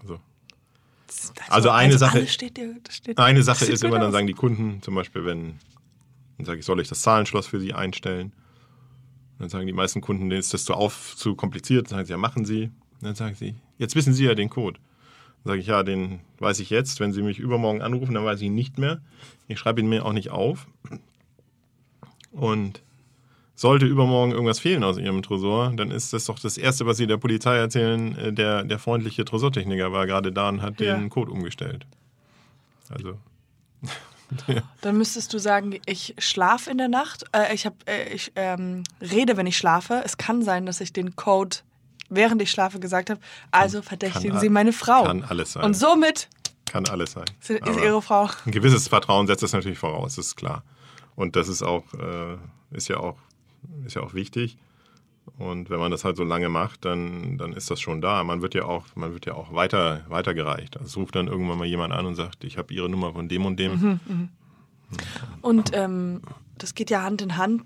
Also 0.00 0.20
Also 1.48 1.70
eine 1.70 1.98
Sache- 1.98 2.18
alles 2.18 2.32
steht 2.34 2.56
dir, 2.56 2.74
steht, 2.90 3.18
eine 3.18 3.42
Sache 3.42 3.64
ist 3.66 3.82
immer, 3.84 3.98
dann 3.98 4.08
aus. 4.08 4.12
sagen 4.12 4.26
die 4.26 4.32
Kunden 4.34 4.82
zum 4.82 4.94
Beispiel, 4.94 5.24
wenn, 5.24 5.58
dann 6.38 6.46
sage 6.46 6.60
ich, 6.60 6.64
soll 6.66 6.80
ich 6.80 6.88
das 6.88 7.02
Zahlenschloss 7.02 7.46
für 7.46 7.60
Sie 7.60 7.72
einstellen? 7.72 8.32
Dann 9.38 9.48
sagen 9.48 9.66
die 9.66 9.72
meisten 9.72 10.00
Kunden, 10.00 10.30
denen 10.30 10.38
ist 10.40 10.54
das 10.54 10.64
zu 10.64 10.74
auf, 10.74 11.16
zu 11.16 11.34
kompliziert. 11.34 11.86
Dann 11.90 11.96
sagen 11.98 12.06
sie, 12.06 12.12
ja, 12.12 12.16
machen 12.18 12.44
Sie. 12.44 12.70
Dann 13.00 13.16
sagen 13.16 13.34
sie, 13.34 13.56
jetzt 13.78 13.96
wissen 13.96 14.14
Sie 14.14 14.24
ja 14.24 14.34
den 14.36 14.48
Code. 14.48 14.78
Dann 15.42 15.50
sage 15.52 15.60
ich, 15.60 15.66
ja, 15.66 15.82
den 15.82 16.20
weiß 16.38 16.60
ich 16.60 16.70
jetzt. 16.70 17.00
Wenn 17.00 17.12
Sie 17.12 17.20
mich 17.22 17.40
übermorgen 17.40 17.82
anrufen, 17.82 18.14
dann 18.14 18.24
weiß 18.24 18.40
ich 18.40 18.46
ihn 18.46 18.54
nicht 18.54 18.78
mehr. 18.78 19.02
Ich 19.48 19.58
schreibe 19.58 19.80
ihn 19.80 19.88
mir 19.88 20.04
auch 20.06 20.12
nicht 20.12 20.30
auf. 20.30 20.68
Und 22.34 22.82
sollte 23.54 23.86
übermorgen 23.86 24.32
irgendwas 24.32 24.58
fehlen 24.58 24.82
aus 24.82 24.98
Ihrem 24.98 25.22
Tresor, 25.22 25.72
dann 25.76 25.90
ist 25.92 26.12
das 26.12 26.24
doch 26.24 26.38
das 26.40 26.58
Erste, 26.58 26.86
was 26.86 26.96
Sie 26.96 27.06
der 27.06 27.16
Polizei 27.18 27.56
erzählen. 27.56 28.16
äh, 28.18 28.32
Der, 28.32 28.64
der 28.64 28.78
freundliche 28.78 29.24
Tresortechniker 29.24 29.92
war 29.92 30.06
gerade 30.06 30.32
da 30.32 30.48
und 30.48 30.60
hat 30.62 30.80
Ja. 30.80 30.96
den 30.96 31.08
Code 31.10 31.30
umgestellt. 31.30 31.86
Also, 32.90 33.16
Dann 34.80 34.96
müsstest 34.98 35.32
du 35.32 35.38
sagen, 35.38 35.78
ich 35.86 36.14
schlafe 36.18 36.70
in 36.70 36.78
der 36.78 36.88
Nacht. 36.88 37.24
Äh, 37.32 37.54
ich 37.54 37.66
hab, 37.66 37.74
äh, 37.88 38.08
ich 38.14 38.32
ähm, 38.36 38.82
rede, 39.00 39.36
wenn 39.36 39.46
ich 39.46 39.56
schlafe. 39.56 40.02
Es 40.04 40.16
kann 40.16 40.42
sein, 40.42 40.66
dass 40.66 40.80
ich 40.80 40.92
den 40.92 41.14
Code, 41.14 41.58
während 42.08 42.40
ich 42.42 42.50
schlafe, 42.50 42.80
gesagt 42.80 43.10
habe. 43.10 43.20
Also 43.50 43.82
verdächtigen 43.82 44.40
Sie 44.40 44.48
meine 44.48 44.72
Frau. 44.72 45.04
kann 45.04 45.22
alles 45.24 45.52
sein. 45.52 45.64
Und 45.64 45.74
somit 45.74 46.28
kann 46.64 46.86
alles 46.88 47.12
sein. 47.12 47.26
ist 47.40 47.62
Aber 47.62 47.82
Ihre 47.84 48.02
Frau. 48.02 48.28
Ein 48.46 48.50
gewisses 48.52 48.88
Vertrauen 48.88 49.26
setzt 49.28 49.42
das 49.42 49.52
natürlich 49.52 49.78
voraus, 49.78 50.18
ist 50.18 50.34
klar. 50.36 50.64
Und 51.16 51.36
das 51.36 51.48
ist 51.48 51.62
auch, 51.62 51.84
äh, 51.94 52.36
ist 52.70 52.88
ja 52.88 52.98
auch, 52.98 53.16
ist 53.84 53.94
ja 53.94 54.02
auch 54.02 54.14
wichtig. 54.14 54.56
Und 55.38 55.70
wenn 55.70 55.78
man 55.78 55.90
das 55.90 56.04
halt 56.04 56.16
so 56.16 56.24
lange 56.24 56.48
macht, 56.48 56.84
dann, 56.84 57.38
dann 57.38 57.52
ist 57.52 57.70
das 57.70 57.80
schon 57.80 58.00
da. 58.00 58.22
Man 58.24 58.42
wird 58.42 58.54
ja 58.54 58.64
auch, 58.64 58.84
man 58.94 59.12
wird 59.12 59.26
ja 59.26 59.34
auch 59.34 59.52
weiter, 59.54 60.02
weitergereicht. 60.08 60.76
Also 60.76 60.86
es 60.86 60.96
ruft 60.96 61.16
dann 61.16 61.28
irgendwann 61.28 61.58
mal 61.58 61.66
jemand 61.66 61.92
an 61.92 62.06
und 62.06 62.14
sagt, 62.14 62.44
ich 62.44 62.58
habe 62.58 62.72
Ihre 62.74 62.88
Nummer 62.88 63.12
von 63.12 63.28
dem 63.28 63.46
und 63.46 63.58
dem. 63.58 64.00
Mhm. 64.08 64.28
Und 65.40 65.70
ähm, 65.72 66.20
das 66.58 66.74
geht 66.74 66.90
ja 66.90 67.02
Hand 67.02 67.22
in 67.22 67.36
Hand. 67.36 67.64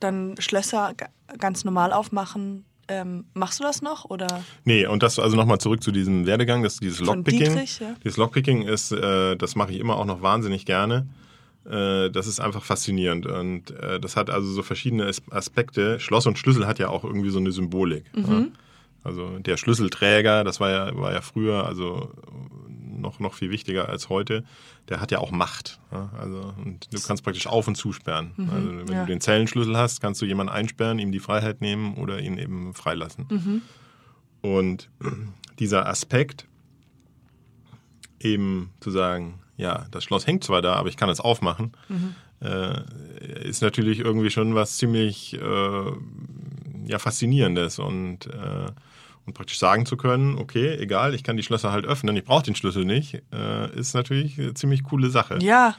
Dann 0.00 0.34
Schlösser 0.38 0.94
ganz 1.38 1.64
normal 1.64 1.92
aufmachen. 1.92 2.64
Ähm, 2.88 3.26
machst 3.34 3.60
du 3.60 3.64
das 3.64 3.80
noch? 3.82 4.06
Oder? 4.06 4.44
Nee, 4.64 4.86
und 4.86 5.02
das 5.02 5.18
also 5.18 5.36
nochmal 5.36 5.58
zurück 5.58 5.82
zu 5.82 5.92
diesem 5.92 6.26
Werdegang, 6.26 6.62
das 6.62 6.78
dieses 6.78 7.00
Lockpicking. 7.00 7.52
Dietrich, 7.52 7.80
ja. 7.80 7.94
Dieses 8.02 8.16
Lockpicking 8.16 8.62
ist, 8.62 8.92
äh, 8.92 9.36
das 9.36 9.56
mache 9.56 9.72
ich 9.72 9.78
immer 9.78 9.96
auch 9.96 10.06
noch 10.06 10.22
wahnsinnig 10.22 10.66
gerne. 10.66 11.06
Äh, 11.68 12.10
das 12.10 12.26
ist 12.26 12.40
einfach 12.40 12.64
faszinierend 12.64 13.26
und 13.26 13.70
äh, 13.72 14.00
das 14.00 14.16
hat 14.16 14.30
also 14.30 14.50
so 14.50 14.62
verschiedene 14.62 15.06
As- 15.06 15.22
Aspekte. 15.30 16.00
Schloss 16.00 16.26
und 16.26 16.38
Schlüssel 16.38 16.66
hat 16.66 16.78
ja 16.78 16.88
auch 16.88 17.04
irgendwie 17.04 17.30
so 17.30 17.38
eine 17.38 17.52
Symbolik. 17.52 18.04
Ja? 18.16 18.46
Also 19.04 19.38
der 19.38 19.56
Schlüsselträger, 19.56 20.44
das 20.44 20.60
war 20.60 20.70
ja, 20.70 20.96
war 20.96 21.12
ja 21.12 21.20
früher 21.20 21.64
also 21.66 22.12
noch, 22.68 23.20
noch 23.20 23.34
viel 23.34 23.50
wichtiger 23.50 23.88
als 23.88 24.08
heute, 24.08 24.44
der 24.88 25.00
hat 25.00 25.10
ja 25.10 25.18
auch 25.18 25.30
Macht. 25.30 25.78
Ja? 25.92 26.10
Also, 26.18 26.54
und 26.64 26.92
du 26.92 27.00
kannst 27.00 27.22
praktisch 27.22 27.46
auf- 27.46 27.68
und 27.68 27.76
zusperren. 27.76 28.32
also, 28.52 28.88
wenn 28.88 28.94
ja. 28.94 29.02
du 29.02 29.06
den 29.06 29.20
Zellenschlüssel 29.20 29.76
hast, 29.76 30.00
kannst 30.00 30.20
du 30.22 30.26
jemanden 30.26 30.52
einsperren, 30.52 30.98
ihm 30.98 31.12
die 31.12 31.20
Freiheit 31.20 31.60
nehmen 31.60 31.96
oder 31.96 32.20
ihn 32.20 32.38
eben 32.38 32.74
freilassen. 32.74 33.62
Und 34.40 34.90
dieser 35.58 35.86
Aspekt, 35.86 36.46
eben 38.20 38.70
zu 38.80 38.90
sagen, 38.90 39.40
ja, 39.58 39.86
das 39.90 40.04
Schloss 40.04 40.26
hängt 40.26 40.44
zwar 40.44 40.62
da, 40.62 40.74
aber 40.74 40.88
ich 40.88 40.96
kann 40.96 41.10
es 41.10 41.20
aufmachen, 41.20 41.72
äh, 42.40 43.46
ist 43.46 43.60
natürlich 43.60 43.98
irgendwie 43.98 44.30
schon 44.30 44.54
was 44.54 44.78
ziemlich 44.78 45.34
äh, 45.34 45.92
ja, 46.86 46.98
Faszinierendes 46.98 47.80
und, 47.80 48.26
äh, 48.26 48.66
und 49.26 49.34
praktisch 49.34 49.58
sagen 49.58 49.84
zu 49.84 49.96
können, 49.96 50.38
okay, 50.38 50.76
egal, 50.76 51.12
ich 51.12 51.24
kann 51.24 51.36
die 51.36 51.42
Schlösser 51.42 51.72
halt 51.72 51.86
öffnen, 51.86 52.16
ich 52.16 52.24
brauche 52.24 52.44
den 52.44 52.54
Schlüssel 52.54 52.84
nicht, 52.84 53.20
äh, 53.32 53.76
ist 53.76 53.94
natürlich 53.94 54.38
eine 54.38 54.54
ziemlich 54.54 54.84
coole 54.84 55.10
Sache. 55.10 55.38
Ja. 55.42 55.74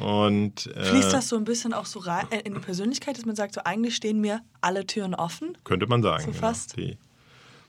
Und, 0.00 0.68
äh, 0.68 0.84
Fließt 0.84 1.12
das 1.12 1.28
so 1.28 1.36
ein 1.36 1.44
bisschen 1.44 1.74
auch 1.74 1.86
so 1.86 1.98
rein 1.98 2.24
äh, 2.30 2.40
in 2.40 2.54
die 2.54 2.60
Persönlichkeit, 2.60 3.18
dass 3.18 3.26
man 3.26 3.36
sagt, 3.36 3.54
so 3.54 3.60
eigentlich 3.64 3.96
stehen 3.96 4.20
mir 4.20 4.40
alle 4.62 4.86
Türen 4.86 5.14
offen? 5.14 5.58
Könnte 5.64 5.86
man 5.86 6.02
sagen. 6.02 6.24
So 6.24 6.30
genau. 6.30 6.40
fast. 6.40 6.76
Die. 6.76 6.96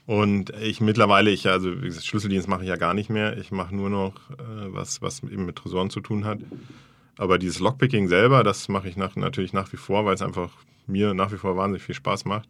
Und 0.08 0.50
ich 0.62 0.82
mittlerweile, 0.82 1.30
ich 1.30 1.48
also 1.48 1.76
gesagt, 1.76 2.06
Schlüsseldienst 2.06 2.48
mache 2.48 2.64
ich 2.64 2.70
ja 2.70 2.76
gar 2.76 2.94
nicht 2.94 3.10
mehr. 3.10 3.38
Ich 3.38 3.52
mache 3.52 3.76
nur 3.76 3.90
noch 3.90 4.14
äh, 4.32 4.74
was, 4.74 5.02
was 5.02 5.24
eben 5.24 5.46
mit 5.46 5.56
Tresoren 5.58 5.90
zu 5.90 6.02
tun 6.02 6.26
hat. 6.26 6.40
Aber 7.18 7.38
dieses 7.38 7.60
Lockpicking 7.60 8.08
selber, 8.08 8.44
das 8.44 8.68
mache 8.68 8.90
ich 8.90 8.98
nach, 8.98 9.16
natürlich 9.16 9.54
nach 9.54 9.72
wie 9.72 9.78
vor, 9.78 10.06
weil 10.06 10.16
es 10.16 10.22
einfach 10.22 10.50
mir 10.88 11.14
nach 11.14 11.32
wie 11.32 11.38
vor 11.38 11.56
wahnsinnig 11.56 11.84
viel 11.84 11.96
Spaß 11.96 12.26
macht. 12.26 12.50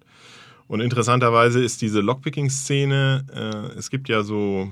Und 0.68 0.80
interessanterweise 0.80 1.62
ist 1.62 1.82
diese 1.82 2.00
Lockpicking-Szene, 2.00 3.26
äh, 3.74 3.78
es 3.78 3.90
gibt 3.90 4.08
ja 4.08 4.24
so 4.24 4.72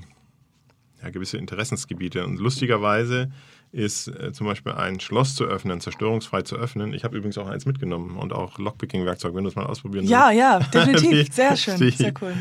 ja, 1.04 1.10
gewisse 1.10 1.38
Interessensgebiete. 1.38 2.26
Und 2.26 2.40
lustigerweise 2.40 3.30
ist 3.72 4.08
äh, 4.08 4.32
zum 4.32 4.48
Beispiel 4.48 4.72
ein 4.72 5.00
Schloss 5.02 5.36
zu 5.36 5.44
öffnen, 5.44 5.82
zerstörungsfrei 5.82 6.42
zu 6.44 6.56
öffnen. 6.56 6.94
Ich 6.94 7.04
habe 7.04 7.18
übrigens 7.18 7.38
auch 7.38 7.48
eins 7.48 7.66
mitgenommen 7.66 8.16
und 8.18 8.32
auch 8.34 8.58
Lockpicking-Werkzeug, 8.58 9.36
wenn 9.36 9.44
du 9.44 9.50
es 9.50 9.56
mal 9.56 9.66
ausprobieren 9.66 10.06
Ja, 10.06 10.30
willst. 10.30 10.40
ja, 10.40 10.60
definitiv. 10.60 11.12
Die- 11.28 11.32
Sehr 11.34 11.58
schön, 11.58 11.78
sehr 11.92 12.14
cool. 12.22 12.34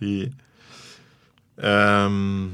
Die, 0.00 0.32
ähm, 1.58 2.52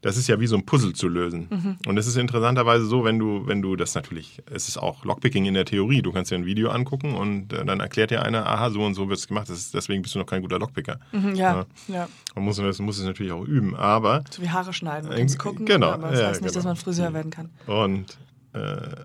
das 0.00 0.18
ist 0.18 0.28
ja 0.28 0.38
wie 0.38 0.46
so 0.46 0.56
ein 0.56 0.66
Puzzle 0.66 0.92
zu 0.92 1.08
lösen. 1.08 1.48
Mhm. 1.50 1.76
Und 1.86 1.96
es 1.96 2.06
ist 2.06 2.16
interessanterweise 2.16 2.84
so, 2.84 3.04
wenn 3.04 3.18
du, 3.18 3.46
wenn 3.46 3.62
du 3.62 3.74
das 3.74 3.94
natürlich, 3.94 4.42
es 4.52 4.68
ist 4.68 4.76
auch 4.76 5.04
Lockpicking 5.06 5.46
in 5.46 5.54
der 5.54 5.64
Theorie. 5.64 6.02
Du 6.02 6.12
kannst 6.12 6.30
dir 6.30 6.34
ein 6.34 6.44
Video 6.44 6.68
angucken 6.68 7.14
und 7.14 7.54
äh, 7.54 7.64
dann 7.64 7.80
erklärt 7.80 8.10
dir 8.10 8.22
einer, 8.22 8.46
aha, 8.46 8.68
so 8.70 8.82
und 8.84 8.94
so 8.94 9.08
wird 9.08 9.18
es 9.18 9.26
gemacht. 9.28 9.48
Das 9.48 9.56
ist, 9.56 9.72
deswegen 9.72 10.02
bist 10.02 10.14
du 10.14 10.18
noch 10.18 10.26
kein 10.26 10.42
guter 10.42 10.58
Lockpicker. 10.58 11.00
Mhm, 11.12 11.34
ja, 11.34 11.64
ja. 11.88 12.06
Man 12.34 12.44
muss, 12.44 12.56
das 12.58 12.78
muss 12.80 12.98
es 12.98 13.04
natürlich 13.04 13.32
auch 13.32 13.44
üben. 13.46 13.74
Aber 13.76 14.24
So 14.30 14.42
wie 14.42 14.50
Haare 14.50 14.74
schneiden. 14.74 15.08
Man 15.08 15.18
Äh, 15.18 15.26
gucken, 15.36 15.64
genau, 15.64 15.92
aber 15.92 16.10
das 16.10 16.20
ja, 16.20 16.26
heißt 16.28 16.42
nicht, 16.42 16.54
dass 16.54 16.64
genau. 16.64 16.74
man 16.74 16.76
Friseur 16.76 17.14
werden 17.14 17.30
kann. 17.30 17.48
Und 17.66 18.18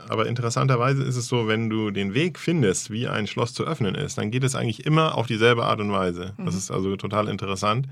aber 0.08 0.28
interessanterweise 0.28 1.04
ist 1.04 1.16
es 1.16 1.28
so, 1.28 1.48
wenn 1.48 1.70
du 1.70 1.92
den 1.92 2.14
Weg 2.14 2.38
findest, 2.38 2.92
wie 2.92 3.08
ein 3.08 3.28
Schloss 3.28 3.54
zu 3.54 3.66
öffnen 3.66 3.96
ist, 3.96 4.18
dann 4.18 4.32
geht 4.32 4.44
es 4.44 4.56
eigentlich 4.56 4.86
immer 4.86 5.18
auf 5.18 5.28
dieselbe 5.28 5.66
Art 5.66 5.80
und 5.80 5.92
Weise. 5.92 6.34
Das 6.38 6.56
ist 6.56 6.72
also 6.72 6.96
total 6.96 7.28
interessant. 7.28 7.88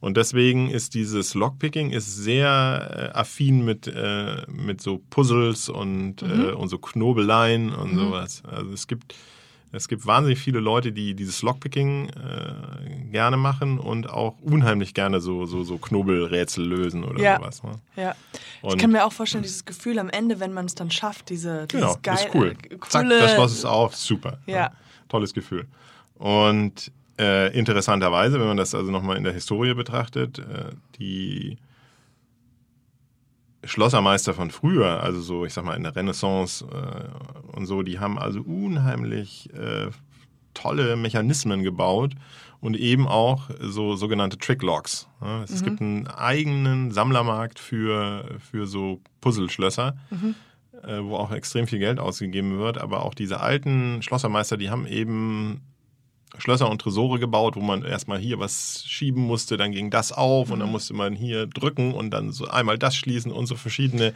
Und 0.00 0.16
deswegen 0.16 0.70
ist 0.70 0.94
dieses 0.94 1.34
Lockpicking 1.34 1.90
ist 1.90 2.16
sehr 2.16 3.12
äh, 3.14 3.18
affin 3.18 3.64
mit, 3.64 3.88
äh, 3.88 4.42
mit 4.46 4.80
so 4.80 5.00
Puzzles 5.10 5.68
und, 5.68 6.22
äh, 6.22 6.52
und 6.52 6.68
so 6.68 6.78
Knobeleien 6.78 7.74
und 7.74 7.96
sowas. 7.96 8.42
Also 8.46 8.72
es 8.72 8.86
gibt, 8.86 9.16
es 9.72 9.88
gibt 9.88 10.06
wahnsinnig 10.06 10.38
viele 10.38 10.60
Leute, 10.60 10.92
die 10.92 11.14
dieses 11.14 11.42
Lockpicking 11.42 12.08
äh, 12.10 13.10
gerne 13.12 13.36
machen 13.36 13.78
und 13.78 14.08
auch 14.08 14.34
unheimlich 14.40 14.94
gerne 14.94 15.20
so, 15.20 15.44
so, 15.46 15.62
so 15.64 15.78
Knobelrätsel 15.78 16.64
lösen 16.64 17.04
oder 17.04 17.20
Ja. 17.22 17.36
sowas. 17.36 17.62
Ne? 17.62 17.72
Ja. 17.96 18.14
ich 18.62 18.64
Und- 18.64 18.80
kann 18.80 18.92
mir 18.92 19.04
auch 19.04 19.12
vorstellen, 19.12 19.42
dieses 19.42 19.64
Gefühl 19.64 19.98
am 19.98 20.08
Ende, 20.10 20.40
wenn 20.40 20.52
man 20.52 20.66
es 20.66 20.74
dann 20.74 20.90
schafft, 20.90 21.28
diese 21.30 21.66
Genau, 21.68 21.96
geil, 22.02 22.14
ist 22.16 22.34
cool. 22.34 22.48
äh, 22.70 22.78
Zack, 22.88 23.02
coole, 23.02 23.18
das 23.20 23.34
Schloss 23.34 23.52
ist 23.52 23.64
auf, 23.64 23.94
super. 23.96 24.38
Ja. 24.46 24.72
Tolles 25.08 25.34
Gefühl. 25.34 25.66
Und 26.14 26.90
äh, 27.18 27.56
interessanterweise, 27.58 28.38
wenn 28.40 28.46
man 28.48 28.56
das 28.56 28.74
also 28.74 28.90
nochmal 28.90 29.16
in 29.16 29.24
der 29.24 29.32
Historie 29.32 29.74
betrachtet, 29.74 30.38
äh, 30.38 30.70
die 30.98 31.58
Schlossermeister 33.68 34.34
von 34.34 34.50
früher, 34.50 35.02
also 35.02 35.20
so, 35.20 35.44
ich 35.44 35.52
sag 35.54 35.64
mal, 35.64 35.76
in 35.76 35.82
der 35.82 35.94
Renaissance 35.94 36.64
äh, 36.64 37.56
und 37.56 37.66
so, 37.66 37.82
die 37.82 37.98
haben 37.98 38.18
also 38.18 38.40
unheimlich 38.40 39.52
äh, 39.54 39.90
tolle 40.54 40.96
Mechanismen 40.96 41.62
gebaut 41.62 42.14
und 42.60 42.76
eben 42.76 43.06
auch 43.06 43.50
so 43.60 43.94
sogenannte 43.94 44.38
Tricklocks. 44.38 45.08
Ja, 45.20 45.44
es 45.44 45.62
gibt 45.62 45.80
einen 45.80 46.08
eigenen 46.08 46.90
Sammlermarkt 46.90 47.58
für, 47.58 48.36
für 48.50 48.66
so 48.66 49.00
Puzzleschlösser, 49.20 49.96
äh, 50.82 50.98
wo 51.02 51.16
auch 51.16 51.30
extrem 51.30 51.66
viel 51.66 51.78
Geld 51.78 52.00
ausgegeben 52.00 52.58
wird. 52.58 52.78
Aber 52.78 53.04
auch 53.04 53.14
diese 53.14 53.40
alten 53.40 54.02
Schlossermeister, 54.02 54.56
die 54.56 54.70
haben 54.70 54.86
eben 54.86 55.60
Schlösser 56.36 56.70
und 56.70 56.80
Tresore 56.80 57.18
gebaut, 57.18 57.56
wo 57.56 57.60
man 57.60 57.84
erstmal 57.84 58.18
hier 58.18 58.38
was 58.38 58.84
schieben 58.86 59.22
musste, 59.22 59.56
dann 59.56 59.72
ging 59.72 59.90
das 59.90 60.12
auf 60.12 60.50
und 60.50 60.60
dann 60.60 60.70
musste 60.70 60.92
man 60.94 61.14
hier 61.14 61.46
drücken 61.46 61.94
und 61.94 62.10
dann 62.10 62.32
so 62.32 62.46
einmal 62.48 62.78
das 62.78 62.94
schließen 62.96 63.32
und 63.32 63.46
so 63.46 63.56
verschiedene 63.56 64.12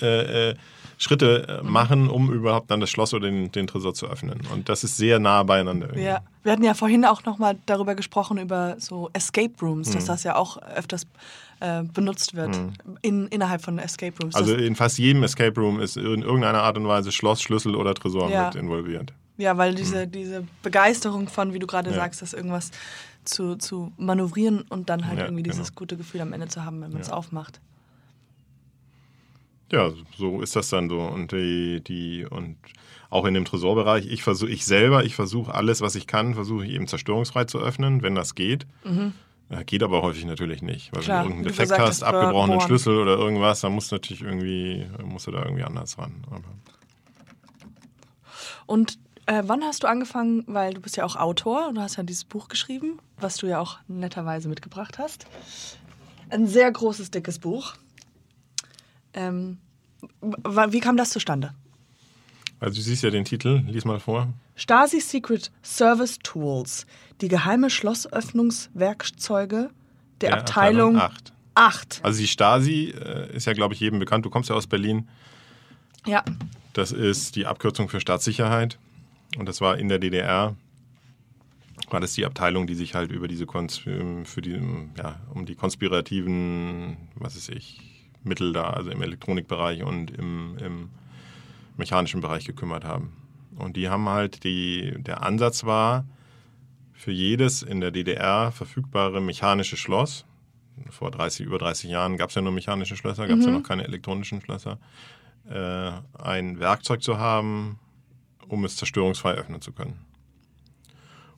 äh, 0.00 0.50
äh, 0.50 0.54
Schritte 0.96 1.60
äh, 1.62 1.66
machen, 1.66 2.08
um 2.08 2.32
überhaupt 2.32 2.70
dann 2.70 2.80
das 2.80 2.90
Schloss 2.90 3.12
oder 3.14 3.30
den, 3.30 3.52
den 3.52 3.66
Tresor 3.66 3.94
zu 3.94 4.06
öffnen. 4.06 4.40
Und 4.52 4.68
das 4.68 4.84
ist 4.84 4.96
sehr 4.96 5.18
nah 5.18 5.42
beieinander. 5.42 5.88
irgendwie. 5.88 6.04
Ja, 6.04 6.20
wir 6.42 6.52
hatten 6.52 6.64
ja 6.64 6.74
vorhin 6.74 7.04
auch 7.04 7.24
nochmal 7.24 7.58
darüber 7.66 7.94
gesprochen, 7.94 8.38
über 8.38 8.76
so 8.78 9.10
Escape 9.12 9.52
Rooms, 9.60 9.90
dass 9.90 10.06
das 10.06 10.24
ja 10.24 10.36
auch 10.36 10.58
öfters 10.58 11.06
äh, 11.60 11.82
benutzt 11.82 12.34
wird 12.34 12.58
in, 13.02 13.28
innerhalb 13.28 13.62
von 13.62 13.78
Escape 13.78 14.14
Rooms. 14.22 14.34
Also 14.34 14.54
in 14.54 14.76
fast 14.76 14.98
jedem 14.98 15.22
Escape 15.22 15.58
Room 15.60 15.80
ist 15.80 15.96
in 15.96 16.22
irgendeiner 16.22 16.62
Art 16.62 16.76
und 16.76 16.86
Weise 16.88 17.12
Schloss, 17.12 17.42
Schlüssel 17.42 17.74
oder 17.76 17.94
Tresor 17.94 18.30
Ja. 18.30 18.46
mit 18.46 18.54
involviert. 18.54 19.12
Ja, 19.40 19.56
weil 19.56 19.74
diese, 19.74 20.06
diese 20.06 20.46
Begeisterung 20.62 21.28
von, 21.28 21.52
wie 21.52 21.58
du 21.58 21.66
gerade 21.66 21.90
Ja. 21.90 21.96
sagst, 21.96 22.22
das 22.22 22.32
irgendwas 22.32 22.70
zu, 23.24 23.56
zu 23.56 23.92
manövrieren 23.96 24.62
und 24.62 24.88
dann 24.88 25.06
halt 25.06 25.18
Ja, 25.18 25.24
irgendwie 25.26 25.42
dieses 25.42 25.68
genau. 25.68 25.78
gute 25.78 25.96
Gefühl 25.96 26.20
am 26.20 26.32
Ende 26.32 26.48
zu 26.48 26.64
haben, 26.64 26.80
wenn 26.82 26.92
man 26.92 27.00
es 27.02 27.08
Ja. 27.08 27.14
aufmacht. 27.14 27.60
Ja, 29.72 29.92
so 30.16 30.40
ist 30.42 30.56
das 30.56 30.68
dann 30.68 30.88
so. 30.88 31.00
Und 31.00 31.30
die, 31.30 31.80
die, 31.86 32.26
und 32.28 32.56
auch 33.08 33.24
in 33.24 33.34
dem 33.34 33.44
Tresorbereich, 33.44 34.06
ich 34.06 34.22
versuche, 34.24 34.50
ich 34.50 34.64
selber, 34.66 35.04
ich 35.04 35.14
versuche 35.14 35.54
alles, 35.54 35.80
was 35.80 35.94
ich 35.94 36.06
kann, 36.08 36.34
versuche 36.34 36.66
ich 36.66 36.72
eben 36.72 36.88
zerstörungsfrei 36.88 37.44
zu 37.44 37.58
öffnen, 37.60 38.02
wenn 38.02 38.14
das 38.16 38.34
geht. 38.34 38.66
Ja, 39.48 39.62
geht 39.64 39.82
aber 39.82 40.02
häufig 40.02 40.24
natürlich 40.24 40.62
nicht, 40.62 40.92
weil 40.92 41.02
Mhm. 41.02 41.04
Klar, 41.04 41.16
wenn 41.18 41.22
du 41.22 41.30
irgendeinen 41.30 41.44
Defekt 41.44 41.70
gesagt 41.70 41.80
hast, 41.82 41.88
hast, 41.88 42.02
abgebrochenen 42.02 42.58
bohren. 42.58 42.66
Schlüssel 42.66 42.98
oder 42.98 43.16
irgendwas, 43.16 43.60
dann 43.60 43.72
musst 43.72 43.92
du 43.92 43.96
natürlich 43.96 44.22
irgendwie, 44.22 44.86
musst 45.04 45.26
du 45.28 45.30
da 45.30 45.42
irgendwie 45.44 45.64
anders 45.64 45.98
ran. 45.98 46.24
Aber 46.30 46.42
Und 48.66 48.98
äh, 49.30 49.44
wann 49.46 49.62
hast 49.62 49.84
du 49.84 49.86
angefangen, 49.86 50.42
weil 50.48 50.74
du 50.74 50.80
bist 50.80 50.96
ja 50.96 51.04
auch 51.04 51.14
Autor 51.14 51.68
und 51.68 51.76
du 51.76 51.80
hast 51.80 51.96
ja 51.96 52.02
dieses 52.02 52.24
Buch 52.24 52.48
geschrieben, 52.48 52.98
was 53.18 53.36
du 53.36 53.46
ja 53.46 53.60
auch 53.60 53.78
netterweise 53.86 54.48
mitgebracht 54.48 54.98
hast. 54.98 55.26
Ein 56.30 56.48
sehr 56.48 56.72
großes, 56.72 57.12
dickes 57.12 57.38
Buch. 57.38 57.74
Ähm, 59.14 59.58
wie 60.22 60.80
kam 60.80 60.96
das 60.96 61.10
zustande? 61.10 61.54
also 62.58 62.74
du 62.74 62.82
siehst 62.82 63.02
ja 63.02 63.10
den 63.10 63.24
Titel, 63.24 63.62
lies 63.68 63.84
mal 63.84 64.00
vor. 64.00 64.26
Stasi 64.56 65.00
Secret 65.00 65.52
Service 65.62 66.18
Tools, 66.22 66.86
die 67.20 67.28
geheime 67.28 67.70
Schlossöffnungswerkzeuge 67.70 69.70
der, 70.20 70.34
Abteilung 70.34 70.98
8. 70.98 71.32
8. 71.54 72.00
Also 72.02 72.20
die 72.20 72.28
Stasi 72.28 72.90
äh, 72.90 73.34
ist 73.34 73.46
ja, 73.46 73.54
glaube 73.54 73.74
ich, 73.74 73.80
jedem 73.80 73.98
bekannt. 73.98 74.26
Du 74.26 74.30
kommst 74.30 74.50
ja 74.50 74.56
aus 74.56 74.66
Berlin. 74.66 75.08
Ja, 76.04 76.24
Das 76.72 76.92
ist 76.92 77.36
die 77.36 77.46
Abkürzung 77.46 77.88
für 77.88 78.00
Staatssicherheit. 78.00 78.78
Und 79.38 79.48
das 79.48 79.60
war 79.60 79.78
in 79.78 79.88
der 79.88 79.98
DDR, 79.98 80.56
war 81.88 82.00
das 82.00 82.14
die 82.14 82.26
Abteilung, 82.26 82.66
die 82.66 82.74
sich 82.74 82.94
halt 82.94 83.10
über 83.10 83.28
diese 83.28 83.46
Kons 83.46 83.78
für 83.78 84.42
die, 84.42 84.60
ja, 84.96 85.20
um 85.32 85.46
die 85.46 85.54
konspirativen, 85.54 86.96
was 87.14 87.36
weiß 87.36 87.50
ich, 87.50 87.80
Mittel 88.22 88.52
da, 88.52 88.70
also 88.70 88.90
im 88.90 89.02
Elektronikbereich 89.02 89.82
und 89.82 90.10
im, 90.10 90.56
im 90.58 90.90
mechanischen 91.76 92.20
Bereich 92.20 92.44
gekümmert 92.44 92.84
haben. 92.84 93.12
Und 93.56 93.76
die 93.76 93.88
haben 93.88 94.08
halt 94.08 94.44
die, 94.44 94.94
der 94.98 95.22
Ansatz 95.22 95.64
war, 95.64 96.04
für 96.92 97.12
jedes 97.12 97.62
in 97.62 97.80
der 97.80 97.90
DDR 97.90 98.52
verfügbare 98.52 99.20
mechanische 99.20 99.76
Schloss, 99.76 100.26
vor 100.90 101.10
30, 101.10 101.46
über 101.46 101.58
30 101.58 101.90
Jahren 101.90 102.16
gab 102.16 102.28
es 102.30 102.34
ja 102.34 102.42
nur 102.42 102.52
mechanische 102.52 102.96
Schlösser, 102.96 103.26
gab 103.26 103.38
es 103.38 103.44
ja 103.44 103.50
noch 103.50 103.62
keine 103.62 103.84
elektronischen 103.84 104.40
Schlösser, 104.40 104.78
äh, 105.48 105.92
ein 106.18 106.58
Werkzeug 106.58 107.02
zu 107.02 107.18
haben, 107.18 107.78
um 108.50 108.64
es 108.64 108.76
zerstörungsfrei 108.76 109.34
öffnen 109.34 109.60
zu 109.60 109.72
können. 109.72 109.98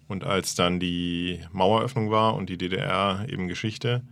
Und 0.09 0.25
als 0.25 0.55
dann 0.55 0.81
die 0.81 1.40
Maueröffnung 1.53 2.11
war 2.11 2.35
und 2.35 2.48
die 2.48 2.59
DDR 2.59 3.27
eben 3.29 3.48
Geschichte, 3.48 4.03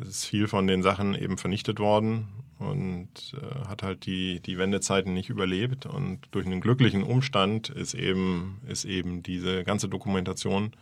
ist 0.00 0.24
viel 0.24 0.48
von 0.48 0.66
den 0.66 0.82
Sachen 0.82 1.14
eben 1.14 1.36
vernichtet 1.38 1.78
worden 1.78 2.28
und 2.58 3.34
äh, 3.34 3.68
hat 3.68 3.82
halt 3.82 4.06
die, 4.06 4.40
die 4.40 4.58
Wendezeiten 4.58 5.12
nicht 5.12 5.28
überlebt. 5.28 5.86
Und 5.86 6.20
durch 6.30 6.46
einen 6.46 6.60
glücklichen 6.60 7.02
Umstand 7.02 7.68
ist 7.68 7.94
eben, 7.94 8.58
ist 8.66 8.84
eben 8.84 9.22
diese 9.22 9.64
ganze 9.64 9.88
Dokumentation 9.88 10.72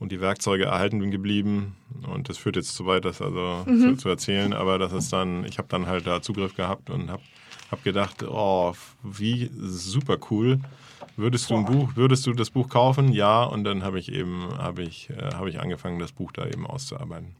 und 0.00 0.10
die 0.10 0.20
Werkzeuge 0.20 0.64
erhalten 0.64 1.10
geblieben. 1.10 1.76
Und 2.12 2.28
das 2.28 2.38
führt 2.38 2.56
jetzt 2.56 2.74
zu 2.74 2.86
weit, 2.86 3.04
das 3.04 3.22
also 3.22 3.64
zu, 3.64 3.96
zu 3.96 4.08
erzählen, 4.08 4.52
aber 4.52 4.78
das 4.78 4.92
ist 4.92 5.12
dann, 5.12 5.44
ich 5.44 5.58
habe 5.58 5.68
dann 5.68 5.86
halt 5.86 6.06
da 6.06 6.20
Zugriff 6.22 6.56
gehabt 6.56 6.90
und 6.90 7.10
habe 7.10 7.22
hab 7.70 7.82
gedacht, 7.84 8.22
oh, 8.22 8.74
wie 9.02 9.50
super 9.60 10.18
cool. 10.30 10.60
Würdest 11.16 11.50
du 11.50 11.54
ein 11.56 11.64
Buch, 11.64 11.92
würdest 11.96 12.26
du 12.26 12.32
das 12.32 12.50
Buch 12.50 12.68
kaufen? 12.68 13.12
Ja, 13.12 13.44
und 13.44 13.64
dann 13.64 13.82
habe 13.84 13.98
ich 13.98 14.10
eben, 14.10 14.48
habe 14.58 14.82
ich, 14.82 15.10
äh, 15.10 15.34
habe 15.34 15.48
ich 15.48 15.60
angefangen, 15.60 15.98
das 15.98 16.12
Buch 16.12 16.32
da 16.32 16.46
eben 16.46 16.66
auszuarbeiten. 16.66 17.36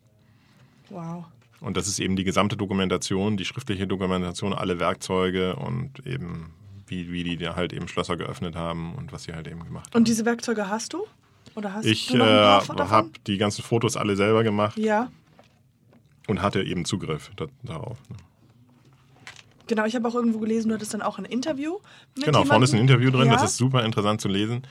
wow. 0.90 1.24
Und 1.60 1.78
das 1.78 1.88
ist 1.88 1.98
eben 1.98 2.14
die 2.14 2.24
gesamte 2.24 2.58
Dokumentation, 2.58 3.38
die 3.38 3.46
schriftliche 3.46 3.87
Dokumentation, 3.87 4.52
alle 4.52 4.80
Werkzeuge 4.80 5.56
und 5.56 6.06
eben 6.06 6.52
wie, 6.87 7.10
wie 7.10 7.24
die 7.24 7.38
da 7.38 7.56
halt 7.56 7.72
eben 7.72 7.88
Schlösser 7.88 8.18
geöffnet 8.18 8.54
haben 8.54 8.94
und 8.94 9.12
was 9.12 9.22
sie 9.24 9.32
halt 9.32 9.48
eben 9.48 9.64
gemacht 9.64 9.87
haben. 9.87 9.96
Und 10.00 10.08
diese 10.08 10.26
Werkzeuge 10.26 10.68
hast 10.68 10.92
du? 10.92 11.06
Oder 11.54 11.72
hast 11.72 11.87
Ich 11.87 12.08
du 12.08 12.18
äh, 12.18 12.22
habe 12.22 13.10
die 13.26 13.38
ganzen 13.38 13.62
Fotos 13.62 13.96
alle 13.96 14.14
selber 14.16 14.42
gemacht 14.44 14.76
Ja, 14.76 15.10
und 16.26 16.42
hatte 16.42 16.62
eben 16.62 16.84
Zugriff 16.84 17.30
da, 17.37 17.46
darauf. 17.62 17.98
ne. 18.10 18.16
Genau. 19.66 19.85
Ich 19.87 19.94
habe 19.94 20.07
auch 20.09 20.14
irgendwo 20.14 20.38
gelesen, 20.38 20.68
du 20.68 20.74
hattest 20.74 20.94
dann 20.94 21.03
auch 21.03 21.18
ein 21.18 21.24
Interview 21.24 21.79
mit 22.16 22.24
Genau, 22.27 22.44
vorne 22.44 22.64
ist 22.64 22.74
ein. 22.74 22.81
Interview 22.81 23.11
drin, 23.11 23.27
ja? 23.27 23.33
das 23.35 23.44
ist 23.44 23.57
super 23.57 23.85
interessant 23.85 24.20
zu 24.20 24.29
lesen. 24.29 24.62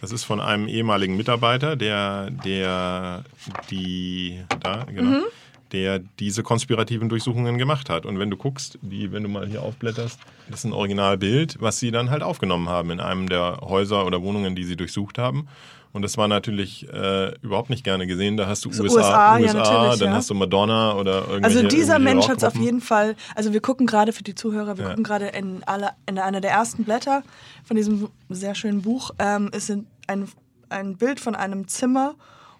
Das 0.00 0.10
ist 0.10 0.24
von 0.24 0.40
einem 0.40 0.66
ehemaligen 0.66 1.16
Mitarbeiter, 1.16 1.76
der, 1.76 2.30
der 2.30 3.22
die, 3.70 4.40
da, 4.60 4.84
genau, 4.84 5.10
Mhm. 5.10 5.22
der 5.70 6.00
diese 6.18 6.42
konspirativen 6.42 7.08
Durchsuchungen 7.08 7.56
gemacht 7.56 7.88
hat. 7.88 8.04
Und 8.04 8.18
wenn 8.18 8.28
du 8.28 8.36
guckst, 8.36 8.78
die, 8.82 9.12
wenn 9.12 9.22
du 9.22 9.28
mal 9.28 9.46
hier 9.46 9.62
aufblätterst, 9.62 10.18
das 10.50 10.60
ist 10.60 10.64
ein 10.64 10.72
Originalbild, 10.72 11.58
was 11.60 11.78
sie 11.78 11.92
dann 11.92 12.10
halt 12.10 12.22
aufgenommen 12.22 12.68
haben 12.68 12.90
in 12.90 12.98
einem 13.00 13.28
der 13.28 13.58
Häuser 13.62 14.04
oder 14.04 14.22
Wohnungen, 14.22 14.56
die 14.56 14.64
sie 14.64 14.76
durchsucht 14.76 15.18
haben. 15.18 15.46
Und 15.94 16.00
das 16.02 16.16
war 16.16 16.26
natürlich 16.26 16.88
äh, 16.90 17.34
überhaupt 17.42 17.68
nicht 17.68 17.84
gerne 17.84 18.06
gesehen. 18.06 18.36
Da 18.38 18.46
hast 18.46 18.64
du 18.64 18.72
So 18.72 18.82
USA, 18.84 18.96
USA, 18.96 19.38
ja, 19.38 19.44
USA, 19.44 19.58
natürlich, 19.58 19.98
dann 20.00 20.08
ja. 20.08 20.14
hast 20.14 20.30
du 20.30 20.34
Madonna 20.34 20.94
oder 20.94 21.28
irgendwelche 21.28 21.44
Also 21.44 21.62
dieser 21.68 21.94
irgendwelche 21.94 21.98
Mensch 22.16 22.28
hat 22.28 22.38
es 22.38 22.44
auf 22.44 22.56
jeden 22.56 22.80
Fall, 22.80 23.14
also 23.34 23.52
wir 23.52 23.60
gucken 23.60 23.86
gerade 23.86 24.12
für 24.14 24.22
die 24.22 24.34
Zuhörer, 24.34 24.78
wir 24.78 24.84
Ja. 24.84 24.90
gucken 24.90 25.04
gerade 25.04 25.26
in, 25.26 25.62
alle, 25.64 25.90
in 26.06 26.18
einer 26.18 26.40
der 26.40 26.50
ersten 26.52 26.84
Blätter 26.84 27.22
von 27.64 27.76
diesem 27.76 28.08
sehr 28.30 28.54
schönen 28.54 28.80
Buch, 28.82 29.10
ähm, 29.18 29.50
ist 29.54 29.70
ein, 29.70 30.26
ein 30.70 30.96
Bild 30.96 31.20
von 31.20 31.34
einem 31.34 31.68
Zimmer 31.68 32.14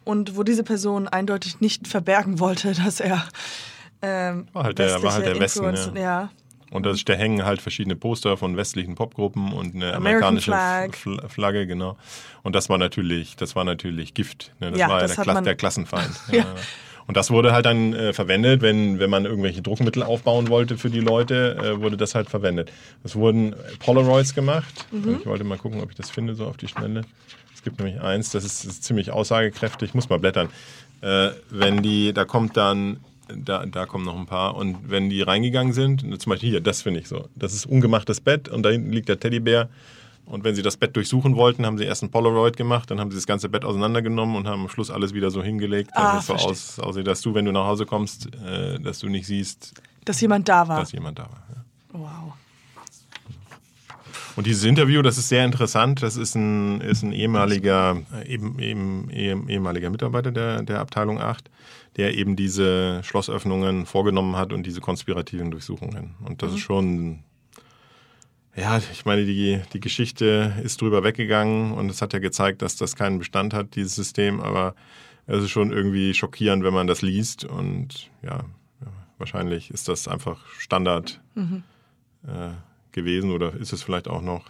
und 0.04 0.36
wo 0.36 0.42
diese 0.42 0.62
Person 0.62 1.08
eindeutig 1.08 1.60
nicht 1.60 1.88
verbergen 1.88 2.38
wollte, 2.38 2.72
dass 2.84 3.00
er 3.00 3.24
ähm, 4.02 4.46
War 4.52 4.64
halt 4.64 4.78
der- 4.78 5.02
war 5.02 5.14
halt 5.14 5.24
der 5.26 5.40
Westen, 5.40 5.64
Influence- 5.64 5.92
ja. 5.98 6.30
Und 6.72 6.86
da 6.86 6.92
da 7.04 7.12
hängen 7.12 7.44
halt 7.44 7.60
verschiedene 7.60 7.96
Poster 7.96 8.36
von 8.36 8.56
westlichen 8.56 8.94
Popgruppen 8.94 9.52
und 9.52 9.74
eine 9.74 9.94
American 9.94 10.36
amerikanische 10.38 10.50
Flag. 10.52 10.90
Fl- 10.94 11.28
Flagge, 11.28 11.66
genau. 11.66 11.96
Und 12.42 12.54
das 12.56 12.68
war 12.70 12.78
natürlich, 12.78 13.36
das 13.36 13.54
war 13.54 13.64
natürlich 13.64 14.14
Gift. 14.14 14.52
Ne? 14.60 14.70
Das 14.70 14.80
Ja, 14.80 14.88
war 14.88 14.96
ja 15.00 15.06
das 15.06 15.16
der, 15.16 15.24
Kla 15.24 15.40
der 15.40 15.54
Klassenfeind. 15.54 16.10
Ja. 16.32 16.46
Und 17.08 17.16
das 17.16 17.30
wurde 17.32 17.52
halt 17.52 17.66
dann 17.66 17.92
äh, 17.94 18.12
verwendet, 18.12 18.62
wenn, 18.62 19.00
wenn 19.00 19.10
man 19.10 19.24
irgendwelche 19.26 19.60
Druckmittel 19.60 20.02
aufbauen 20.04 20.48
wollte 20.48 20.78
für 20.78 20.88
die 20.88 21.00
Leute, 21.00 21.56
äh, 21.56 21.80
wurde 21.82 21.96
das 21.96 22.14
halt 22.14 22.30
verwendet. 22.30 22.70
Es 23.02 23.16
wurden 23.16 23.54
Polaroids 23.80 24.34
gemacht. 24.34 24.86
Mhm. 24.92 25.18
Ich 25.20 25.26
wollte 25.26 25.42
mal 25.44 25.58
gucken, 25.58 25.80
ob 25.82 25.90
ich 25.90 25.96
das 25.96 26.10
finde, 26.10 26.36
so 26.36 26.46
auf 26.46 26.56
die 26.56 26.68
Schnelle. 26.68 27.02
Es 27.54 27.62
gibt 27.64 27.80
nämlich 27.80 28.00
eins, 28.00 28.30
das 28.30 28.44
ist, 28.44 28.64
ist 28.64 28.84
ziemlich 28.84 29.10
aussagekräftig. 29.10 29.90
Ich 29.90 29.94
muss 29.94 30.08
mal 30.08 30.20
blättern. 30.20 30.48
Äh, 31.00 31.30
wenn 31.50 31.82
die, 31.82 32.12
da 32.12 32.24
kommt 32.24 32.56
dann, 32.56 32.98
da, 33.28 33.66
da 33.66 33.86
kommen 33.86 34.04
noch 34.04 34.16
ein 34.18 34.26
paar. 34.26 34.56
Und 34.56 34.90
wenn 34.90 35.10
die 35.10 35.22
reingegangen 35.22 35.72
sind, 35.72 36.00
zum 36.20 36.30
Beispiel 36.30 36.50
hier, 36.50 36.60
das 36.60 36.82
finde 36.82 37.00
ich 37.00 37.08
so. 37.08 37.28
Das 37.34 37.54
ist 37.54 37.66
ungemachtes 37.66 38.20
Bett 38.20 38.48
und 38.48 38.62
da 38.62 38.70
hinten 38.70 38.92
liegt 38.92 39.08
der 39.08 39.18
Teddybär. 39.20 39.68
Und 40.24 40.44
wenn 40.44 40.54
sie 40.54 40.62
das 40.62 40.76
Bett 40.76 40.94
durchsuchen 40.94 41.34
wollten, 41.36 41.66
haben 41.66 41.78
sie 41.78 41.84
erst 41.84 42.04
ein 42.04 42.10
Polaroid 42.10 42.56
gemacht, 42.56 42.90
dann 42.90 43.00
haben 43.00 43.10
sie 43.10 43.16
das 43.16 43.26
ganze 43.26 43.48
Bett 43.48 43.64
auseinandergenommen 43.64 44.36
und 44.36 44.46
haben 44.46 44.62
am 44.62 44.68
Schluss 44.68 44.88
alles 44.90 45.12
wieder 45.14 45.30
so 45.32 45.42
hingelegt, 45.42 45.90
dass 45.94 46.30
Ah, 46.30 46.50
es 46.50 46.76
so 46.76 46.82
aussieht, 46.82 47.06
dass 47.08 47.20
du, 47.22 47.34
wenn 47.34 47.44
du 47.44 47.50
nach 47.52 47.66
Hause 47.66 47.86
kommst, 47.86 48.28
äh, 48.36 48.78
dass 48.78 49.00
du 49.00 49.08
nicht 49.08 49.26
siehst, 49.26 49.74
Dass 50.04 50.20
jemand 50.20 50.48
da 50.48 50.68
war. 50.68 50.78
dass 50.78 50.92
jemand 50.92 51.18
da 51.18 51.24
war. 51.24 51.41
Und 54.36 54.46
dieses 54.46 54.64
Interview, 54.64 55.02
das 55.02 55.18
ist 55.18 55.28
sehr 55.28 55.44
interessant. 55.44 56.02
Das 56.02 56.16
ist 56.16 56.34
ein, 56.34 56.80
ist 56.80 57.02
ein 57.02 57.12
ehemaliger, 57.12 58.02
äh, 58.14 58.28
eben, 58.28 58.58
eben, 58.58 59.10
ehem- 59.10 59.48
ehemaliger 59.48 59.90
Mitarbeiter 59.90 60.30
der, 60.32 60.62
der 60.62 60.80
Abteilung 60.80 61.20
8, 61.20 61.50
der 61.96 62.14
eben 62.16 62.34
diese 62.36 63.02
Schlossöffnungen 63.04 63.84
vorgenommen 63.86 64.36
hat 64.36 64.52
und 64.52 64.64
diese 64.64 64.80
konspirativen 64.80 65.50
Durchsuchungen. 65.50 66.14
Und 66.24 66.42
das 66.42 66.52
ist 66.52 66.60
schon, 66.60 67.20
ja, 68.56 68.78
ich 68.92 69.04
meine, 69.04 69.24
die, 69.26 69.60
die 69.72 69.80
Geschichte 69.80 70.54
ist 70.64 70.80
drüber 70.80 71.04
weggegangen 71.04 71.72
und 71.72 71.90
es 71.90 72.00
hat 72.00 72.12
ja 72.14 72.18
gezeigt, 72.18 72.62
dass 72.62 72.76
das 72.76 72.96
keinen 72.96 73.18
Bestand 73.18 73.52
hat, 73.52 73.76
dieses 73.76 73.94
System, 73.94 74.40
aber 74.40 74.74
es 75.26 75.42
ist 75.44 75.50
schon 75.50 75.70
irgendwie 75.72 76.14
schockierend, 76.14 76.64
wenn 76.64 76.74
man 76.74 76.86
das 76.86 77.02
liest 77.02 77.44
und 77.44 78.10
ja, 78.22 78.36
ja 78.80 78.86
wahrscheinlich 79.18 79.70
ist 79.70 79.88
das 79.88 80.08
einfach 80.08 80.44
Standard 80.58 81.20
äh, 82.26 82.50
gewesen 82.92 83.30
oder 83.30 83.54
ist 83.54 83.72
es 83.72 83.82
vielleicht 83.82 84.08
auch 84.08 84.22
noch 84.22 84.44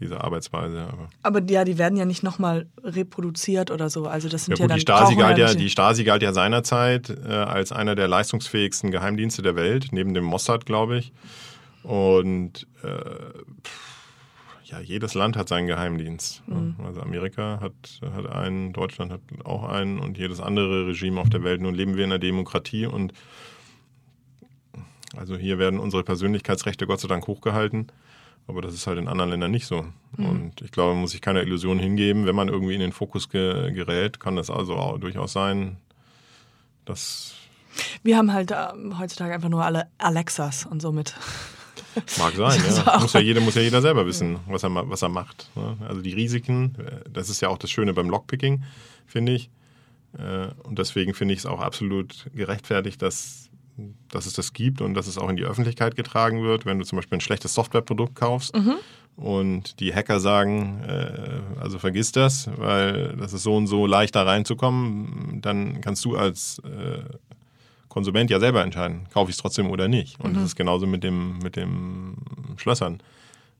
diese 0.00 0.22
Arbeitsweise. 0.22 0.82
Aber 0.82 1.08
Aber 1.22 1.50
ja, 1.50 1.64
die 1.64 1.78
werden 1.78 1.96
ja 1.96 2.04
nicht 2.04 2.22
nochmal 2.22 2.66
reproduziert 2.82 3.70
oder 3.70 3.90
so. 3.90 4.06
Also 4.06 4.28
das 4.28 4.46
ja, 4.46 4.56
sind 4.56 4.58
ja, 4.58 4.64
gut, 4.64 4.70
dann 4.70 4.76
die 4.76 4.82
Stasi, 4.82 5.16
galt 5.16 5.38
ja, 5.38 5.54
die 5.54 5.70
Stasi 5.70 6.04
galt 6.04 6.22
ja 6.22 6.32
seinerzeit 6.32 7.10
äh, 7.10 7.32
als 7.32 7.72
einer 7.72 7.94
der 7.94 8.08
leistungsfähigsten 8.08 8.90
Geheimdienste 8.90 9.42
der 9.42 9.56
Welt, 9.56 9.88
neben 9.90 10.14
dem 10.14 10.24
Mossad, 10.24 10.66
glaube 10.66 10.98
ich. 10.98 11.12
Und 11.82 12.66
äh, 12.82 12.88
pff, 13.64 13.98
ja, 14.70 14.80
jedes 14.80 15.14
Land 15.14 15.36
hat 15.36 15.48
seinen 15.48 15.66
Geheimdienst. 15.66 16.46
ne? 16.46 16.74
Also 16.84 17.00
Amerika 17.00 17.58
hat, 17.60 17.72
hat 18.14 18.26
einen, 18.26 18.72
Deutschland 18.72 19.12
hat 19.12 19.20
auch 19.44 19.64
einen 19.64 19.98
und 19.98 20.18
jedes 20.18 20.40
andere 20.40 20.86
Regime 20.88 21.20
auf 21.20 21.30
der 21.30 21.42
Welt. 21.42 21.60
Nun 21.60 21.74
leben 21.74 21.96
wir 21.96 22.04
in 22.04 22.12
einer 22.12 22.18
Demokratie 22.18 22.86
und 22.86 23.12
also 25.16 25.36
hier 25.36 25.58
werden 25.58 25.80
unsere 25.80 26.04
Persönlichkeitsrechte 26.04 26.86
Gott 26.86 27.00
sei 27.00 27.08
Dank 27.08 27.26
hochgehalten. 27.26 27.88
Aber 28.46 28.62
das 28.62 28.72
ist 28.72 28.86
halt 28.86 28.98
in 28.98 29.08
anderen 29.08 29.30
Ländern 29.30 29.50
nicht 29.50 29.66
so. 29.66 29.84
Und 30.16 30.62
ich 30.62 30.70
glaube, 30.72 30.92
man 30.92 31.02
muss 31.02 31.10
sich 31.10 31.20
keine 31.20 31.42
Illusion 31.42 31.78
hingeben. 31.78 32.24
Wenn 32.24 32.34
man 32.34 32.48
irgendwie 32.48 32.74
in 32.74 32.80
den 32.80 32.92
Fokus 32.92 33.28
ge 33.28 33.72
gerät, 33.72 34.20
kann 34.20 34.36
das 34.36 34.48
also 34.48 34.74
auch 34.76 34.98
durchaus 34.98 35.34
sein, 35.34 35.76
dass 36.86 37.34
Wir 38.02 38.16
haben 38.16 38.32
halt 38.32 38.50
ähm, 38.52 38.98
heutzutage 38.98 39.34
einfach 39.34 39.50
nur 39.50 39.64
alle 39.64 39.88
Alexas 39.98 40.64
und 40.64 40.80
somit. 40.80 41.14
Mag 42.18 42.34
sein, 42.36 42.60
ja. 42.86 42.98
Muss 43.00 43.12
ja, 43.12 43.20
jeder, 43.20 43.40
muss 43.42 43.54
ja 43.54 43.60
jeder 43.62 43.82
selber 43.82 44.06
wissen, 44.06 44.38
was 44.46 44.62
er, 44.62 44.70
was 44.88 45.02
er 45.02 45.10
macht. 45.10 45.50
ne? 45.54 45.76
Also 45.86 46.00
die 46.00 46.12
Risiken, 46.14 46.74
äh, 46.78 47.08
das 47.10 47.28
ist 47.28 47.42
ja 47.42 47.50
auch 47.50 47.58
das 47.58 47.70
Schöne 47.70 47.92
beim 47.92 48.08
Lockpicking, 48.08 48.64
finde 49.06 49.32
ich. 49.32 49.50
Äh, 50.16 50.48
Und 50.62 50.78
deswegen 50.78 51.12
finde 51.12 51.34
ich 51.34 51.40
es 51.40 51.46
auch 51.46 51.60
absolut 51.60 52.30
gerechtfertigt, 52.34 53.02
dass, 53.02 53.47
dass 54.10 54.26
es 54.26 54.32
das 54.32 54.52
gibt 54.52 54.80
und 54.80 54.94
dass 54.94 55.06
es 55.06 55.18
auch 55.18 55.28
in 55.28 55.36
die 55.36 55.44
Öffentlichkeit 55.44 55.96
getragen 55.96 56.42
wird. 56.42 56.66
Wenn 56.66 56.78
du 56.78 56.84
zum 56.84 56.96
Beispiel 56.96 57.18
ein 57.18 57.20
schlechtes 57.20 57.54
Softwareprodukt 57.54 58.14
kaufst 58.14 58.54
und 59.16 59.80
die 59.80 59.92
Hacker 59.94 60.20
sagen, 60.20 60.80
äh, 60.86 61.40
also 61.60 61.78
vergiss 61.78 62.12
das, 62.12 62.48
weil 62.56 63.16
das 63.16 63.32
ist 63.32 63.42
so 63.42 63.56
und 63.56 63.66
so 63.66 63.86
leicht 63.86 64.14
da 64.14 64.22
reinzukommen, 64.22 65.40
dann 65.42 65.80
kannst 65.80 66.04
du 66.04 66.16
als 66.16 66.60
äh, 66.60 67.02
Konsument 67.88 68.30
ja 68.30 68.38
selber 68.38 68.62
entscheiden, 68.62 69.06
kaufe 69.12 69.30
ich 69.30 69.36
es 69.36 69.42
trotzdem 69.42 69.70
oder 69.70 69.88
nicht. 69.88 70.20
Und 70.20 70.36
das 70.36 70.44
ist 70.44 70.56
genauso 70.56 70.86
mit 70.86 71.02
dem, 71.02 71.38
mit 71.38 71.56
dem 71.56 72.16
Schlössern. 72.56 73.02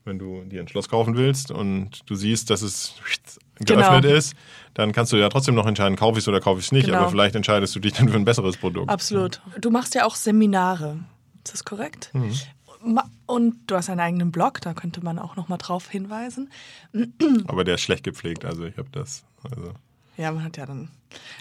Wenn 0.05 0.17
du 0.17 0.43
dir 0.45 0.61
ein 0.61 0.67
Schloss 0.67 0.87
kaufen 0.87 1.17
willst 1.17 1.51
und 1.51 2.01
du 2.05 2.15
siehst, 2.15 2.49
dass 2.49 2.61
es 2.61 2.95
geöffnet 3.59 4.03
Genau. 4.03 4.15
ist, 4.15 4.33
dann 4.73 4.91
kannst 4.91 5.11
du 5.11 5.17
ja 5.17 5.29
trotzdem 5.29 5.55
noch 5.55 5.65
entscheiden, 5.67 5.95
kaufe 5.97 6.17
ich 6.19 6.23
es 6.23 6.27
oder 6.27 6.39
kaufe 6.39 6.59
ich 6.59 6.65
es 6.67 6.71
nicht. 6.71 6.85
Genau. 6.85 6.99
Aber 6.99 7.09
vielleicht 7.09 7.35
entscheidest 7.35 7.75
du 7.75 7.79
dich 7.79 7.93
dann 7.93 8.09
für 8.09 8.15
ein 8.15 8.25
besseres 8.25 8.57
Produkt. 8.57 8.89
Absolut. 8.89 9.41
Du 9.59 9.69
machst 9.71 9.95
ja 9.95 10.05
auch 10.05 10.15
Seminare. 10.15 10.99
Ist 11.43 11.53
das 11.53 11.65
korrekt? 11.65 12.11
Mhm. 12.13 12.31
Und 13.25 13.55
du 13.67 13.75
hast 13.75 13.89
einen 13.89 13.99
eigenen 13.99 14.31
Blog, 14.31 14.61
da 14.61 14.73
könnte 14.73 15.03
man 15.03 15.19
auch 15.19 15.35
nochmal 15.35 15.57
drauf 15.57 15.89
hinweisen. 15.89 16.49
Aber 17.47 17.63
der 17.65 17.75
ist 17.75 17.81
schlecht 17.81 18.03
gepflegt, 18.05 18.45
also 18.45 18.63
ich 18.63 18.77
habe 18.77 18.87
das. 18.91 19.23
Also, 19.43 19.73
Ja, 20.15 20.31
man 20.31 20.43
hat 20.45 20.55
ja 20.57 20.65
dann. 20.65 20.89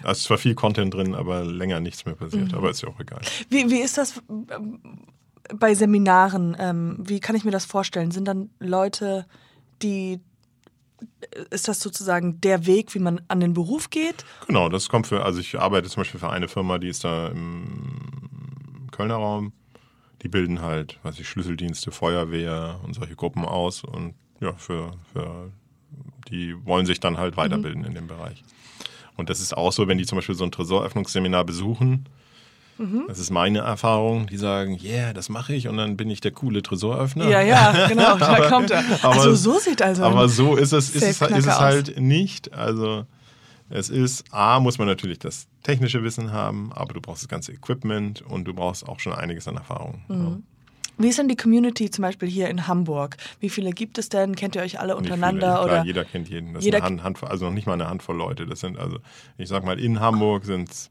da 0.02 0.10
ist 0.10 0.24
zwar 0.24 0.38
viel 0.38 0.54
Content 0.56 0.94
drin, 0.94 1.14
aber 1.14 1.44
länger 1.44 1.78
nichts 1.78 2.04
mehr 2.06 2.14
Mhm. 2.16 2.18
passiert. 2.18 2.54
Aber 2.54 2.70
ist 2.70 2.82
ja 2.82 2.88
auch 2.88 2.98
egal. 2.98 3.20
Wie, 3.50 3.70
wie 3.70 3.78
ist 3.80 3.98
das 3.98 4.20
ähm, 4.30 4.80
bei 5.54 5.74
Seminaren? 5.74 6.56
Ähm, 6.58 6.96
wie 6.98 7.20
kann 7.20 7.36
ich 7.36 7.44
mir 7.44 7.50
das 7.52 7.64
vorstellen? 7.66 8.10
Sind 8.10 8.26
dann 8.26 8.50
Leute, 8.58 9.24
die. 9.82 10.20
Ist 11.50 11.68
das 11.68 11.80
sozusagen 11.80 12.40
der 12.40 12.66
Weg, 12.66 12.94
wie 12.94 12.98
man 12.98 13.20
an 13.28 13.40
den 13.40 13.54
Beruf 13.54 13.90
geht? 13.90 14.24
Genau, 14.46 14.68
das 14.68 14.88
kommt 14.88 15.06
für, 15.06 15.24
also 15.24 15.40
ich 15.40 15.58
arbeite 15.58 15.88
zum 15.88 16.00
Beispiel 16.00 16.20
für 16.20 16.30
eine 16.30 16.48
Firma, 16.48 16.78
die 16.78 16.88
ist 16.88 17.04
da 17.04 17.28
im 17.28 18.88
Kölner 18.90 19.16
Raum. 19.16 19.52
Die 20.22 20.28
bilden 20.28 20.62
halt, 20.62 20.98
weiß 21.04 21.20
ich, 21.20 21.28
Schlüsseldienste, 21.28 21.92
Feuerwehr 21.92 22.80
und 22.84 22.94
solche 22.94 23.14
Gruppen 23.14 23.44
aus 23.44 23.84
und 23.84 24.14
ja, 24.40 24.52
für, 24.54 24.92
für 25.12 25.52
die 26.28 26.54
wollen 26.66 26.86
sich 26.86 27.00
dann 27.00 27.18
halt 27.18 27.36
weiterbilden 27.36 27.84
in 27.84 27.94
dem 27.94 28.08
Bereich. 28.08 28.42
Und 29.16 29.30
das 29.30 29.40
ist 29.40 29.56
auch 29.56 29.72
so, 29.72 29.88
wenn 29.88 29.98
die 29.98 30.06
zum 30.06 30.16
Beispiel 30.16 30.34
so 30.34 30.44
ein 30.44 30.52
Tresoröffnungsseminar 30.52 31.44
besuchen, 31.44 32.08
das 33.08 33.18
ist 33.18 33.30
meine 33.30 33.58
Erfahrung, 33.58 34.26
die 34.28 34.36
sagen, 34.36 34.78
yeah, 34.82 35.12
das 35.12 35.28
mache 35.28 35.52
ich 35.54 35.68
und 35.68 35.76
dann 35.76 35.96
bin 35.96 36.08
ich 36.10 36.20
der 36.20 36.30
coole 36.32 36.62
Tresoröffner. 36.62 37.28
Ja, 37.28 37.40
ja, 37.40 37.88
genau, 37.88 38.16
da 38.18 38.28
Aber- 38.36 38.48
kommt 38.48 38.70
er. 38.70 38.84
aber- 39.02 39.14
also 39.14 39.34
so 39.34 39.58
sieht 39.58 39.82
also. 39.82 40.04
Aber 40.04 40.28
so 40.28 40.56
ist 40.56 40.72
es, 40.72 40.90
ist 40.90 41.02
es, 41.02 41.20
ist 41.20 41.46
es 41.46 41.58
halt 41.58 41.98
nicht. 42.00 42.52
Also 42.54 43.04
es 43.70 43.90
ist, 43.90 44.24
A, 44.32 44.60
muss 44.60 44.78
man 44.78 44.86
natürlich 44.86 45.18
das 45.18 45.46
technische 45.62 46.02
Wissen 46.02 46.32
haben, 46.32 46.72
aber 46.72 46.94
du 46.94 47.00
brauchst 47.00 47.22
das 47.22 47.28
ganze 47.28 47.52
Equipment 47.52 48.22
und 48.22 48.44
du 48.44 48.54
brauchst 48.54 48.88
auch 48.88 49.00
schon 49.00 49.12
einiges 49.12 49.46
an 49.48 49.56
Erfahrung. 49.56 50.02
Mhm. 50.08 50.42
Wie 51.00 51.08
ist 51.08 51.18
denn 51.18 51.28
die 51.28 51.36
Community 51.36 51.90
zum 51.90 52.02
Beispiel 52.02 52.28
hier 52.28 52.48
in 52.48 52.66
Hamburg? 52.66 53.16
Wie 53.38 53.50
viele 53.50 53.70
gibt 53.70 53.98
es 53.98 54.08
denn? 54.08 54.34
Kennt 54.34 54.56
ihr 54.56 54.62
euch 54.62 54.80
alle 54.80 54.96
untereinander? 54.96 55.46
viele. 55.58 55.64
Klar, 55.64 55.64
oder? 55.64 55.84
jeder 55.84 56.04
kennt 56.04 56.28
jeden. 56.28 56.54
Das 56.54 56.64
Jeder 56.64 56.78
ist 56.78 56.84
eine 56.84 56.94
Hand, 56.96 57.04
Handvoll, 57.04 57.28
also 57.28 57.44
noch 57.46 57.52
nicht 57.52 57.66
mal 57.68 57.74
eine 57.74 57.88
Handvoll 57.88 58.16
Leute. 58.16 58.46
Das 58.46 58.58
sind 58.60 58.78
also, 58.78 58.98
ich 59.36 59.48
sag 59.48 59.64
mal, 59.64 59.78
in 59.78 60.00
Hamburg 60.00 60.44
sind 60.44 60.70
es 60.70 60.90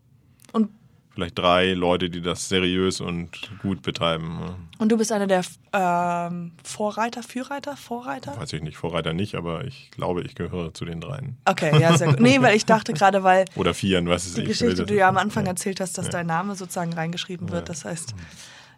Und, 0.54 0.70
vielleicht 1.18 1.40
drei 1.40 1.74
Leute, 1.74 2.12
die 2.12 2.22
das 2.22 2.48
seriös 2.48 3.02
und 3.02 3.32
gut 3.64 3.82
betreiben. 3.82 4.40
und 4.78 4.92
du 4.92 4.98
bist 4.98 5.12
einer 5.12 5.26
der 5.26 5.42
ähm, 5.74 6.52
Vorreiter, 6.64 7.24
Führreiter, 7.24 7.76
Vorreiter? 7.76 8.40
Weiß 8.40 8.54
ich 8.54 8.62
nicht, 8.62 8.78
Vorreiter 8.78 9.14
nicht, 9.14 9.34
aber 9.34 9.66
ich 9.66 9.90
glaube, 9.90 10.22
ich 10.22 10.36
gehöre 10.36 10.76
zu 10.76 10.86
den 10.86 11.02
dreien. 11.02 11.36
Okay, 11.46 11.82
ja, 11.82 11.98
sehr 11.98 12.10
gut. 12.10 12.20
Nee, 12.20 12.40
weil 12.42 12.56
ich 12.56 12.66
dachte 12.68 12.94
gerade, 12.94 13.24
weil 13.24 13.46
Oder 13.56 13.74
vieren, 13.74 14.08
was 14.08 14.28
ist 14.28 14.38
die 14.38 14.42
ich. 14.44 14.48
Geschichte, 14.50 14.86
die 14.86 14.94
du 14.94 14.96
ja 14.96 15.10
am 15.10 15.18
Anfang 15.18 15.46
ja. 15.46 15.50
erzählt 15.52 15.80
hast, 15.82 15.98
dass 15.98 16.06
Ja. 16.06 16.12
dein 16.12 16.28
Name 16.28 16.56
sozusagen 16.56 16.94
reingeschrieben 16.94 17.50
wird. 17.50 17.68
Das 17.68 17.84
heißt, 17.84 18.14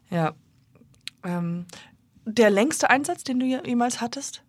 ja. 0.10 0.34
Ähm, 1.25 1.65
der 2.25 2.49
längste 2.52 2.89
Einsatz, 2.89 3.25
den 3.25 3.39
du 3.41 3.45
je- 3.45 3.60
jemals 3.65 3.99
hattest? 3.99 4.43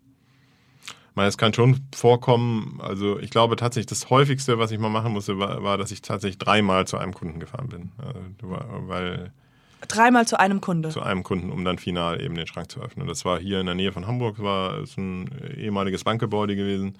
Meine, 1.21 1.29
es 1.29 1.37
kann 1.37 1.53
schon 1.53 1.81
vorkommen, 1.95 2.81
also 2.81 3.19
ich 3.19 3.29
glaube 3.29 3.57
tatsächlich, 3.57 3.85
das 3.85 4.09
häufigste, 4.09 4.59
was 4.59 4.71
ich 4.71 4.79
mal 4.79 4.89
machen 4.89 5.13
musste, 5.13 5.39
war, 5.39 5.63
war 5.63 5.77
dass 5.77 5.91
ich 5.91 6.01
tatsächlich 6.01 6.39
dreimal 6.39 6.87
zu 6.87 6.97
einem 6.97 7.13
Kunden 7.13 7.41
gefahren 7.41 7.69
bin. 7.69 7.93
Also, 7.99 8.21
weil 8.89 9.31
Dreimal 9.87 10.27
zu 10.27 10.41
einem 10.41 10.63
Kunde. 10.63 10.89
zu 10.89 11.03
einem 11.03 11.23
Kunden, 11.23 11.51
um 11.51 11.63
dann 11.63 11.77
final 11.77 12.23
eben 12.23 12.37
den 12.37 12.47
Schrank 12.47 12.73
zu 12.73 12.81
öffnen. 12.81 13.07
Das 13.07 13.27
war 13.27 13.39
hier 13.39 13.61
in 13.61 13.67
der 13.67 13.75
Nähe 13.75 13.93
von 13.93 14.07
Hamburg, 14.07 14.43
war 14.43 14.79
ist 14.79 14.97
ein 14.97 15.29
ehemaliges 15.59 16.05
Bankgebäude 16.05 16.57
gewesen. 16.57 16.97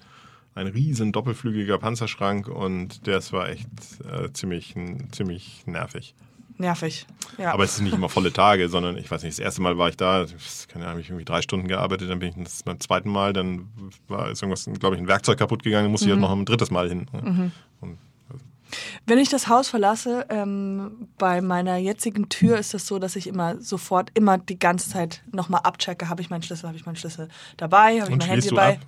Ein 0.53 0.67
riesen 0.67 1.11
doppelflügiger 1.11 1.79
Panzerschrank 1.79 2.47
und 2.47 3.07
das 3.07 3.33
war 3.33 3.49
echt 3.49 3.69
äh, 4.07 4.31
ziemlich, 4.33 4.75
ziemlich 5.11 5.65
nervig. 5.65 6.13
Nervig. 6.61 7.05
Ja. 7.37 7.53
Aber 7.53 7.63
es 7.63 7.75
sind 7.75 7.85
nicht 7.85 7.93
immer 7.95 8.07
volle 8.09 8.31
Tage, 8.31 8.69
sondern 8.69 8.97
ich 8.97 9.09
weiß 9.11 9.23
nicht, 9.23 9.37
das 9.37 9.43
erste 9.43 9.61
Mal 9.61 9.77
war 9.77 9.89
ich 9.89 9.97
da, 9.97 10.21
das 10.21 10.67
keine 10.67 10.85
Ahnung, 10.85 10.91
habe 10.93 11.01
ich 11.01 11.07
irgendwie 11.09 11.25
drei 11.25 11.41
Stunden 11.41 11.67
gearbeitet, 11.67 12.09
dann 12.09 12.19
bin 12.19 12.29
ich 12.29 12.35
das 12.43 12.63
beim 12.63 12.79
zweiten 12.79 13.09
Mal, 13.09 13.33
dann 13.33 13.67
war 14.07 14.29
ist 14.31 14.41
irgendwas, 14.41 14.69
glaube 14.79 14.95
ich, 14.95 15.01
ein 15.01 15.07
Werkzeug 15.07 15.37
kaputt 15.39 15.63
gegangen, 15.63 15.91
musste 15.91 16.05
ich 16.07 16.11
halt 16.11 16.21
noch 16.21 16.31
ein 16.31 16.45
drittes 16.45 16.71
Mal 16.71 16.87
hin. 16.89 17.07
Und, 17.81 17.97
Wenn 19.05 19.17
ich 19.17 19.27
das 19.27 19.47
Haus 19.49 19.67
verlasse, 19.67 20.25
ähm, 20.29 21.07
bei 21.17 21.41
meiner 21.41 21.75
jetzigen 21.77 22.29
Tür 22.29 22.57
ist 22.57 22.73
es 22.73 22.87
so, 22.87 22.99
dass 22.99 23.17
ich 23.17 23.27
immer 23.27 23.59
sofort, 23.59 24.11
immer 24.13 24.37
die 24.37 24.57
ganze 24.59 24.89
Zeit 24.89 25.23
nochmal 25.31 25.61
abchecke, 25.63 26.07
habe 26.07 26.21
ich 26.21 26.29
meinen 26.29 26.41
Schlüssel, 26.43 26.67
habe 26.67 26.77
ich 26.77 26.85
meinen 26.85 26.95
Schlüssel 26.95 27.27
dabei, 27.57 27.99
habe 28.01 28.11
ich 28.11 28.17
mein 28.17 28.21
Handy 28.29 28.47
dabei. 28.47 28.75
ab? 28.75 28.79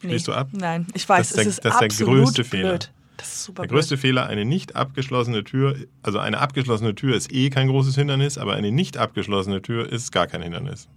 Schließt 0.00 0.28
du 0.28 0.32
ab? 0.34 0.48
Nein, 0.52 0.86
ich 0.94 1.08
weiß, 1.08 1.30
Das 1.30 1.30
ist 1.30 1.36
der- 1.36 1.40
es 1.40 1.46
ist 1.56 1.64
das 1.64 1.82
ist 1.82 1.98
der 2.00 2.06
größte 2.06 2.44
Fehler. 2.44 2.78
Blöd. 3.18 3.26
Das 3.26 3.34
ist 3.34 3.44
super 3.44 3.62
Der 3.62 3.68
größte 3.68 3.96
Fehler, 3.96 4.26
eine 4.26 4.44
nicht 4.44 4.76
abgeschlossene 4.76 5.44
Tür, 5.44 5.76
also 6.02 6.18
eine 6.18 6.38
abgeschlossene 6.38 6.94
Tür 6.94 7.16
ist 7.16 7.32
eh 7.32 7.50
kein 7.50 7.68
großes 7.68 7.94
Hindernis, 7.94 8.38
aber 8.38 8.54
eine 8.54 8.72
nicht 8.72 8.96
abgeschlossene 8.96 9.60
Tür 9.60 9.90
ist 9.90 10.12
gar 10.12 10.26
kein 10.26 10.42
Hindernis. 10.42 10.88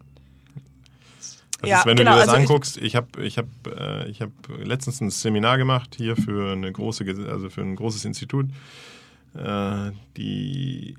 Das 1.61 1.69
Ja, 1.69 1.79
ist, 1.79 1.85
wenn 1.85 1.97
genau, 1.97 2.11
du 2.11 2.17
dir 2.17 2.25
das 2.25 2.29
also 2.29 2.41
anguckst, 2.41 2.77
ich 2.77 2.95
habe 2.95 3.23
ich 3.23 3.37
hab, 3.37 3.45
äh, 3.67 4.07
ich 4.07 4.21
hab 4.21 4.31
letztens 4.63 5.01
ein 5.01 5.09
Seminar 5.09 5.57
gemacht 5.57 5.95
hier 5.95 6.15
für 6.15 6.53
eine 6.53 6.71
große, 6.71 7.05
also 7.29 7.49
für 7.49 7.61
ein 7.61 7.75
großes 7.75 8.05
Institut, 8.05 8.47
äh, 9.35 9.91
die 10.17 10.95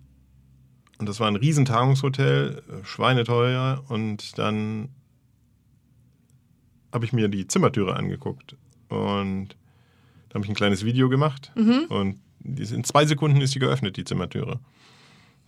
und 0.98 1.08
das 1.08 1.18
war 1.18 1.26
ein 1.26 1.34
Riesentagungshotel, 1.34 2.62
äh, 2.68 2.84
schweineteuer 2.84 3.82
und 3.88 4.38
dann 4.38 4.90
habe 6.92 7.04
ich 7.04 7.12
mir 7.12 7.28
die 7.28 7.48
Zimmertüre 7.48 7.96
angeguckt 7.96 8.54
und 8.88 9.56
da 10.32 10.36
habe 10.36 10.44
ich 10.46 10.50
ein 10.50 10.54
kleines 10.56 10.82
Video 10.82 11.10
gemacht 11.10 11.52
Mhm. 11.54 11.84
und 11.90 12.16
in 12.42 12.84
zwei 12.84 13.04
Sekunden 13.04 13.42
ist 13.42 13.54
die 13.54 13.58
geöffnet, 13.58 13.98
die 13.98 14.04
Zimmertüre. 14.04 14.60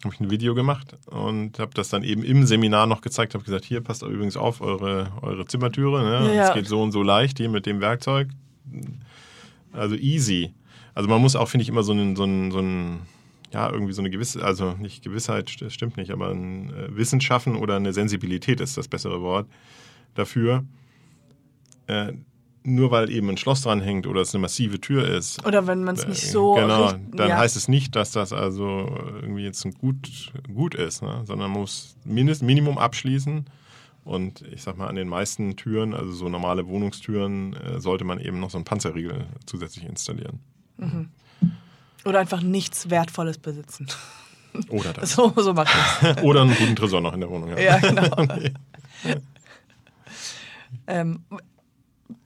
Habe 0.04 0.14
ich 0.14 0.20
ein 0.20 0.30
Video 0.30 0.54
gemacht 0.54 0.94
und 1.06 1.58
habe 1.58 1.72
das 1.72 1.88
dann 1.88 2.02
eben 2.02 2.22
im 2.22 2.44
Seminar 2.44 2.86
noch 2.86 3.00
gezeigt, 3.00 3.32
habe 3.34 3.42
gesagt, 3.44 3.64
hier 3.64 3.80
passt 3.80 4.02
übrigens 4.02 4.36
auf 4.36 4.60
eure, 4.60 5.10
eure 5.22 5.46
Zimmertüre, 5.46 6.02
ne? 6.04 6.26
Ja, 6.28 6.32
ja. 6.34 6.48
es 6.48 6.54
geht 6.54 6.66
so 6.66 6.82
und 6.82 6.92
so 6.92 7.02
leicht 7.02 7.38
hier 7.38 7.48
mit 7.48 7.64
dem 7.64 7.80
Werkzeug. 7.80 8.28
Also 9.72 9.94
easy. 9.96 10.52
Also 10.92 11.08
man 11.08 11.20
muss 11.22 11.34
auch, 11.34 11.48
finde 11.48 11.62
ich, 11.62 11.68
immer 11.70 11.82
so 11.82 11.92
einen, 11.92 12.14
so 12.16 12.24
einen, 12.24 12.50
so 12.50 12.58
einen 12.58 13.00
ja, 13.52 13.70
irgendwie 13.70 13.92
so 13.94 14.02
eine 14.02 14.10
gewisse, 14.10 14.44
also 14.44 14.72
nicht 14.72 15.02
Gewissheit, 15.02 15.60
das 15.62 15.72
stimmt 15.72 15.96
nicht, 15.96 16.10
aber 16.10 16.28
ein 16.30 16.70
äh, 16.74 16.94
Wissen 16.96 17.20
schaffen 17.20 17.56
oder 17.56 17.76
eine 17.76 17.92
Sensibilität 17.94 18.60
ist 18.60 18.76
das 18.76 18.88
bessere 18.88 19.22
Wort 19.22 19.48
dafür. 20.14 20.64
Äh, 22.64 22.70
nur 22.70 22.90
weil 22.90 23.10
eben 23.10 23.28
ein 23.28 23.36
Schloss 23.36 23.62
dran 23.62 23.80
hängt 23.80 24.06
oder 24.06 24.20
es 24.22 24.34
eine 24.34 24.42
massive 24.42 24.80
Tür 24.80 25.06
ist, 25.08 25.44
Oder 25.46 25.66
wenn 25.66 25.84
man 25.84 25.94
es 25.96 26.06
nicht 26.06 26.30
so 26.30 26.54
genau, 26.54 26.86
richt- 26.86 26.98
dann 27.12 27.28
ja. 27.28 27.36
heißt 27.38 27.56
es 27.56 27.68
nicht, 27.68 27.94
dass 27.94 28.12
das 28.12 28.32
also 28.32 28.88
irgendwie 29.20 29.44
jetzt 29.44 29.64
ein 29.64 29.74
gut, 29.74 30.32
gut 30.52 30.74
ist, 30.74 31.02
ne? 31.02 31.22
sondern 31.26 31.50
man 31.50 31.60
muss 31.60 31.96
mindest, 32.04 32.42
Minimum 32.42 32.78
abschließen. 32.78 33.44
Und 34.04 34.42
ich 34.52 34.62
sag 34.62 34.76
mal, 34.76 34.88
an 34.88 34.96
den 34.96 35.08
meisten 35.08 35.56
Türen, 35.56 35.94
also 35.94 36.12
so 36.12 36.28
normale 36.28 36.66
Wohnungstüren, 36.66 37.54
äh, 37.56 37.80
sollte 37.80 38.04
man 38.04 38.20
eben 38.20 38.38
noch 38.38 38.50
so 38.50 38.58
einen 38.58 38.66
Panzerriegel 38.66 39.24
zusätzlich 39.46 39.86
installieren. 39.86 40.40
Oder 42.04 42.20
einfach 42.20 42.42
nichts 42.42 42.90
Wertvolles 42.90 43.38
besitzen. 43.38 43.86
Oder 44.68 44.92
das. 44.92 45.12
So, 45.14 45.32
so 45.36 45.54
macht 45.54 45.74
es. 46.02 46.22
Oder 46.22 46.42
einen 46.42 46.54
guten 46.54 46.76
Tresor 46.76 47.00
noch 47.00 47.14
in 47.14 47.20
der 47.20 47.30
Wohnung 47.30 47.52
haben. 47.52 47.62
Ja, 47.62 47.78
genau. 47.78 48.14
ähm, 50.86 51.20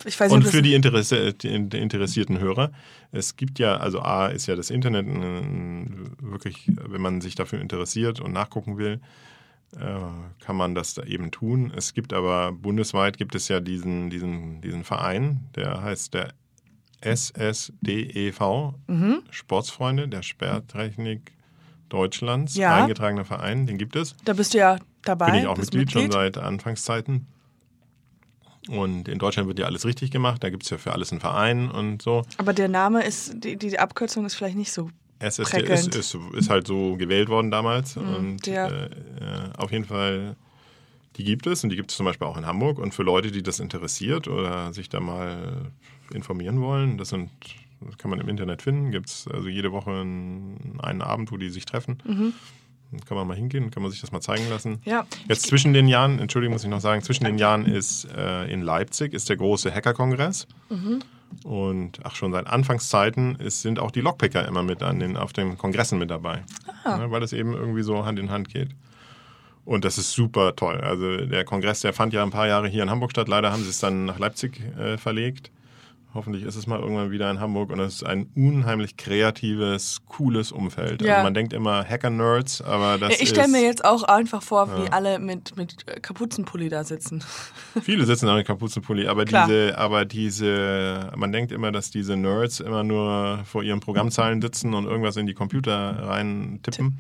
ich 0.04 0.18
weiß 0.18 0.32
nicht, 0.32 0.44
Und 0.44 0.50
für 0.50 0.62
die, 0.62 0.74
Interesse, 0.74 1.32
die 1.34 1.48
interessierten 1.48 2.38
Hörer, 2.40 2.72
es 3.12 3.36
gibt 3.36 3.58
ja, 3.58 3.76
also 3.76 4.00
A 4.00 4.26
ist 4.28 4.46
ja 4.46 4.56
das 4.56 4.70
Internet 4.70 5.06
wirklich, 6.20 6.70
wenn 6.88 7.00
man 7.00 7.20
sich 7.20 7.34
dafür 7.34 7.60
interessiert 7.60 8.20
und 8.20 8.32
nachgucken 8.32 8.76
will, 8.78 9.00
äh, 9.76 9.78
kann 10.44 10.56
man 10.56 10.74
das 10.74 10.94
da 10.94 11.02
eben 11.04 11.30
tun. 11.30 11.72
Es 11.76 11.94
gibt 11.94 12.12
aber 12.12 12.52
bundesweit 12.52 13.18
gibt 13.18 13.34
es 13.34 13.48
ja 13.48 13.60
diesen, 13.60 14.10
diesen, 14.10 14.60
diesen 14.62 14.84
Verein, 14.84 15.40
der 15.54 15.82
heißt 15.82 16.14
der 16.14 16.32
SSDEV, 17.00 18.40
Mhm. 18.86 19.22
Sportsfreunde 19.30 20.08
der 20.08 20.22
Sperrtechnik 20.22 21.32
Deutschlands, 21.88 22.54
Ja. 22.56 22.74
eingetragener 22.76 23.24
Verein, 23.24 23.66
den 23.66 23.78
gibt 23.78 23.96
es. 23.96 24.14
da 24.24 24.32
bist 24.34 24.52
du 24.54 24.58
ja 24.58 24.78
dabei. 25.02 25.26
Bin 25.30 25.40
ich 25.40 25.46
auch 25.46 25.54
bist 25.56 25.72
Mitglied, 25.72 25.92
schon 26.02 26.10
seit 26.12 26.36
Anfangszeiten. 26.38 27.26
Und 28.68 29.09
in 29.09 29.18
Deutschland 29.18 29.48
wird 29.48 29.59
ja 29.59 29.66
alles 29.66 29.85
richtig 29.85 30.11
gemacht. 30.11 30.44
Da 30.44 30.50
gibt 30.50 30.64
es 30.64 30.70
ja 30.70 30.78
für 30.78 30.92
alles 30.92 31.11
einen 31.11 31.20
Verein 31.20 31.70
und 31.70 32.02
so. 32.02 32.22
Aber 32.37 32.52
der 32.52 32.68
Name 32.68 33.04
ist, 33.04 33.33
die, 33.42 33.57
die 33.57 33.78
Abkürzung 33.78 34.26
ist 34.26 34.35
vielleicht 34.35 34.57
nicht 34.57 34.72
so. 34.72 34.90
SSD 35.20 35.62
ist, 35.62 35.94
ist, 35.94 36.16
ist 36.35 36.50
halt 36.50 36.66
so 36.66 36.96
gewählt 36.96 37.28
worden 37.28 37.50
damals. 37.50 37.96
und 37.96 38.46
ja. 38.46 38.68
äh, 38.68 38.85
äh, 38.85 38.90
auf 39.57 39.72
jeden 39.72 39.85
Fall, 39.85 40.37
die 41.16 41.24
gibt 41.24 41.46
es. 41.46 41.64
Und 41.64 41.70
die 41.70 41.76
gibt 41.76 41.90
es 41.90 41.96
zum 41.96 42.07
Beispiel 42.07 42.26
auch 42.26 42.37
in 42.37 42.46
Hamburg. 42.46 42.78
Und 42.78 42.94
für 42.94 43.02
Leute, 43.02 43.33
die 43.33 43.42
das 43.42 43.59
interessiert 43.59 44.28
oder 44.28 44.72
sich 44.72 44.88
da 44.88 45.00
mal 45.00 45.72
informieren 46.12 46.61
wollen, 46.61 46.98
das 46.98 47.09
sind. 47.09 47.31
Das 47.81 47.96
kann 47.96 48.11
man 48.11 48.18
im 48.18 48.28
Internet 48.28 48.61
finden. 48.61 48.90
Gibt 48.90 49.09
es 49.09 49.28
also 49.28 49.48
jede 49.48 49.70
Woche 49.70 49.92
einen, 49.92 50.81
einen 50.83 51.00
Abend, 51.00 51.31
wo 51.31 51.37
die 51.37 51.48
sich 51.48 51.64
treffen. 51.64 51.98
Dann 52.04 52.35
kann 53.07 53.16
man 53.16 53.27
mal 53.27 53.37
hingehen, 53.37 53.70
kann 53.70 53.83
man 53.83 53.92
sich 53.92 54.01
das 54.01 54.12
mal 54.12 54.20
zeigen 54.20 54.48
lassen. 54.48 54.81
Ja. 54.85 55.07
Jetzt 55.29 55.46
zwischen 55.46 55.72
den 55.72 55.88
Jahren, 55.88 56.18
Entschuldigung, 56.18 56.55
muss 56.55 56.64
ich 56.64 56.70
noch 56.70 56.81
sagen, 56.81 57.03
zwischen 57.03 57.24
den 57.24 57.38
Jahren 57.38 57.66
ist 57.66 58.07
äh, 58.16 58.51
in 58.51 58.62
Leipzig 58.62 59.12
ist 59.12 59.29
der 59.29 59.37
große 59.37 59.72
Hacker-Kongress. 59.74 60.46
Und 61.44 62.01
ach, 62.05 62.14
schon 62.14 62.33
seit 62.33 62.46
Anfangszeiten 62.46 63.37
ist, 63.37 63.62
sind 63.62 63.79
auch 63.79 63.90
die 63.90 64.01
Lockpicker 64.01 64.46
immer 64.48 64.62
mit 64.62 64.83
an 64.83 64.98
den, 64.98 65.16
auf 65.16 65.33
den 65.33 65.59
Kongressen 65.59 65.98
mit 65.98 66.11
dabei. 66.11 66.42
Ja, 66.85 67.11
weil 67.11 67.20
das 67.20 67.33
eben 67.35 67.53
irgendwie 67.53 67.83
so 67.83 68.07
Hand 68.07 68.18
in 68.18 68.31
Hand 68.31 68.48
geht. 68.48 68.70
Und 69.66 69.85
das 69.85 69.98
ist 69.98 70.12
super 70.12 70.57
toll. 70.57 70.81
Also 70.81 71.27
der 71.27 71.44
Kongress, 71.44 71.81
der 71.81 71.92
fand 71.92 72.14
ja 72.14 72.22
ein 72.22 72.31
paar 72.31 72.46
Jahre 72.46 72.68
hier 72.68 72.83
in 72.83 72.88
Hamburg 72.90 73.11
statt. 73.11 73.29
Leider 73.29 73.53
haben 73.53 73.62
sie 73.62 73.68
es 73.68 73.79
dann 73.79 74.07
nach 74.07 74.18
Leipzig 74.18 74.62
äh, 74.79 74.96
verlegt. 74.96 75.51
Hoffentlich 76.18 76.42
ist 76.42 76.57
es 76.57 76.66
mal 76.66 76.81
irgendwann 76.81 77.12
wieder 77.12 77.31
in 77.31 77.38
Hamburg. 77.38 77.70
Und 77.70 77.78
es 77.78 77.94
ist 77.94 78.02
ein 78.02 78.28
unheimlich 78.35 78.96
kreatives, 78.96 80.00
cooles 80.07 80.50
Umfeld. 80.50 81.00
Ja. 81.00 81.14
Also 81.14 81.22
man 81.22 81.35
denkt 81.35 81.52
immer 81.52 81.85
Hacker-Nerds, 81.85 82.61
aber 82.61 82.98
das 82.98 83.20
ich 83.20 83.28
stelle 83.28 83.46
mir 83.46 83.62
jetzt 83.62 83.85
auch 83.85 84.02
einfach 84.02 84.42
vor, 84.42 84.68
wie 84.83 84.90
alle 84.90 85.20
mit, 85.20 85.57
mit 85.57 85.87
Kapuzenpulli 86.02 86.68
da 86.68 86.83
sitzen. 86.83 87.22
Viele 87.83 88.04
sitzen 88.04 88.26
da 88.26 88.35
mit 88.35 88.48
Kapuzenpulli, 88.48 89.07
aber 89.07 89.26
Klar. 89.26 89.46
diese, 89.46 89.78
aber 89.78 90.04
diese, 90.04 91.12
man 91.14 91.31
denkt 91.31 91.52
immer, 91.52 91.70
dass 91.70 91.92
diese 91.92 92.16
Nerds 92.16 92.59
immer 92.59 92.83
nur 92.83 93.44
vor 93.44 93.62
ihren 93.62 93.78
Programmzeilen 93.78 94.42
sitzen 94.42 94.74
und 94.74 94.87
irgendwas 94.87 95.16
in 95.16 95.28
die 95.28 95.35
Computer 95.35 96.09
rein 96.09 96.59
tippen. 96.64 96.98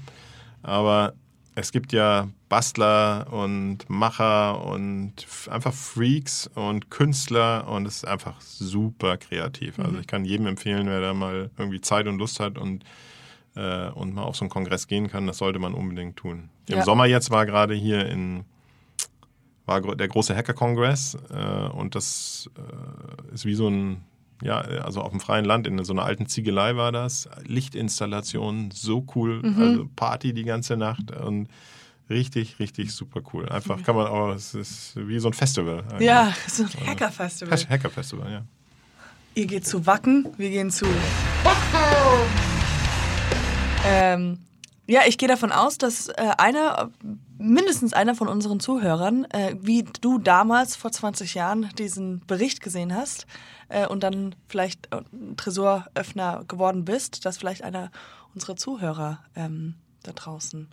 Aber 0.62 1.14
es 1.58 1.72
gibt 1.72 1.92
ja 1.92 2.28
Bastler 2.48 3.26
und 3.32 3.90
Macher 3.90 4.64
und 4.64 5.12
einfach 5.50 5.74
Freaks 5.74 6.46
und 6.54 6.88
Künstler 6.88 7.66
und 7.68 7.86
es 7.86 7.98
ist 7.98 8.06
einfach 8.06 8.40
super 8.40 9.16
kreativ. 9.16 9.78
Mhm. 9.78 9.84
Also 9.84 9.98
ich 9.98 10.06
kann 10.06 10.24
jedem 10.24 10.46
empfehlen, 10.46 10.86
wer 10.86 11.00
da 11.00 11.14
mal 11.14 11.50
irgendwie 11.58 11.80
Zeit 11.80 12.06
und 12.06 12.18
Lust 12.18 12.38
hat 12.38 12.58
und 12.58 12.84
äh, 13.56 13.88
und 13.88 14.14
mal 14.14 14.22
auf 14.22 14.36
so 14.36 14.44
einen 14.44 14.50
Kongress 14.50 14.86
gehen 14.86 15.08
kann, 15.08 15.26
das 15.26 15.38
sollte 15.38 15.58
man 15.58 15.74
unbedingt 15.74 16.16
tun. 16.16 16.48
Im 16.68 16.78
Ja. 16.78 16.84
Sommer 16.84 17.06
jetzt 17.06 17.30
war 17.30 17.44
gerade 17.44 17.74
hier 17.74 18.06
in 18.06 18.44
war 19.66 19.82
der 19.96 20.08
große 20.08 20.34
Hacker-Kongress 20.34 21.18
äh, 21.30 21.68
und 21.68 21.94
das 21.94 22.48
äh, 22.56 23.34
ist 23.34 23.44
wie 23.44 23.54
so 23.54 23.68
ein, 23.68 24.04
ja, 24.42 24.58
also 24.60 25.00
auf 25.02 25.10
dem 25.10 25.20
freien 25.20 25.44
Land, 25.44 25.66
in 25.66 25.82
so 25.84 25.92
einer 25.92 26.04
alten 26.04 26.26
Ziegelei 26.26 26.76
war 26.76 26.92
das. 26.92 27.28
Lichtinstallation, 27.46 28.70
so 28.72 29.04
cool, 29.14 29.42
Mhm. 29.42 29.62
also 29.62 29.88
Party 29.96 30.32
die 30.32 30.44
ganze 30.44 30.76
Nacht 30.76 31.10
und 31.10 31.48
richtig, 32.10 32.58
richtig 32.58 32.92
super 32.92 33.20
cool. 33.32 33.48
Einfach 33.48 33.82
kann 33.82 33.96
man 33.96 34.06
auch, 34.06 34.28
es 34.34 34.54
ist 34.54 34.92
wie 34.96 35.18
so 35.18 35.28
ein 35.28 35.34
Festival. 35.34 35.84
eigentlich. 35.90 36.06
Ja, 36.06 36.32
so 36.46 36.62
ein 36.64 36.86
Hacker-Festival. 36.86 37.58
Hack- 37.58 37.68
Hacker-Festival, 37.70 38.30
ja. 38.32 38.42
Ihr 39.34 39.46
geht 39.46 39.66
zu 39.66 39.86
Wacken, 39.86 40.26
wir 40.36 40.50
gehen 40.50 40.70
zu. 40.70 40.86
Ähm, 43.86 44.38
ja, 44.88 45.02
ich 45.06 45.18
gehe 45.18 45.28
davon 45.28 45.52
aus, 45.52 45.76
dass 45.76 46.08
äh, 46.08 46.14
einer, 46.38 46.90
mindestens 47.36 47.92
einer 47.92 48.14
von 48.14 48.26
unseren 48.26 48.58
Zuhörern, 48.58 49.26
äh, 49.26 49.54
wie 49.60 49.84
du 50.00 50.18
damals 50.18 50.76
vor 50.76 50.90
20 50.90 51.34
Jahren 51.34 51.68
diesen 51.76 52.24
Bericht 52.26 52.62
gesehen 52.62 52.94
hast 52.94 53.26
äh, 53.68 53.86
und 53.86 54.02
dann 54.02 54.34
vielleicht 54.48 54.92
äh, 54.92 55.02
ein 55.12 55.36
Tresoröffner 55.36 56.44
geworden 56.48 56.86
bist, 56.86 57.26
dass 57.26 57.36
vielleicht 57.36 57.62
einer 57.62 57.90
unserer 58.34 58.56
Zuhörer 58.56 59.18
ähm, 59.36 59.74
da 60.04 60.12
draußen 60.12 60.68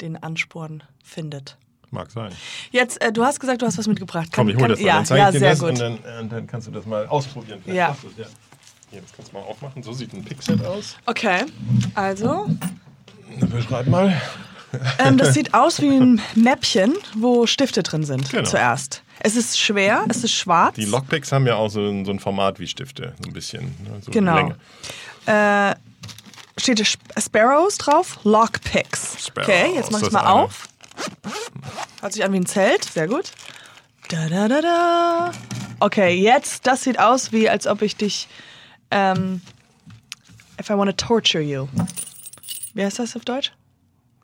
den 0.00 0.22
Ansporn 0.22 0.84
findet. 1.02 1.58
Mag 1.90 2.12
sein. 2.12 2.30
Jetzt, 2.70 3.02
äh, 3.02 3.12
du 3.12 3.24
hast 3.24 3.40
gesagt, 3.40 3.62
du 3.62 3.66
hast 3.66 3.78
was 3.78 3.88
mitgebracht. 3.88 4.28
Komm, 4.32 4.48
ich 4.48 4.56
hol 4.56 4.68
das 4.68 4.78
mal. 4.78 4.86
ja, 4.86 4.94
dann 4.94 5.06
zeige 5.06 5.20
ja, 5.20 5.28
ich 5.28 5.32
dir 5.32 5.38
sehr 5.40 5.50
das 5.50 5.58
gut. 5.58 5.68
und 5.70 5.78
dann, 5.80 5.94
äh, 5.98 6.28
dann 6.28 6.46
kannst 6.46 6.68
du 6.68 6.70
das 6.70 6.86
mal 6.86 7.06
ausprobieren. 7.06 7.60
Vielleicht 7.64 7.76
Ja. 7.76 7.96
ja. 8.16 8.26
Hier, 8.90 9.00
das 9.00 9.12
kannst 9.12 9.32
du 9.32 9.36
mal 9.38 9.42
aufmachen. 9.42 9.82
So 9.82 9.92
sieht 9.92 10.12
ein 10.12 10.24
Pixel 10.24 10.64
aus. 10.64 10.96
Okay, 11.06 11.46
also 11.94 12.48
beschreib 13.50 13.86
mal. 13.86 14.20
Ähm, 14.98 15.18
das 15.18 15.34
sieht 15.34 15.54
aus 15.54 15.80
wie 15.80 15.88
ein 15.96 16.20
Mäppchen, 16.34 16.94
wo 17.16 17.46
Stifte 17.46 17.82
drin 17.84 18.04
sind. 18.04 18.28
Genau. 18.30 18.42
Zuerst. 18.48 19.02
Es 19.20 19.36
ist 19.36 19.58
schwer, 19.60 20.04
es 20.08 20.24
ist 20.24 20.32
schwarz. 20.32 20.74
Die 20.74 20.84
Lockpicks 20.84 21.30
haben 21.30 21.46
ja 21.46 21.54
auch 21.54 21.68
so 21.68 21.80
ein, 21.80 22.04
so 22.04 22.10
ein 22.10 22.18
Format 22.18 22.58
wie 22.58 22.66
Stifte, 22.66 23.14
so 23.22 23.28
ein 23.28 23.32
bisschen. 23.32 23.62
Ne? 23.84 24.00
So 24.00 24.10
Genau. 24.10 24.52
Äh, 25.26 25.74
steht 26.58 26.80
Sp- 26.82 26.98
Sparrows 27.18 27.78
drauf? 27.78 28.18
Lockpicks. 28.24 29.26
Sparrows, 29.26 29.48
Okay, 29.48 29.72
jetzt 29.76 29.92
mach 29.92 30.02
ich 30.02 30.10
mal 30.10 30.20
eine. 30.20 30.30
auf. 30.30 30.68
Hört 32.00 32.12
sich 32.12 32.24
an 32.24 32.32
wie 32.32 32.38
ein 32.38 32.46
Zelt. 32.46 32.84
Sehr 32.84 33.06
gut. 33.06 33.30
Da, 34.08 34.28
da, 34.28 34.48
da, 34.48 34.60
da. 34.60 35.30
Okay, 35.80 36.14
jetzt, 36.20 36.66
das 36.66 36.82
sieht 36.82 36.98
aus 36.98 37.30
wie, 37.32 37.48
als 37.48 37.66
ob 37.66 37.80
ich 37.82 37.96
dich 37.96 38.28
ähm, 38.90 39.40
If 40.60 40.68
I 40.68 40.74
want 40.74 40.90
to 40.90 41.06
torture 41.06 41.42
you. 41.42 41.68
Wie 42.74 42.84
heißt 42.84 42.98
das 42.98 43.16
auf 43.16 43.24
Deutsch? 43.24 43.52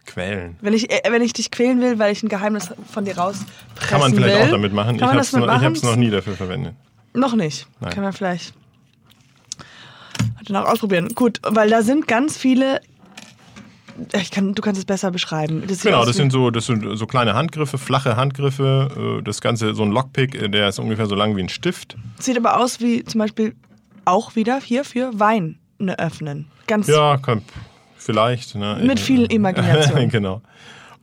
Quälen. 0.06 0.56
Wenn 0.60 0.72
ich, 0.74 0.90
äh, 0.90 1.00
wenn 1.10 1.22
ich 1.22 1.32
dich 1.32 1.50
quälen 1.50 1.80
will, 1.80 1.98
weil 1.98 2.12
ich 2.12 2.22
ein 2.22 2.28
Geheimnis 2.28 2.70
von 2.90 3.04
dir 3.04 3.16
rauspressen 3.16 3.48
Kann 3.88 4.00
man 4.00 4.14
vielleicht 4.14 4.36
will. 4.38 4.46
auch 4.46 4.50
damit 4.50 4.72
machen. 4.72 4.96
Ich 4.96 5.02
habe 5.02 5.18
es 5.18 5.32
noch, 5.32 5.46
noch 5.90 5.96
nie 5.96 6.10
dafür 6.10 6.34
verwendet. 6.34 6.74
Noch 7.14 7.34
nicht. 7.34 7.66
Nein. 7.80 7.92
Kann 7.92 8.02
man 8.02 8.12
vielleicht 8.12 8.54
noch 10.48 10.64
ausprobieren. 10.64 11.08
Gut, 11.14 11.40
weil 11.42 11.70
da 11.70 11.82
sind 11.82 12.08
ganz 12.08 12.36
viele. 12.36 12.80
Ich 14.14 14.30
kann, 14.30 14.54
du 14.54 14.62
kannst 14.62 14.78
es 14.78 14.84
besser 14.86 15.10
beschreiben. 15.10 15.64
Das 15.66 15.82
Genau, 15.82 16.04
das 16.06 16.16
sind 16.16 16.32
so, 16.32 16.50
das 16.50 16.66
sind 16.66 16.96
so 16.96 17.06
kleine 17.06 17.34
Handgriffe, 17.34 17.76
flache 17.76 18.16
Handgriffe. 18.16 19.18
äh, 19.20 19.22
Das 19.22 19.40
Ganze, 19.40 19.74
so 19.74 19.82
ein 19.82 19.90
Lockpick, 19.90 20.34
äh, 20.34 20.48
der 20.48 20.68
ist 20.68 20.78
ungefähr 20.78 21.06
so 21.06 21.14
lang 21.14 21.36
wie 21.36 21.42
ein 21.42 21.48
Stift. 21.50 21.96
Sieht 22.18 22.36
aber 22.38 22.58
aus 22.58 22.80
wie 22.80 23.04
zum 23.04 23.18
Beispiel 23.18 23.54
auch 24.06 24.34
wieder 24.36 24.58
hier 24.60 24.84
für 24.84 25.10
Wein 25.20 25.58
ne, 25.78 25.98
öffnen. 25.98 26.46
Ganz 26.66 26.86
Ja, 26.86 27.18
kann, 27.18 27.42
vielleicht. 28.00 28.54
Ne? 28.54 28.80
mit 28.82 28.98
viel 29.00 29.24
Imagination. 29.32 30.08
genau. 30.08 30.42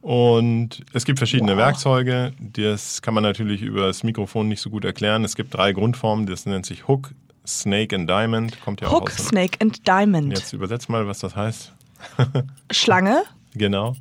Und 0.02 0.84
es 0.94 1.06
gibt 1.06 1.20
verschiedene 1.20 1.58
Werkzeuge. 1.58 2.32
Das 2.40 3.02
kann 3.02 3.14
man 3.14 3.24
natürlich 3.24 3.62
über 3.62 3.88
das 3.88 4.04
Mikrofon 4.04 4.48
nicht 4.48 4.62
so 4.62 4.70
gut 4.70 4.86
erklären. 4.86 5.24
Es 5.24 5.36
gibt 5.36 5.54
drei 5.54 5.74
Grundformen. 5.74 6.26
Das 6.28 6.46
nennt 6.46 6.66
sich 6.66 6.88
Hook, 6.88 7.12
Snake 7.46 7.96
and 7.96 8.10
Diamond. 8.10 8.62
Kommt 8.62 8.80
ja 8.82 8.88
auch 8.88 8.94
Hook, 8.94 9.10
aus. 9.10 9.16
dem- 9.18 9.26
Snake 9.26 9.58
and 9.62 9.86
Diamond. 9.88 10.30
Jetzt 10.38 10.54
übersetzt 10.54 10.88
mal, 10.90 11.08
was 11.08 11.20
das 11.20 11.36
heißt. 11.36 11.74
Schlange. 12.72 13.24
Genau. 13.54 13.96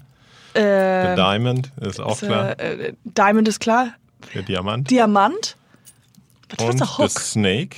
Äh, 0.54 1.16
Diamond 1.16 1.72
ist 1.80 1.98
auch 2.00 2.12
ist, 2.22 2.26
klar. 2.26 2.58
äh, 2.60 2.92
Diamond 3.04 3.48
ist 3.48 3.58
klar. 3.60 3.88
Der 4.34 4.42
Diamant. 4.42 4.90
Diamant. 4.90 5.56
Was 6.50 6.64
ist 6.64 6.70
Und 6.72 6.80
der 6.80 6.86
Hook? 6.98 7.04
das 7.14 7.14
Snake. 7.32 7.76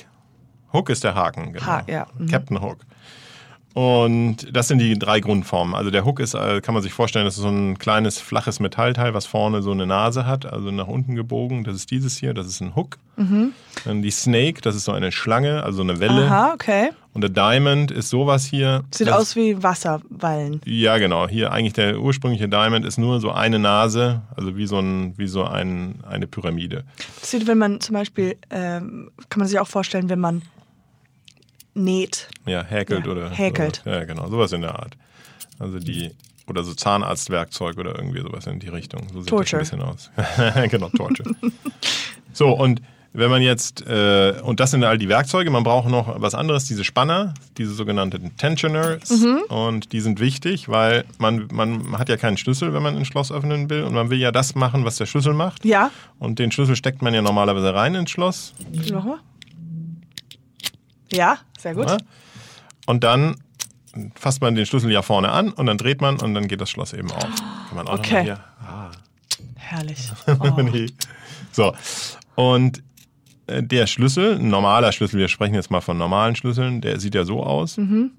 Hook 0.73 0.91
ist 0.91 1.03
der 1.03 1.15
Haken, 1.15 1.53
genau. 1.55 1.65
Ha- 1.67 1.85
ja, 1.87 2.07
mhm. 2.19 2.29
Captain 2.29 2.61
Hook. 2.61 2.79
Und 3.79 4.49
das 4.51 4.67
sind 4.67 4.81
die 4.81 4.99
drei 4.99 5.21
Grundformen. 5.21 5.77
Also 5.77 5.93
der 5.93 6.05
Hook 6.05 6.19
ist, 6.19 6.35
äh, 6.35 6.61
kann 6.61 6.75
man 6.75 6.83
sich 6.83 6.93
vorstellen, 6.93 7.27
das 7.27 7.37
ist 7.37 7.43
so 7.43 7.49
ein 7.49 7.79
kleines, 7.79 8.19
flaches 8.19 8.59
Metallteil, 8.59 9.15
was 9.15 9.27
vorne 9.27 9.63
so 9.63 9.71
eine 9.71 9.87
Nase 9.87 10.27
hat, 10.27 10.47
also 10.47 10.73
nach 10.73 10.89
unten 10.89 11.15
gebogen. 11.15 11.63
Das 11.63 11.77
ist 11.77 11.93
dieses 11.93 12.17
hier, 12.17 12.35
das 12.35 12.49
ist 12.49 12.61
ein 12.61 12.75
Hook. 12.75 12.99
Dann 13.85 14.03
die 14.03 14.11
Snake, 14.11 14.63
das 14.63 14.75
ist 14.75 14.85
so 14.85 14.91
eine 14.91 15.13
Schlange, 15.13 15.63
also 15.63 15.83
eine 15.83 16.01
Welle. 16.01 16.25
Mhm. 16.25 16.33
Aha, 16.33 16.55
okay. 16.55 16.91
Und 17.15 17.21
der 17.21 17.31
Diamond 17.31 17.93
ist 17.93 18.11
sowas 18.11 18.45
hier. 18.45 18.83
Sieht 18.91 19.11
aus 19.11 19.37
wie 19.37 19.63
Wasserwallen. 19.63 20.61
Ja, 20.65 20.99
genau. 20.99 21.29
Hier 21.29 21.53
eigentlich 21.53 21.75
der 21.75 22.01
ursprüngliche 22.01 22.49
Diamond 22.49 22.85
ist 22.85 22.99
nur 22.99 23.21
so 23.21 23.31
eine 23.31 23.61
Nase, 23.61 24.23
also 24.35 24.57
wie 24.57 24.67
so, 24.67 24.81
ein, 24.81 25.17
wie 25.19 25.29
so 25.29 25.45
ein, 25.45 26.01
eine 26.09 26.27
Pyramide. 26.27 26.83
Das 27.21 27.31
sieht, 27.31 27.47
wenn 27.47 27.59
man 27.59 27.81
zum 27.81 27.95
Beispiel, 27.95 28.39
ähm, 28.51 29.13
kann 29.29 29.39
man 29.39 29.47
sich 29.47 29.61
auch 29.61 29.69
vorstellen, 29.69 30.09
wenn 30.09 30.19
man 30.19 30.43
näht. 31.79 32.29
Ja, 32.47 32.63
häkelt 32.63 33.07
Ja, 33.07 33.13
oder. 33.13 33.31
häkelt. 33.31 33.83
Sowas. 33.85 33.95
Ja, 33.99 34.05
genau, 34.05 34.29
sowas 34.29 34.53
in 34.53 34.63
der 34.63 34.79
Art. 34.79 34.97
Also 35.59 35.79
die, 35.79 36.11
oder 36.47 36.65
so 36.65 36.75
Zahnarztwerkzeug 36.75 37.79
oder 37.79 37.97
irgendwie 37.97 38.21
sowas 38.21 38.47
in 38.47 38.61
die 38.61 38.69
Richtung. 38.69 39.07
So 39.13 39.21
sieht 39.21 39.31
Torture. 39.31 39.63
das 39.63 39.73
ein 39.73 39.79
bisschen 39.79 39.89
aus. 39.89 40.11
genau, 40.71 40.89
Torture. 40.91 41.35
so, 42.33 42.51
und 42.51 42.81
wenn 43.15 43.31
man 43.31 43.43
jetzt, 43.43 43.87
äh, 43.87 44.35
und 44.45 44.61
das 44.61 44.71
sind 44.71 44.85
all 44.85 44.99
die 44.99 45.09
Werkzeuge, 45.09 45.51
man 45.51 45.65
braucht 45.65 45.89
noch 45.89 46.21
was 46.21 46.35
anderes, 46.35 46.67
diese 46.67 46.85
Spanner, 46.85 47.35
diese 47.57 47.73
sogenannten 47.73 48.37
Tensioners. 48.37 49.11
Mhm. 49.11 49.39
Und 49.49 49.93
die 49.93 50.01
sind 50.01 50.21
wichtig, 50.21 50.69
weil 50.69 51.05
man, 51.19 51.49
man 51.51 51.99
hat 51.99 52.09
ja 52.09 52.17
keinen 52.17 52.37
Schlüssel, 52.37 52.75
wenn 52.75 52.83
man 52.83 52.97
ein 52.97 53.05
Schloss 53.05 53.33
öffnen 53.33 53.71
will. 53.71 53.85
Und 53.85 53.95
man 53.95 54.11
will 54.11 54.19
ja 54.19 54.31
das 54.31 54.55
machen, 54.55 54.85
was 54.85 54.97
der 54.97 55.07
Schlüssel 55.07 55.33
macht. 55.35 55.65
Ja. 55.65 55.91
Und 56.19 56.39
den 56.39 56.53
Schlüssel 56.53 56.77
steckt 56.77 57.03
man 57.03 57.15
ja 57.15 57.23
normalerweise 57.23 57.75
rein 57.75 57.95
ins 57.95 58.11
Schloss. 58.11 58.55
Nochmal. 58.91 59.19
Ja, 61.13 61.39
sehr 61.59 61.75
gut. 61.75 61.89
Ja? 61.89 61.97
Und 62.87 63.05
dann 63.05 63.37
fasst 64.15 64.41
man 64.41 64.55
den 64.55 64.67
Schlüssel 64.67 64.91
ja 64.93 65.03
vorne 65.03 65.31
an 65.31 65.51
und 65.53 65.67
dann 65.67 65.79
dreht 65.79 66.01
man 66.01 66.21
und 66.21 66.35
dann 66.35 66.47
geht 66.49 66.61
das 66.61 66.71
Schloss 66.71 66.93
eben 66.93 67.11
auf. 67.11 67.23
Kann 67.25 67.75
man 67.77 67.89
auch 67.89 67.99
Okay. 67.99 68.23
hier. 68.25 68.41
Ah. 68.61 68.91
Herrlich. 69.57 70.11
Oh. 70.41 70.61
nee. 70.63 70.87
So. 71.53 71.75
Und 72.35 72.83
äh, 73.47 73.63
der 73.63 73.87
Schlüssel, 73.87 74.37
ein 74.39 74.49
normaler 74.49 74.93
Schlüssel, 74.93 75.19
wir 75.19 75.29
sprechen 75.29 75.55
jetzt 75.55 75.71
mal 75.71 75.81
von 75.81 75.99
normalen 75.99 76.37
Schlüsseln, 76.37 76.81
der 76.81 77.01
sieht 77.01 77.15
ja 77.15 77.25
so 77.25 77.43
aus. 77.43 77.77
Ja, 77.77 77.83
das 77.83 77.91
Mhm. 77.91 78.11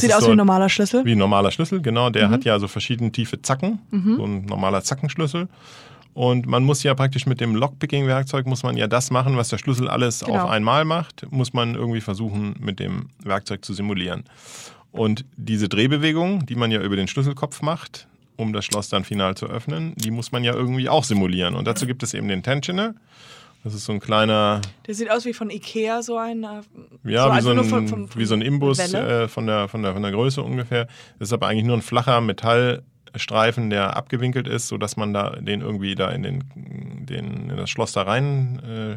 Sieht 0.00 0.10
ist 0.10 0.16
aus 0.16 0.22
so 0.22 0.28
wie 0.28 0.32
ein 0.32 0.36
normaler 0.38 0.68
Schlüssel. 0.68 1.04
wie 1.04 1.12
ein 1.12 1.18
normaler 1.18 1.50
Schlüssel, 1.50 1.82
genau. 1.82 2.08
Der 2.10 2.30
hat 2.30 2.44
ja 2.44 2.58
so 2.58 2.68
verschiedene 2.68 3.12
tiefe 3.12 3.42
Zacken, 3.42 3.80
so 3.90 4.24
ein 4.24 4.46
normaler 4.46 4.82
Zackenschlüssel. 4.82 5.48
Und 6.14 6.46
man 6.46 6.64
muss 6.64 6.82
ja 6.82 6.94
praktisch 6.94 7.26
mit 7.26 7.40
dem 7.40 7.54
Lockpicking-Werkzeug 7.54 8.46
muss 8.46 8.62
man 8.64 8.76
ja 8.76 8.88
das 8.88 9.10
machen, 9.10 9.36
was 9.36 9.50
der 9.50 9.58
Schlüssel 9.58 9.88
alles 9.88 10.20
Genau. 10.20 10.44
auf 10.44 10.50
einmal 10.50 10.84
macht, 10.84 11.30
muss 11.30 11.52
man 11.52 11.74
irgendwie 11.76 12.00
versuchen, 12.00 12.56
mit 12.58 12.80
dem 12.80 13.08
Werkzeug 13.22 13.64
zu 13.64 13.72
simulieren. 13.72 14.24
Und 14.90 15.24
diese 15.36 15.68
Drehbewegung, 15.68 16.46
die 16.46 16.56
man 16.56 16.70
ja 16.72 16.80
über 16.82 16.96
den 16.96 17.06
Schlüsselkopf 17.08 17.62
macht, 17.62 18.08
um 18.36 18.52
das 18.52 18.64
Schloss 18.64 18.88
dann 18.88 19.04
final 19.04 19.36
zu 19.36 19.46
öffnen, 19.46 19.92
die 19.96 20.10
muss 20.10 20.32
man 20.32 20.42
ja 20.44 20.54
irgendwie 20.54 20.88
auch 20.88 21.04
simulieren. 21.04 21.54
Und 21.54 21.66
dazu 21.66 21.86
gibt 21.86 22.02
es 22.02 22.14
eben 22.14 22.26
den 22.28 22.42
Tensioner. 22.42 22.94
Das 23.64 23.74
ist 23.74 23.84
so 23.84 23.92
ein 23.92 24.00
kleiner, 24.00 24.60
Der 24.86 24.94
sieht 24.94 25.10
aus 25.10 25.24
wie 25.24 25.32
von 25.32 25.50
Ikea, 25.50 26.00
so 26.02 26.16
ein. 26.16 26.44
äh, 26.44 26.46
ja, 27.04 27.24
so 27.24 27.28
wie, 27.30 27.36
einfach 27.36 27.40
so 27.42 27.50
ein, 27.50 27.64
von- 27.64 27.88
von- 27.88 28.08
wie 28.16 28.24
so 28.24 28.34
ein 28.34 28.40
Imbus 28.42 28.78
äh, 28.78 29.26
von, 29.28 29.46
der, 29.46 29.68
von, 29.68 29.82
der, 29.82 29.92
von 29.92 30.02
der 30.02 30.12
Größe 30.12 30.42
ungefähr. 30.42 30.86
Das 31.18 31.28
ist 31.28 31.32
aber 31.32 31.48
eigentlich 31.48 31.64
nur 31.64 31.76
ein 31.76 31.82
flacher 31.82 32.20
Metallstreifen, 33.18 33.70
der 33.70 33.96
abgewinkelt 33.96 34.46
ist, 34.46 34.68
sodass 34.68 34.96
man 34.96 35.12
da 35.12 35.30
den 35.30 35.60
irgendwie 35.60 35.94
da 35.94 36.10
in, 36.10 36.22
den, 36.22 36.44
den, 36.54 37.50
in 37.50 37.56
das 37.56 37.70
Schloss 37.70 37.92
da 37.92 38.02
rein 38.02 38.60
äh, 38.64 38.96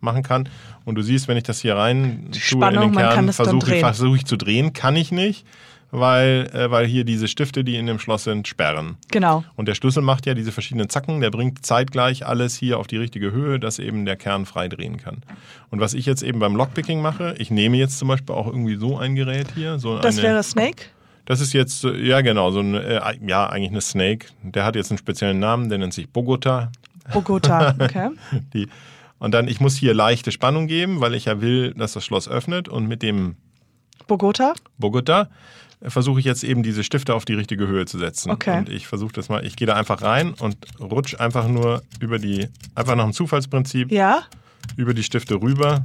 machen 0.00 0.22
kann. 0.22 0.48
Und 0.84 0.96
du 0.96 1.02
siehst, 1.02 1.28
wenn 1.28 1.36
ich 1.36 1.44
das 1.44 1.60
hier 1.60 1.76
rein 1.76 2.26
Die 2.28 2.38
tue 2.38 2.58
Spannung, 2.58 2.84
in 2.84 2.88
den 2.90 2.94
man 2.94 3.04
Kern, 3.04 3.14
kann 3.14 3.26
das 3.26 3.36
dann 3.38 3.60
versuche 3.60 3.76
versuch 3.78 4.16
ich 4.16 4.26
zu 4.26 4.36
drehen, 4.36 4.72
kann 4.72 4.96
ich 4.96 5.12
nicht, 5.12 5.46
weil, 5.90 6.50
äh, 6.52 6.70
weil 6.70 6.86
hier 6.86 7.04
diese 7.04 7.28
Stifte, 7.28 7.64
die 7.64 7.76
in 7.76 7.86
dem 7.86 7.98
Schloss 7.98 8.24
sind, 8.24 8.48
sperren. 8.48 8.96
Genau. 9.10 9.44
Und 9.56 9.68
der 9.68 9.74
Schlüssel 9.74 10.02
macht 10.02 10.26
ja 10.26 10.34
diese 10.34 10.52
verschiedenen 10.52 10.88
Zacken, 10.88 11.20
der 11.20 11.30
bringt 11.30 11.64
zeitgleich 11.64 12.26
alles 12.26 12.56
hier 12.56 12.78
auf 12.78 12.86
die 12.86 12.96
richtige 12.96 13.32
Höhe, 13.32 13.58
dass 13.60 13.78
eben 13.78 14.04
der 14.04 14.16
Kern 14.16 14.46
frei 14.46 14.68
drehen 14.68 14.96
kann. 14.96 15.22
Und 15.70 15.80
was 15.80 15.94
ich 15.94 16.06
jetzt 16.06 16.22
eben 16.22 16.38
beim 16.38 16.56
Lockpicking 16.56 17.00
mache, 17.00 17.34
ich 17.38 17.50
nehme 17.50 17.76
jetzt 17.76 17.98
zum 17.98 18.08
Beispiel 18.08 18.34
auch 18.34 18.46
irgendwie 18.46 18.76
so 18.76 18.98
ein 18.98 19.14
Gerät 19.14 19.48
hier. 19.54 19.78
So 19.78 19.98
Das 19.98 20.18
eine, 20.18 20.28
wäre 20.28 20.42
Snake. 20.42 20.84
Das 21.32 21.40
ist 21.40 21.52
jetzt, 21.52 21.84
äh, 21.84 21.96
ja 22.06 22.20
genau, 22.20 22.50
so 22.50 22.60
ein, 22.60 22.74
äh, 22.74 23.00
ja 23.26 23.46
eigentlich 23.48 23.70
eine 23.70 23.80
Snake. 23.80 24.26
Der 24.42 24.64
hat 24.64 24.76
jetzt 24.76 24.90
einen 24.90 24.98
speziellen 24.98 25.38
Namen, 25.38 25.68
der 25.68 25.78
nennt 25.78 25.94
sich 25.94 26.08
Bogota. 26.10 26.70
Bogota. 27.12 27.74
Okay. 27.80 28.10
Die, 28.54 28.68
und 29.18 29.32
dann, 29.32 29.48
ich 29.48 29.60
muss 29.60 29.76
hier 29.76 29.94
leichte 29.94 30.32
Spannung 30.32 30.66
geben, 30.66 31.00
weil 31.00 31.14
ich 31.14 31.24
ja 31.26 31.40
will, 31.40 31.74
dass 31.74 31.92
das 31.92 32.04
Schloss 32.04 32.28
öffnet. 32.28 32.68
Und 32.68 32.86
mit 32.88 33.02
dem 33.02 33.36
Bogota. 34.08 34.54
Bogota 34.78 35.28
äh, 35.80 35.90
versuche 35.90 36.18
ich 36.20 36.26
jetzt 36.26 36.42
eben 36.44 36.62
diese 36.62 36.82
Stifte 36.84 37.14
auf 37.14 37.24
die 37.24 37.34
richtige 37.34 37.66
Höhe 37.66 37.86
zu 37.86 37.98
setzen. 37.98 38.30
Okay. 38.30 38.58
Und 38.58 38.68
ich 38.68 38.86
versuche 38.86 39.12
das 39.12 39.28
mal, 39.28 39.44
ich 39.46 39.56
gehe 39.56 39.66
da 39.66 39.74
einfach 39.74 40.02
rein 40.02 40.34
und 40.34 40.56
rutsch 40.80 41.18
einfach 41.20 41.46
nur 41.48 41.82
über 42.00 42.18
die, 42.18 42.48
einfach 42.74 42.94
nach 42.96 43.04
dem 43.04 43.12
Zufallsprinzip, 43.12 43.90
Ja. 43.92 44.22
über 44.76 44.92
die 44.94 45.02
Stifte 45.02 45.36
rüber. 45.40 45.82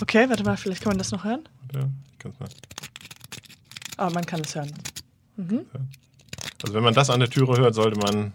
Okay, 0.00 0.26
warte 0.28 0.42
mal, 0.44 0.56
vielleicht 0.56 0.82
kann 0.82 0.90
man 0.90 0.98
das 0.98 1.10
noch 1.10 1.24
hören. 1.24 1.48
Ja, 1.74 1.80
ich 2.12 2.18
kann's 2.18 2.38
mal. 2.40 2.48
Ah, 3.98 4.10
man 4.10 4.24
kann 4.24 4.40
es 4.40 4.54
hören. 4.54 4.72
Also 6.62 6.74
wenn 6.74 6.82
man 6.82 6.94
das 6.94 7.10
an 7.10 7.20
der 7.20 7.28
Türe 7.28 7.58
hört, 7.58 7.74
sollte 7.74 7.98
man 7.98 8.32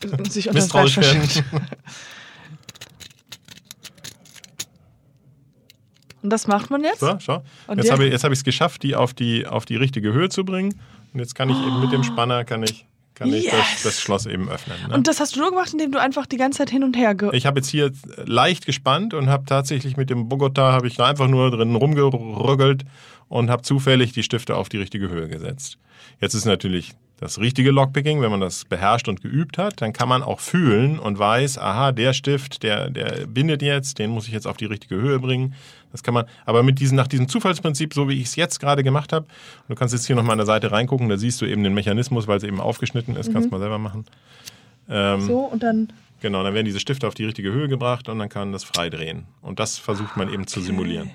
Sich 0.28 0.52
misstrauisch 0.52 0.98
werden. 0.98 1.22
Und 6.22 6.30
das 6.30 6.46
macht 6.48 6.70
man 6.70 6.82
jetzt? 6.82 7.00
So, 7.00 7.16
schau. 7.20 7.42
Und 7.68 7.78
Jetzt 7.78 7.92
habe 7.92 8.04
ich 8.06 8.12
es 8.40 8.44
geschafft, 8.44 8.82
die 8.82 8.96
auf, 8.96 9.14
die 9.14 9.46
auf 9.46 9.64
die 9.64 9.76
richtige 9.76 10.12
Höhe 10.12 10.28
zu 10.28 10.44
bringen. 10.44 10.80
Und 11.14 11.20
jetzt 11.20 11.34
kann 11.34 11.48
ich 11.48 11.56
eben 11.56 11.80
mit 11.80 11.92
dem 11.92 12.02
Spanner 12.02 12.44
kann 12.44 12.64
ich, 12.64 12.86
kann 13.14 13.32
ich 13.32 13.44
Yes. 13.44 13.52
das, 13.52 13.82
das 13.84 14.00
Schloss 14.00 14.26
eben 14.26 14.48
öffnen. 14.48 14.76
Ne? 14.88 14.94
Und 14.94 15.06
das 15.06 15.20
hast 15.20 15.36
du 15.36 15.40
nur 15.40 15.50
gemacht, 15.50 15.72
indem 15.72 15.92
du 15.92 16.00
einfach 16.00 16.26
die 16.26 16.36
ganze 16.36 16.58
Zeit 16.58 16.70
hin 16.70 16.82
und 16.82 16.96
her 16.96 17.14
ge 17.14 17.30
Ich 17.32 17.46
habe 17.46 17.60
jetzt 17.60 17.68
hier 17.70 17.92
leicht 18.24 18.66
gespannt 18.66 19.14
und 19.14 19.28
habe 19.30 19.44
tatsächlich 19.46 19.96
mit 19.96 20.10
dem 20.10 20.28
Bogota 20.28 20.72
habe 20.72 20.88
ich 20.88 20.96
da 20.96 21.06
einfach 21.06 21.28
nur 21.28 21.50
drin 21.52 21.74
rumgerüggelt 21.74 22.84
und 23.28 23.50
habe 23.50 23.62
zufällig 23.62 24.12
die 24.12 24.22
Stifte 24.22 24.56
auf 24.56 24.68
die 24.68 24.78
richtige 24.78 25.08
Höhe 25.08 25.28
gesetzt. 25.28 25.78
Jetzt 26.20 26.34
ist 26.34 26.44
natürlich 26.44 26.94
das 27.20 27.40
richtige 27.40 27.72
Lockpicking, 27.72 28.20
wenn 28.20 28.30
man 28.30 28.40
das 28.40 28.64
beherrscht 28.64 29.08
und 29.08 29.20
geübt 29.20 29.58
hat, 29.58 29.80
dann 29.82 29.92
kann 29.92 30.08
man 30.08 30.22
auch 30.22 30.38
fühlen 30.38 31.00
und 31.00 31.18
weiß, 31.18 31.58
aha, 31.58 31.90
der 31.90 32.12
Stift, 32.12 32.62
der, 32.62 32.90
der 32.90 33.26
bindet 33.26 33.60
jetzt, 33.60 33.98
den 33.98 34.10
muss 34.10 34.28
ich 34.28 34.32
jetzt 34.32 34.46
auf 34.46 34.56
die 34.56 34.66
richtige 34.66 34.96
Höhe 34.96 35.18
bringen. 35.18 35.54
Das 35.90 36.04
kann 36.04 36.14
man, 36.14 36.26
aber 36.46 36.62
mit 36.62 36.78
diesem, 36.78 36.96
nach 36.96 37.08
diesem 37.08 37.28
Zufallsprinzip, 37.28 37.92
so 37.92 38.08
wie 38.08 38.20
ich 38.20 38.26
es 38.26 38.36
jetzt 38.36 38.60
gerade 38.60 38.84
gemacht 38.84 39.12
habe, 39.12 39.26
du 39.68 39.74
kannst 39.74 39.94
jetzt 39.94 40.06
hier 40.06 40.14
nochmal 40.14 40.32
an 40.32 40.38
der 40.38 40.46
Seite 40.46 40.70
reingucken, 40.70 41.08
da 41.08 41.16
siehst 41.16 41.40
du 41.40 41.46
eben 41.46 41.64
den 41.64 41.74
Mechanismus, 41.74 42.28
weil 42.28 42.38
es 42.38 42.44
eben 42.44 42.60
aufgeschnitten 42.60 43.16
ist, 43.16 43.32
kannst 43.32 43.50
mal 43.50 43.58
selber 43.58 43.78
machen. 43.78 44.04
Ähm, 44.88 45.20
so 45.20 45.40
und 45.40 45.62
dann. 45.62 45.92
Genau, 46.20 46.42
dann 46.42 46.54
werden 46.54 46.66
diese 46.66 46.80
Stifte 46.80 47.06
auf 47.06 47.14
die 47.14 47.24
richtige 47.24 47.52
Höhe 47.52 47.68
gebracht 47.68 48.08
und 48.08 48.18
dann 48.18 48.28
kann 48.28 48.42
man 48.42 48.52
das 48.52 48.64
frei 48.64 48.90
drehen. 48.90 49.24
Und 49.42 49.58
das 49.58 49.78
versucht 49.78 50.16
man 50.16 50.32
eben 50.32 50.46
zu 50.46 50.60
simulieren. 50.60 51.10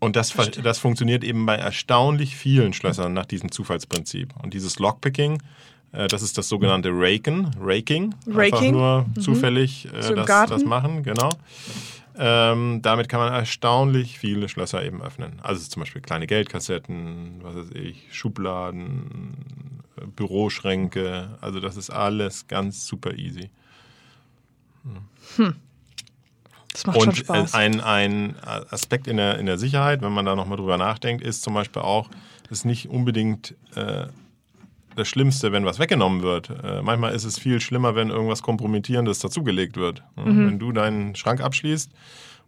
Und 0.00 0.14
das, 0.16 0.34
das 0.62 0.78
funktioniert 0.78 1.24
eben 1.24 1.46
bei 1.46 1.56
erstaunlich 1.56 2.36
vielen 2.36 2.72
Schlössern 2.72 3.14
nach 3.14 3.26
diesem 3.26 3.50
Zufallsprinzip. 3.50 4.34
Und 4.42 4.52
dieses 4.52 4.78
Lockpicking, 4.78 5.42
äh, 5.92 6.06
das 6.08 6.22
ist 6.22 6.36
das 6.36 6.48
sogenannte 6.48 6.90
Raken, 6.92 7.50
Raking. 7.58 8.14
Einfach 8.26 8.38
Raking, 8.38 8.72
nur 8.72 9.06
zufällig 9.18 9.88
So 10.00 10.14
äh, 10.14 10.18
im 10.18 10.26
das, 10.26 10.50
das 10.50 10.64
machen, 10.64 11.02
genau. 11.02 11.30
Ähm, 12.18 12.80
damit 12.82 13.08
kann 13.08 13.20
man 13.20 13.32
erstaunlich 13.32 14.18
viele 14.18 14.48
Schlösser 14.48 14.82
eben 14.84 15.02
öffnen. 15.02 15.38
Also 15.42 15.66
zum 15.68 15.80
Beispiel 15.80 16.00
kleine 16.00 16.26
Geldkassetten, 16.26 17.40
was 17.42 17.56
weiß 17.56 17.70
ich, 17.74 18.08
Schubladen, 18.10 19.36
äh, 19.96 20.06
Büroschränke. 20.06 21.36
Also 21.40 21.60
das 21.60 21.76
ist 21.76 21.90
alles 21.90 22.48
ganz 22.48 22.86
super 22.86 23.14
easy. 23.14 23.50
Das 26.76 26.86
macht 26.86 26.98
schon 27.00 27.08
Und 27.08 27.16
Spaß. 27.16 27.54
ein, 27.54 27.80
ein 27.80 28.34
Aspekt 28.70 29.06
in 29.06 29.16
der, 29.16 29.38
in 29.38 29.46
der 29.46 29.56
Sicherheit, 29.56 30.02
wenn 30.02 30.12
man 30.12 30.26
da 30.26 30.36
nochmal 30.36 30.58
drüber 30.58 30.76
nachdenkt, 30.76 31.24
ist 31.24 31.42
zum 31.42 31.54
Beispiel 31.54 31.80
auch, 31.80 32.10
es 32.44 32.58
ist 32.58 32.64
nicht 32.66 32.90
unbedingt 32.90 33.54
äh, 33.74 34.08
das 34.94 35.08
Schlimmste, 35.08 35.52
wenn 35.52 35.64
was 35.64 35.78
weggenommen 35.78 36.22
wird. 36.22 36.50
Äh, 36.50 36.82
manchmal 36.82 37.14
ist 37.14 37.24
es 37.24 37.38
viel 37.38 37.62
schlimmer, 37.62 37.94
wenn 37.94 38.10
irgendwas 38.10 38.42
Kompromittierendes 38.42 39.20
dazugelegt 39.20 39.76
wird. 39.78 40.02
Mhm. 40.16 40.46
Wenn 40.46 40.58
du 40.58 40.72
deinen 40.72 41.14
Schrank 41.16 41.40
abschließt 41.40 41.90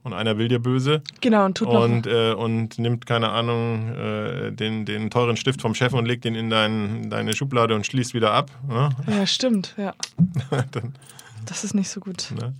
und 0.02 0.12
einer 0.12 0.36
will 0.36 0.48
dir 0.48 0.58
böse 0.58 1.02
genau, 1.22 1.46
und 1.46 1.56
tut 1.56 1.72
noch. 1.72 1.82
und, 1.84 2.06
äh, 2.06 2.32
und 2.34 2.78
nimmt, 2.78 3.06
keine 3.06 3.30
Ahnung, 3.30 3.88
äh, 3.96 4.52
den, 4.52 4.84
den 4.84 5.08
teuren 5.10 5.38
Stift 5.38 5.62
vom 5.62 5.74
Chef 5.74 5.94
und 5.94 6.04
legt 6.04 6.24
den 6.26 6.34
in 6.34 6.50
dein, 6.50 7.08
deine 7.08 7.34
Schublade 7.34 7.74
und 7.74 7.86
schließt 7.86 8.12
wieder 8.12 8.32
ab. 8.32 8.50
Ja, 8.68 8.90
Ja, 9.06 9.26
stimmt, 9.26 9.74
ja. 9.78 9.94
dann, 10.72 10.94
Das 11.46 11.64
ist 11.64 11.74
nicht 11.74 11.88
so 11.88 12.00
gut. 12.00 12.30
ne? 12.38 12.52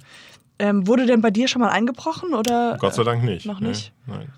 Ähm, 0.59 0.87
wurde 0.87 1.07
denn 1.07 1.21
bei 1.21 1.31
dir 1.31 1.47
schon 1.49 1.61
mal 1.63 1.69
eingebrochen 1.71 2.35
oder? 2.35 2.77
Gott 2.81 2.95
sei 2.95 3.05
Dank 3.05 3.23
nicht. 3.23 3.47
noch 3.47 3.61
ne? 3.61 3.69
nicht? 3.69 3.93
Nein. 4.07 4.33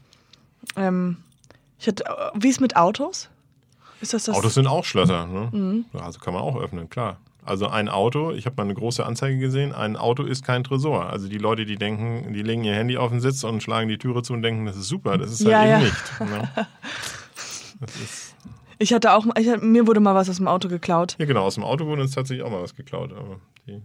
Ähm, 0.77 1.17
ich 1.79 1.87
hatte, 1.89 2.05
wie 2.35 2.49
ist 2.49 2.61
mit 2.61 2.77
Autos? 2.77 3.31
Ist 4.03 4.13
das 4.13 4.25
das? 4.25 4.37
Autos 4.37 4.55
sind 4.55 4.67
auch 4.67 4.85
Schlösser. 4.85 5.27
Ne? 5.27 5.49
Mhm. 5.53 5.85
Also 5.99 6.19
kann 6.21 6.35
man 6.35 6.43
auch 6.43 6.57
öffnen, 6.61 6.89
klar. 6.91 7.19
Also 7.43 7.69
ein 7.69 7.89
Auto, 7.89 8.33
ich 8.33 8.45
habe 8.45 8.57
mal 8.57 8.65
eine 8.65 8.75
große 8.75 9.05
Anzeige 9.05 9.39
gesehen, 9.39 9.73
ein 9.75 9.97
Auto 9.97 10.25
ist 10.25 10.45
kein 10.45 10.63
Tresor. 10.63 11.09
Also 11.09 11.27
die 11.27 11.39
Leute, 11.39 11.65
die 11.65 11.77
denken, 11.77 12.35
die 12.35 12.43
legen 12.43 12.65
ihr 12.65 12.75
Handy 12.75 12.99
auf 12.99 13.11
den 13.11 13.21
Sitz 13.21 13.43
und 13.45 13.63
schlagen 13.63 13.89
die 13.89 13.97
Türe 13.97 14.23
zu 14.23 14.35
und 14.35 14.43
denken, 14.43 14.67
das 14.67 14.77
ist 14.77 14.89
super, 14.89 15.17
das 15.17 15.33
ist 15.33 15.41
halt 15.47 15.51
Ja, 15.53 15.63
eben 15.63 15.71
ja. 15.71 15.79
nicht. 15.79 16.21
Ne? 16.21 16.67
Ist, 18.05 18.35
Ich 18.79 18.93
hatte 18.93 19.13
auch, 19.15 19.25
ich, 19.39 19.49
mir 19.63 19.87
wurde 19.87 20.01
mal 20.01 20.15
was 20.15 20.29
aus 20.29 20.37
dem 20.37 20.49
Auto 20.49 20.69
geklaut. 20.69 21.17
ja 21.19 21.25
genau, 21.25 21.45
aus 21.45 21.55
dem 21.55 21.65
Auto 21.65 21.87
wurde 21.87 22.03
uns 22.03 22.13
tatsächlich 22.15 22.45
auch 22.45 22.51
mal 22.51 22.63
was 22.63 22.75
geklaut. 22.75 23.11
Aber 23.13 23.37
die, 23.67 23.81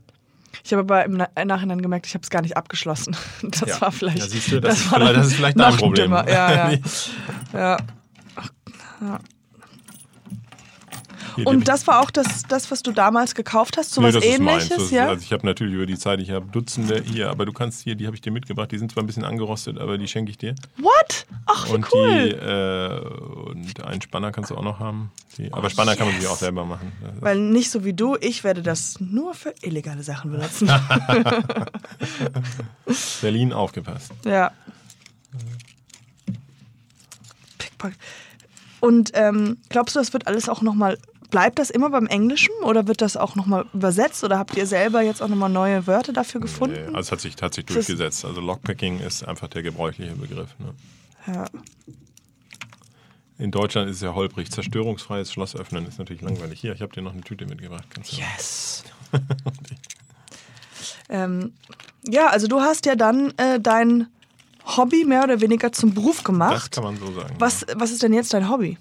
Ich 0.66 0.74
habe 0.74 0.82
aber 0.82 1.06
im 1.06 1.14
Na- 1.14 1.30
Nachhinein 1.46 1.80
gemerkt, 1.80 2.08
ich 2.08 2.16
habe 2.16 2.24
es 2.24 2.30
gar 2.32 2.42
nicht 2.42 2.58
abgeschlossen. 2.58 3.16
Das 3.44 3.62
Ja. 3.70 3.82
war 3.82 3.92
vielleicht. 3.92 4.18
Ja, 4.18 4.26
siehst 4.28 4.52
du, 4.52 4.60
das 4.60 4.80
ist 4.80 4.92
war 4.92 5.00
vielleicht- 5.00 5.16
das 5.18 5.28
ist 5.28 5.34
vielleicht 5.36 5.60
dein 5.60 5.78
Problem. 5.78 6.06
dümmer. 6.06 6.28
Ja, 6.28 6.72
ja. 6.72 6.72
ja. 7.54 7.78
hier, 9.00 9.20
Und 11.44 11.68
das 11.68 11.88
war 11.88 12.02
auch 12.02 12.12
das, 12.12 12.44
das, 12.48 12.72
was 12.72 12.84
du 12.84 12.92
damals 12.92 13.36
gekauft 13.36 13.78
hast, 13.78 13.92
so 13.92 14.02
Nee, 14.02 14.14
was 14.14 14.24
ähnliches, 14.24 14.72
ist, 14.78 14.92
ja? 14.92 15.08
Also 15.10 15.24
ich 15.24 15.34
habe 15.34 15.46
natürlich 15.46 15.74
über 15.74 15.86
die 15.86 15.98
Zeit, 15.98 16.20
ich 16.22 16.32
habe 16.32 16.46
Dutzende 16.52 17.02
hier, 17.02 17.30
aber 17.30 17.46
du 17.46 17.52
kannst 17.52 17.82
hier, 17.84 17.96
die 17.96 18.06
habe 18.06 18.16
ich 18.16 18.22
dir 18.22 18.32
mitgebracht, 18.32 18.72
die 18.72 18.78
sind 18.78 18.92
zwar 18.92 19.04
ein 19.04 19.08
bisschen 19.08 19.26
angerostet, 19.26 19.78
aber 19.78 19.98
die 19.98 20.08
schenke 20.08 20.32
ich 20.32 20.38
dir. 20.38 20.56
What? 20.78 21.26
Ach, 21.46 21.68
wie 21.68 21.74
Und 21.74 21.94
cool. 21.94 22.30
die 22.30 22.36
äh, 22.36 23.50
und 23.50 23.84
einen 23.84 24.02
Spanner 24.02 24.32
kannst 24.32 24.52
du 24.52 24.56
auch 24.56 24.64
noch 24.64 24.80
haben. 24.80 25.12
Die, 25.38 25.52
aber 25.52 25.70
Spanner 25.70 25.96
kann 25.96 26.08
man 26.08 26.16
sich 26.20 26.28
auch 26.28 26.38
selber 26.38 26.66
machen. 26.66 26.92
Weil 27.20 27.40
nicht 27.40 27.72
so 27.72 27.84
wie 27.84 27.94
du, 27.94 28.16
ich 28.22 28.44
werde 28.44 28.62
das 28.62 29.00
nur 29.00 29.34
für 29.34 29.54
illegale 29.62 30.04
Sachen 30.04 30.32
benutzen. 30.32 30.70
Berlin 33.22 33.54
aufgepasst. 33.54 34.12
ja. 34.26 34.52
Pickpocket. 37.58 37.98
Und 38.80 39.12
ähm, 39.14 39.58
glaubst 39.70 39.96
du, 39.96 40.00
das 40.00 40.14
wird 40.14 40.28
alles 40.28 40.50
auch 40.50 40.62
nochmal, 40.62 40.98
bleibt 41.36 41.60
das 41.60 41.70
immer 41.70 41.90
beim 41.90 42.08
Englischen 42.08 42.54
oder 42.64 42.88
wird 42.88 43.02
das 43.02 43.18
auch 43.18 43.36
nochmal 43.36 43.66
übersetzt 43.74 44.24
oder 44.24 44.40
habt 44.40 44.56
ihr 44.56 44.66
selber 44.66 45.02
jetzt 45.02 45.22
auch 45.22 45.28
nochmal 45.28 45.50
neue 45.50 45.86
Wörter 45.86 46.14
dafür 46.14 46.40
gefunden? 46.40 46.78
Nee, 46.78 46.88
also 46.96 47.00
es 47.00 47.12
hat 47.12 47.20
sich, 47.20 47.36
hat 47.42 47.54
sich 47.54 47.66
Das- 47.66 47.74
durchgesetzt. 47.74 48.24
Also 48.24 48.40
Lockpicking 48.40 49.02
ist 49.02 49.28
einfach 49.28 49.50
der 49.50 49.62
gebräuchliche 49.62 50.16
Begriff. 50.16 50.56
Ne? 50.60 50.74
Ja. 51.36 51.46
In 53.38 53.52
Deutschland 53.52 53.90
ist 53.90 53.98
es 53.98 54.02
ja 54.02 54.14
holprig. 54.16 54.50
Zerstörungsfreies 54.50 55.30
Schloss 55.34 55.58
öffnen 55.58 55.86
ist 55.86 56.00
natürlich 56.00 56.22
langweilig. 56.22 56.62
Hier, 56.62 56.72
ich 56.72 56.82
habe 56.82 56.94
dir 56.94 57.02
noch 57.02 57.12
eine 57.12 57.20
Tüte 57.22 57.46
mitgebracht. 57.46 57.84
Yes. 58.06 58.86
ähm, 61.10 61.52
ja, 62.08 62.28
also 62.28 62.48
du 62.48 62.62
hast 62.62 62.86
ja 62.86 62.96
dann 62.96 63.34
äh, 63.36 63.60
dein 63.60 64.08
Hobby 64.78 65.04
mehr 65.04 65.26
oder 65.26 65.42
weniger 65.42 65.74
zum 65.74 65.94
Beruf 65.94 66.16
das 66.20 66.24
gemacht. 66.24 66.72
kann 66.72 66.86
man 66.86 66.98
so 66.98 67.12
sagen. 67.12 67.36
Was, 67.40 67.66
was 67.76 67.92
ist 67.92 68.04
denn 68.04 68.14
jetzt 68.14 68.34
dein 68.34 68.50
Hobby? 68.50 68.78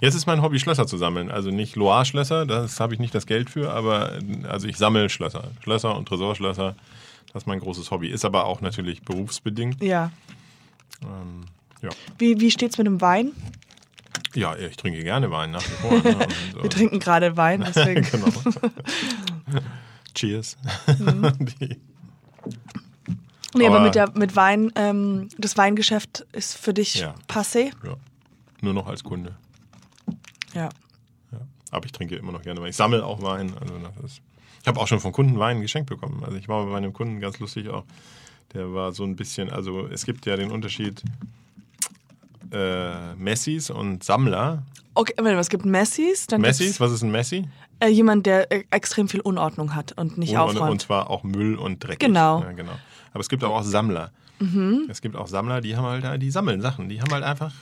Jetzt 0.00 0.14
ist 0.14 0.26
mein 0.26 0.40
Hobby, 0.42 0.58
Schlösser 0.58 0.86
zu 0.86 0.96
sammeln. 0.96 1.30
Also 1.30 1.50
nicht 1.50 1.76
Loire-Schlösser, 1.76 2.46
das 2.46 2.80
habe 2.80 2.94
ich 2.94 3.00
nicht 3.00 3.14
das 3.14 3.26
Geld 3.26 3.50
für, 3.50 3.72
aber 3.72 4.18
also 4.48 4.66
ich 4.66 4.76
sammle 4.78 5.08
Schlösser. 5.10 5.50
Schlösser 5.62 5.94
und 5.96 6.06
Tresorschlösser, 6.08 6.74
das 7.32 7.42
ist 7.42 7.46
mein 7.46 7.60
großes 7.60 7.90
Hobby. 7.90 8.08
Ist 8.08 8.24
aber 8.24 8.46
auch 8.46 8.60
natürlich 8.60 9.02
berufsbedingt. 9.02 9.82
Ja. 9.82 10.10
Ähm, 11.02 11.44
ja. 11.82 11.90
Wie, 12.18 12.40
wie 12.40 12.50
steht's 12.50 12.78
mit 12.78 12.86
dem 12.86 13.00
Wein? 13.00 13.32
ja, 14.34 14.54
ich 14.56 14.76
trinke 14.76 15.02
gerne 15.02 15.30
Wein 15.30 15.50
nach 15.50 15.62
wie 15.62 15.88
vor. 15.88 15.90
Ne? 16.12 16.26
Wir 16.62 16.70
trinken 16.70 16.98
gerade 17.00 17.36
Wein, 17.36 17.64
deswegen. 17.66 18.02
genau. 18.02 18.28
Cheers. 20.14 20.56
Mhm. 20.98 21.32
Nee, 23.54 23.66
aber 23.66 23.76
Aber- 23.76 23.84
mit, 23.84 23.94
der, 23.96 24.10
mit 24.14 24.36
Wein, 24.36 24.70
ähm, 24.76 25.28
das 25.38 25.56
Weingeschäft 25.56 26.26
ist 26.32 26.56
für 26.56 26.72
dich 26.72 26.94
Ja. 26.96 27.14
passé. 27.28 27.72
ja. 27.84 27.94
Nur 28.60 28.74
noch 28.74 28.86
als 28.86 29.02
Kunde. 29.02 29.34
Ja. 30.54 30.68
Ja. 31.32 31.38
Aber 31.70 31.86
ich 31.86 31.92
trinke 31.92 32.16
immer 32.16 32.32
noch 32.32 32.42
gerne 32.42 32.60
Wein. 32.60 32.70
Ich 32.70 32.76
sammle 32.76 33.04
auch 33.04 33.22
Wein. 33.22 33.52
Also 33.60 33.74
ist, 34.04 34.20
ich 34.60 34.68
habe 34.68 34.80
auch 34.80 34.86
schon 34.88 35.00
von 35.00 35.12
Kunden 35.12 35.38
Wein 35.38 35.60
geschenkt 35.60 35.88
bekommen. 35.88 36.22
Also 36.24 36.36
ich 36.36 36.48
war 36.48 36.66
bei 36.66 36.76
einem 36.76 36.92
Kunden 36.92 37.20
ganz 37.20 37.38
lustig 37.38 37.68
auch. 37.68 37.84
Der 38.52 38.74
war 38.74 38.92
so 38.92 39.04
ein 39.04 39.16
bisschen, 39.16 39.50
also 39.50 39.86
es 39.86 40.04
gibt 40.04 40.26
ja 40.26 40.36
den 40.36 40.50
Unterschied 40.50 41.02
äh, 42.52 43.14
Messis 43.14 43.70
und 43.70 44.02
Sammler. 44.02 44.64
Okay, 44.94 45.14
warte 45.16 45.34
mal, 45.34 45.38
es 45.38 45.50
gibt 45.50 45.64
Messis, 45.64 46.26
dann 46.26 46.40
Messis, 46.40 46.80
was 46.80 46.90
ist 46.90 47.02
ein 47.02 47.12
Messi? 47.12 47.46
äh, 47.80 47.88
jemand, 47.88 48.26
der 48.26 48.50
äh, 48.52 48.64
extrem 48.70 49.08
viel 49.08 49.20
Unordnung 49.20 49.74
hat 49.74 49.92
und 49.92 50.18
nicht 50.18 50.32
und, 50.32 50.38
aufräumt. 50.38 50.70
und 50.70 50.82
zwar 50.82 51.10
auch 51.10 51.24
Müll 51.24 51.56
und 51.56 51.82
Dreck. 51.84 51.98
Genau. 51.98 52.42
Ja, 52.42 52.52
genau. 52.52 52.72
Aber 53.12 53.20
es 53.20 53.28
gibt 53.28 53.42
auch, 53.42 53.56
auch 53.56 53.62
Sammler. 53.62 54.12
Es 54.88 55.02
gibt 55.02 55.16
auch 55.16 55.26
Sammler, 55.26 55.60
die 55.60 55.76
haben 55.76 55.84
halt, 55.84 56.22
die 56.22 56.30
sammeln 56.30 56.62
Sachen. 56.62 56.88
Die 56.88 57.02
haben 57.02 57.12
halt 57.12 57.24
einfach 57.24 57.52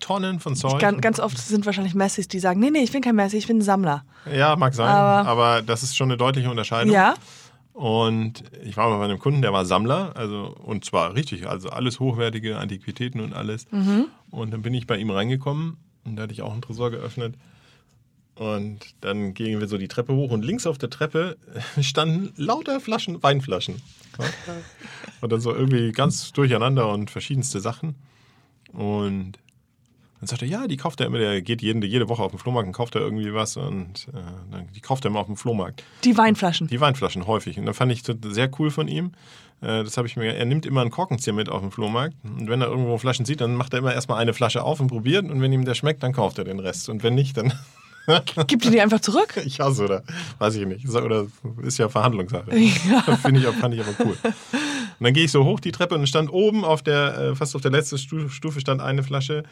Tonnen 0.00 0.40
von 0.40 0.54
Zeug. 0.56 0.78
ganz, 0.80 1.00
ganz 1.00 1.20
oft 1.20 1.38
sind 1.38 1.66
wahrscheinlich 1.66 1.94
Messis, 1.94 2.28
die 2.28 2.38
sagen, 2.38 2.60
nee, 2.60 2.70
nee, 2.70 2.80
ich 2.82 2.92
bin 2.92 3.00
kein 3.02 3.14
Messi, 3.16 3.36
ich 3.36 3.46
bin 3.46 3.58
ein 3.58 3.62
Sammler. 3.62 4.04
Ja, 4.32 4.56
mag 4.56 4.74
sein. 4.74 4.88
Aber- 4.88 5.28
Aber, 5.28 5.62
das 5.62 5.82
ist 5.82 5.96
schon 5.96 6.08
eine 6.10 6.16
deutliche 6.16 6.50
Unterscheidung. 6.50 6.92
Ja? 6.92 7.14
Und 7.72 8.44
ich 8.62 8.76
war 8.76 8.88
mal 8.88 8.98
bei 8.98 9.04
einem 9.06 9.18
Kunden, 9.18 9.42
der 9.42 9.52
war 9.52 9.64
Sammler, 9.64 10.12
also 10.16 10.54
und 10.64 10.84
zwar 10.84 11.14
richtig, 11.14 11.48
also 11.48 11.70
alles 11.70 11.98
hochwertige 11.98 12.58
Antiquitäten 12.58 13.20
und 13.20 13.32
alles. 13.32 13.66
Und 14.30 14.52
dann 14.52 14.62
bin 14.62 14.74
ich 14.74 14.86
bei 14.86 14.96
ihm 14.96 15.10
reingekommen 15.10 15.76
und 16.04 16.14
da 16.16 16.22
hatte 16.24 16.32
ich 16.32 16.42
auch 16.42 16.52
einen 16.52 16.62
Tresor 16.62 16.90
geöffnet. 16.92 17.34
Und 18.36 18.80
dann 19.00 19.32
gingen 19.34 19.60
wir 19.60 19.68
so 19.68 19.78
die 19.78 19.86
Treppe 19.88 20.12
hoch 20.12 20.30
und 20.32 20.44
links 20.44 20.66
auf 20.66 20.76
der 20.78 20.90
Treppe 20.90 21.36
standen 21.80 22.32
lauter 22.36 22.80
Flaschen, 22.80 23.22
Weinflaschen. 23.22 23.80
Und 25.20 25.32
dann 25.32 25.40
so 25.40 25.54
irgendwie 25.54 25.90
ganz 25.92 26.32
durcheinander 26.32 26.88
und 26.92 27.10
verschiedenste 27.10 27.58
Sachen. 27.60 27.94
Und 28.72 29.38
dann 30.24 30.28
sagte 30.28 30.46
er, 30.46 30.50
ja, 30.50 30.66
die 30.66 30.76
kauft 30.76 31.00
er 31.00 31.06
immer, 31.06 31.18
der 31.18 31.42
geht 31.42 31.62
jeden, 31.62 31.82
jede 31.82 32.08
Woche 32.08 32.22
auf 32.22 32.30
den 32.32 32.38
Flohmarkt 32.38 32.66
und 32.66 32.72
kauft 32.72 32.94
da 32.94 33.00
irgendwie 33.00 33.32
was 33.34 33.56
und 33.56 34.08
äh, 34.08 34.16
dann, 34.50 34.68
die 34.74 34.80
kauft 34.80 35.04
er 35.04 35.10
immer 35.10 35.20
auf 35.20 35.26
dem 35.26 35.36
Flohmarkt. 35.36 35.82
Die 36.04 36.16
Weinflaschen. 36.16 36.66
Die 36.68 36.80
Weinflaschen 36.80 37.26
häufig. 37.26 37.58
Und 37.58 37.66
dann 37.66 37.74
fand 37.74 37.92
ich 37.92 38.02
sehr 38.04 38.50
cool 38.58 38.70
von 38.70 38.88
ihm. 38.88 39.12
Äh, 39.60 39.84
Das 39.84 39.96
habe 39.96 40.06
ich 40.08 40.16
mir. 40.16 40.34
Er 40.34 40.44
nimmt 40.44 40.66
immer 40.66 40.80
einen 40.80 40.90
Korkenzieher 40.90 41.34
mit 41.34 41.48
auf 41.48 41.60
den 41.60 41.70
Flohmarkt. 41.70 42.14
Und 42.24 42.48
wenn 42.48 42.60
er 42.60 42.68
irgendwo 42.68 42.96
Flaschen 42.98 43.24
sieht, 43.26 43.40
dann 43.40 43.54
macht 43.54 43.72
er 43.74 43.80
immer 43.80 43.92
erstmal 43.94 44.18
eine 44.20 44.32
Flasche 44.34 44.62
auf 44.62 44.80
und 44.80 44.88
probiert. 44.88 45.24
Und 45.30 45.40
wenn 45.42 45.52
ihm 45.52 45.64
der 45.64 45.74
schmeckt, 45.74 46.02
dann 46.02 46.12
kauft 46.12 46.38
er 46.38 46.44
den 46.44 46.58
Rest. 46.58 46.88
Und 46.88 47.02
wenn 47.02 47.14
nicht, 47.14 47.36
dann. 47.36 47.52
Gibt 48.46 48.64
ihr 48.66 48.70
die 48.70 48.80
einfach 48.82 49.00
zurück? 49.00 49.34
ich 49.46 49.60
hasse 49.60 49.84
oder 49.84 50.02
weiß 50.38 50.56
ich 50.56 50.66
nicht. 50.66 50.88
Oder 50.88 51.26
ist 51.62 51.78
ja 51.78 51.88
Verhandlungssache. 51.88 52.50
Ja. 52.54 53.00
Finde 53.16 53.40
ich, 53.40 53.46
fand 53.56 53.74
ich 53.74 53.80
aber 53.80 53.94
cool. 54.04 54.16
Und 54.22 55.04
dann 55.06 55.12
gehe 55.14 55.24
ich 55.24 55.32
so 55.32 55.44
hoch 55.44 55.58
die 55.60 55.72
Treppe 55.72 55.94
und 55.94 56.06
stand 56.06 56.30
oben 56.32 56.64
auf 56.64 56.82
der, 56.82 57.18
äh, 57.18 57.34
fast 57.34 57.56
auf 57.56 57.62
der 57.62 57.70
letzten 57.70 57.96
Stu- 57.98 58.28
Stufe 58.28 58.60
stand 58.60 58.80
eine 58.80 59.02
Flasche. 59.02 59.42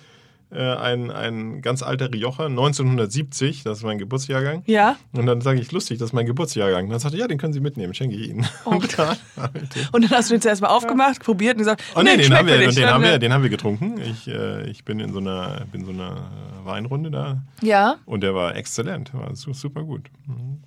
Äh, 0.55 0.75
Ein, 0.77 1.11
ein 1.11 1.63
ganz 1.63 1.83
alter 1.83 2.13
Rioja, 2.13 2.47
1970, 2.47 3.63
das 3.65 3.79
ist 3.79 3.85
mein 3.85 3.99
Geburtsjahrgang. 3.99 4.63
Ja. 4.67 4.97
Und 5.13 5.27
dann 5.27 5.41
sage 5.41 5.61
ich, 5.61 5.73
lustig, 5.73 5.99
das 5.99 6.11
ist 6.11 6.13
mein 6.13 6.27
Geburtsjahrgang. 6.27 6.85
Und 6.85 6.91
dann 6.91 7.01
sagte 7.01 7.17
er, 7.17 7.21
ja, 7.23 7.29
den 7.29 7.39
können 7.39 7.53
Sie 7.53 7.61
mitnehmen, 7.61 7.95
schenke 7.95 8.17
ich 8.17 8.29
Ihnen. 8.29 8.47
Oh. 8.65 8.71
Und 8.77 8.99
dann 8.99 9.17
den- 9.53 9.89
Und 9.93 10.05
dann 10.05 10.11
hast 10.11 10.31
du 10.31 10.35
den 10.35 10.41
zuerst 10.43 10.63
mal 10.63 10.69
aufgemacht, 10.69 11.23
probiert 11.23 11.55
und 11.55 11.59
gesagt, 11.59 11.83
Oh 11.95 12.03
nee, 12.03 12.17
den, 12.17 12.25
schmeckt 12.27 12.39
haben 12.41 12.47
wir, 12.49 12.59
nicht. 12.67 12.79
den, 12.79 12.87
haben 12.87 13.03
wir, 13.05 13.19
den 13.19 13.33
haben 13.33 13.43
wir 13.43 13.51
getrunken. 13.51 14.01
Ich, 14.01 14.29
äh, 14.29 14.69
ich 14.71 14.85
bin 14.85 15.01
in 15.01 15.13
so 15.13 15.19
einer, 15.21 15.63
bin 15.73 15.85
so 15.85 15.91
einer 15.93 16.31
Weinrunde 16.65 17.11
da 17.11 17.43
Ja, 17.63 17.97
und 18.07 18.23
der 18.23 18.35
war 18.35 18.55
exzellent, 18.57 19.13
war 19.15 19.35
su- 19.37 19.53
super 19.53 19.83
gut. 19.83 20.09
Mhm. 20.27 20.63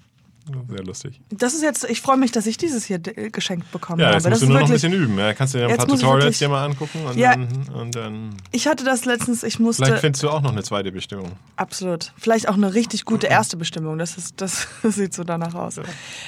Sehr 0.69 0.83
lustig. 0.83 1.21
das 1.29 1.53
ist 1.55 1.63
jetzt, 1.63 1.89
ich 1.89 2.01
freue 2.01 2.17
mich, 2.17 2.31
dass 2.31 2.45
ich 2.45 2.57
dieses 2.57 2.85
hier 2.85 2.99
äh, 3.17 3.29
geschenkt 3.31 3.71
bekommen 3.71 3.99
Ja, 3.99 4.07
habe. 4.07 4.15
jetzt 4.17 4.25
das 4.25 4.29
musst 4.31 4.41
du 4.41 4.45
ist 4.45 4.49
nur 4.49 4.59
noch 4.59 4.65
ein 4.67 4.69
wirklich, 4.71 4.81
bisschen 4.91 5.03
üben. 5.03 5.17
Ja, 5.17 5.33
kannst 5.33 5.53
du 5.53 5.57
dir 5.57 5.67
ein 5.67 5.77
paar 5.77 5.87
Tutorials 5.87 6.23
wirklich- 6.25 6.37
dir 6.39 6.49
mal 6.49 6.65
angucken 6.65 6.99
und, 7.05 7.17
Ja. 7.17 7.31
dann, 7.35 7.47
und 7.73 7.95
dann 7.95 8.29
ich 8.51 8.67
hatte 8.67 8.83
das 8.83 9.05
letztens, 9.05 9.41
ich 9.43 9.59
musste, 9.59 9.85
vielleicht 9.85 10.01
findest 10.01 10.21
du 10.23 10.29
auch 10.29 10.41
noch 10.41 10.51
eine 10.51 10.61
zweite 10.63 10.91
Bestimmung. 10.91 11.31
absolut, 11.55 12.13
vielleicht 12.17 12.47
auch 12.47 12.53
eine 12.53 12.73
richtig 12.75 13.05
gute 13.05 13.25
erste 13.27 13.57
Bestimmung, 13.57 13.97
das, 13.97 14.17
ist, 14.17 14.39
das 14.39 14.67
sieht 14.83 15.13
so 15.15 15.23
danach 15.23 15.55
aus. 15.55 15.79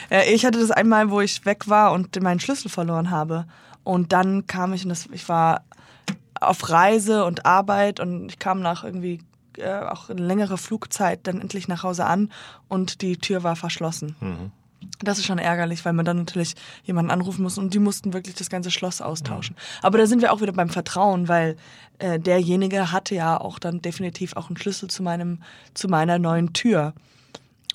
Äh, 0.09 0.33
ich 0.33 0.45
hatte 0.45 0.59
das 0.59 0.71
einmal, 0.71 1.11
wo 1.11 1.21
ich 1.21 1.45
weg 1.45 1.67
war 1.67 1.91
und 1.91 2.19
meinen 2.21 2.39
Schlüssel 2.39 2.69
verloren 2.69 3.11
habe. 3.11 3.45
Und 3.83 4.11
dann 4.13 4.47
kam 4.47 4.73
ich 4.73 4.83
und 4.83 4.89
das, 4.89 5.07
ich 5.11 5.29
war 5.29 5.63
auf 6.41 6.69
Reise 6.69 7.23
und 7.25 7.45
Arbeit 7.45 7.99
und 7.99 8.29
ich 8.29 8.39
kam 8.39 8.59
nach 8.61 8.83
irgendwie 8.83 9.19
äh, 9.57 9.79
auch 9.79 10.09
eine 10.09 10.21
längere 10.21 10.57
Flugzeit 10.57 11.21
dann 11.23 11.41
endlich 11.41 11.67
nach 11.67 11.83
Hause 11.83 12.05
an 12.05 12.31
und 12.67 13.01
die 13.01 13.17
Tür 13.17 13.43
war 13.43 13.55
verschlossen. 13.55 14.15
Das 14.99 15.17
ist 15.17 15.25
schon 15.25 15.39
ärgerlich, 15.39 15.85
weil 15.85 15.93
man 15.93 16.05
dann 16.05 16.17
natürlich 16.17 16.55
jemanden 16.83 17.11
anrufen 17.11 17.43
muss 17.43 17.57
und 17.57 17.73
die 17.73 17.79
mussten 17.79 18.13
wirklich 18.13 18.35
das 18.35 18.49
ganze 18.49 18.71
Schloss 18.71 19.01
austauschen. 19.01 19.55
Aber 19.81 19.97
da 19.97 20.05
sind 20.05 20.21
wir 20.21 20.31
auch 20.31 20.41
wieder 20.41 20.53
beim 20.53 20.69
Vertrauen, 20.69 21.27
weil 21.27 21.55
äh, 21.99 22.19
derjenige 22.19 22.91
hatte 22.91 23.15
ja 23.15 23.39
auch 23.39 23.59
dann 23.59 23.81
definitiv 23.81 24.35
auch 24.35 24.47
einen 24.47 24.57
Schlüssel 24.57 24.89
zu 24.89 25.03
meinem 25.03 25.41
zu 25.73 25.87
meiner 25.87 26.19
neuen 26.19 26.53
Tür. 26.53 26.93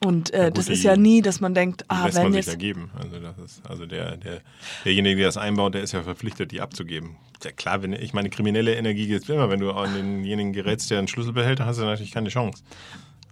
Und 0.05 0.33
äh, 0.35 0.47
gut, 0.47 0.59
das 0.59 0.67
die- 0.67 0.73
ist 0.73 0.83
ja 0.83 0.97
nie, 0.97 1.23
dass 1.23 1.41
man 1.41 1.55
denkt, 1.55 1.85
ah, 1.89 2.07
lässt 2.07 2.17
wenn 2.17 2.25
man 2.25 2.33
sich 2.33 2.47
jetzt 2.47 2.55
da 2.55 2.59
geben. 2.59 2.91
Also, 2.99 3.19
das 3.21 3.39
ist, 3.39 3.63
also 3.69 3.87
der, 3.87 4.17
der, 4.17 4.41
derjenige, 4.85 5.17
der 5.19 5.27
das 5.29 5.37
einbaut, 5.37 5.75
der 5.75 5.83
ist 5.83 5.93
ja 5.93 6.03
verpflichtet, 6.03 6.51
die 6.51 6.61
abzugeben. 6.61 7.17
Ja 7.45 7.51
klar, 7.53 7.83
wenn, 7.83 7.93
ich 7.93 8.13
meine, 8.13 8.31
kriminelle 8.31 8.75
Energie 8.75 9.07
gibt 9.07 9.29
immer. 9.29 9.51
Wenn 9.51 9.61
du 9.61 9.73
an 9.73 9.95
denjenigen 9.95 10.53
gerätst, 10.53 10.91
der 10.91 10.99
einen 10.99 11.09
Schlüssel 11.09 11.33
behält, 11.33 11.61
dann 11.61 11.67
hast 11.67 11.79
du 11.79 11.85
natürlich 11.85 12.13
keine 12.13 12.29
Chance. 12.29 12.63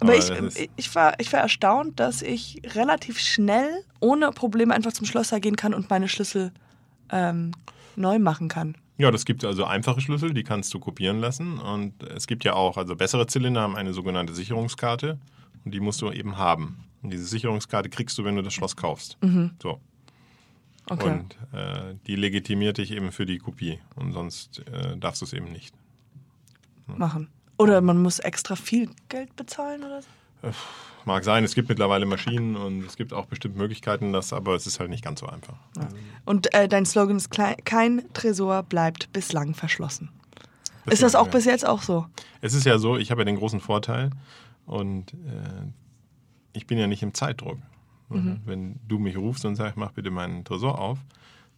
Aber 0.00 0.14
Aber 0.14 0.48
ich, 0.48 0.70
ich, 0.76 0.94
war, 0.94 1.18
ich 1.20 1.32
war 1.32 1.40
erstaunt, 1.40 2.00
dass 2.00 2.22
ich 2.22 2.60
relativ 2.74 3.18
schnell 3.18 3.68
ohne 4.00 4.30
Probleme 4.30 4.74
einfach 4.74 4.92
zum 4.92 5.06
Schlosser 5.06 5.40
gehen 5.40 5.56
kann 5.56 5.74
und 5.74 5.90
meine 5.90 6.08
Schlüssel 6.08 6.52
ähm, 7.12 7.52
neu 7.96 8.18
machen 8.18 8.48
kann. 8.48 8.76
Ja, 8.98 9.10
das 9.10 9.24
gibt 9.24 9.44
also 9.44 9.64
einfache 9.64 10.00
Schlüssel, 10.00 10.34
die 10.34 10.42
kannst 10.42 10.72
du 10.74 10.78
kopieren 10.78 11.20
lassen. 11.20 11.58
Und 11.58 12.02
es 12.02 12.26
gibt 12.26 12.44
ja 12.44 12.54
auch, 12.54 12.76
also 12.76 12.96
bessere 12.96 13.26
Zylinder 13.26 13.60
haben 13.62 13.76
eine 13.76 13.92
sogenannte 13.92 14.34
Sicherungskarte 14.34 15.18
und 15.64 15.72
die 15.72 15.80
musst 15.80 16.00
du 16.02 16.10
eben 16.10 16.36
haben. 16.36 16.84
Und 17.02 17.12
diese 17.12 17.24
Sicherungskarte 17.24 17.88
kriegst 17.88 18.18
du, 18.18 18.24
wenn 18.24 18.36
du 18.36 18.42
das 18.42 18.52
Schloss 18.52 18.76
kaufst. 18.76 19.16
So. 19.20 19.28
Mhm. 19.28 19.50
Okay. 20.88 21.10
Und 21.10 21.38
äh, 21.52 21.94
die 22.06 22.16
legitimiert 22.16 22.78
dich 22.78 22.90
eben 22.90 23.12
für 23.12 23.24
die 23.24 23.38
Kopie. 23.38 23.78
Und 23.94 24.12
sonst 24.12 24.60
äh, 24.66 24.96
darfst 24.96 25.22
du 25.22 25.24
es 25.26 25.32
eben 25.32 25.52
nicht. 25.52 25.74
machen. 26.86 27.28
Oder 27.58 27.80
man 27.80 28.02
muss 28.02 28.18
extra 28.18 28.56
viel 28.56 28.90
Geld 29.08 29.36
bezahlen 29.36 29.84
oder 29.84 30.02
so? 30.02 30.08
Mag 31.04 31.24
sein, 31.24 31.44
es 31.44 31.54
gibt 31.54 31.68
mittlerweile 31.68 32.06
Maschinen 32.06 32.56
und 32.56 32.84
es 32.84 32.96
gibt 32.96 33.12
auch 33.12 33.26
bestimmt 33.26 33.56
Möglichkeiten, 33.56 34.12
das, 34.12 34.32
aber 34.32 34.54
es 34.54 34.66
ist 34.66 34.80
halt 34.80 34.90
nicht 34.90 35.04
ganz 35.04 35.20
so 35.20 35.26
einfach. 35.26 35.54
Und 36.24 36.52
äh, 36.54 36.68
dein 36.68 36.86
Slogan 36.86 37.16
ist 37.16 37.30
kein 37.30 38.02
Tresor 38.12 38.62
bleibt 38.62 39.12
bislang 39.12 39.54
verschlossen. 39.54 40.08
ist 40.08 40.84
Bislang, 40.84 41.06
das 41.06 41.14
auch 41.14 41.26
ja. 41.26 41.32
bis 41.32 41.44
jetzt 41.44 41.66
auch 41.66 41.82
so? 41.82 42.06
Es 42.40 42.54
ist 42.54 42.64
ja 42.64 42.78
so, 42.78 42.96
ich 42.96 43.10
habe 43.10 43.20
ja 43.20 43.24
den 43.26 43.36
großen 43.36 43.60
Vorteil 43.60 44.10
und 44.70 45.14
äh, 45.14 45.66
ich 46.52 46.66
bin 46.66 46.78
ja 46.78 46.86
nicht 46.86 47.02
im 47.02 47.12
Zeitdruck. 47.12 47.58
Mhm. 48.08 48.40
Wenn 48.44 48.80
du 48.86 48.98
mich 48.98 49.16
rufst 49.16 49.44
und 49.44 49.56
sagst, 49.56 49.76
mach 49.76 49.92
bitte 49.92 50.10
meinen 50.10 50.44
Tresor 50.44 50.78
auf, 50.78 50.98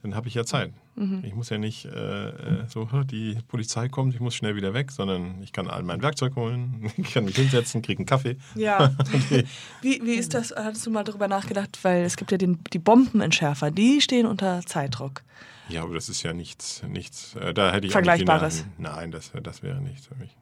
dann 0.02 0.14
habe 0.14 0.28
ich 0.28 0.34
ja 0.34 0.44
Zeit. 0.44 0.72
Mhm. 0.96 1.22
Ich 1.24 1.34
muss 1.34 1.50
ja 1.50 1.58
nicht 1.58 1.84
äh, 1.84 2.28
äh, 2.28 2.66
so, 2.68 2.90
"Hä, 2.90 3.04
die 3.04 3.38
Polizei 3.48 3.88
kommt, 3.88 4.14
ich 4.14 4.20
muss 4.20 4.34
schnell 4.34 4.56
wieder 4.56 4.74
weg, 4.74 4.90
sondern 4.90 5.42
ich 5.42 5.52
kann 5.52 5.68
all 5.68 5.82
mein 5.82 6.02
Werkzeug 6.02 6.36
holen, 6.36 6.90
ich 6.96 7.12
kann 7.12 7.24
mich 7.24 7.36
hinsetzen, 7.36 7.82
kriege 7.82 8.00
einen 8.00 8.06
Kaffee. 8.06 8.36
Ja. 8.54 8.94
wie, 9.82 10.00
wie 10.02 10.14
ist 10.14 10.32
das? 10.34 10.54
Hattest 10.54 10.86
du 10.86 10.90
mal 10.90 11.04
darüber 11.04 11.28
nachgedacht? 11.28 11.78
Weil 11.82 12.04
es 12.04 12.16
gibt 12.16 12.32
ja 12.32 12.38
den, 12.38 12.58
die 12.72 12.78
Bombenentschärfer, 12.78 13.70
die 13.70 14.00
stehen 14.00 14.26
unter 14.26 14.62
Zeitdruck. 14.62 15.22
Ja, 15.68 15.82
aber 15.82 15.94
das 15.94 16.08
ist 16.08 16.22
ja 16.22 16.32
nichts, 16.32 16.82
nichts. 16.88 17.34
Äh, 17.36 17.54
da 17.54 17.72
hätte 17.72 17.86
ich 17.86 17.92
Vergleichbares. 17.92 18.64
Nein, 18.78 19.10
das, 19.10 19.32
das 19.42 19.62
wäre 19.62 19.80
nichts 19.80 20.06
für 20.06 20.16
mich. 20.16 20.36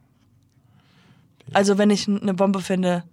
Also 1.53 1.77
wenn 1.77 1.89
ich 1.89 2.07
eine 2.07 2.33
Bombe 2.33 2.61
finde, 2.61 3.03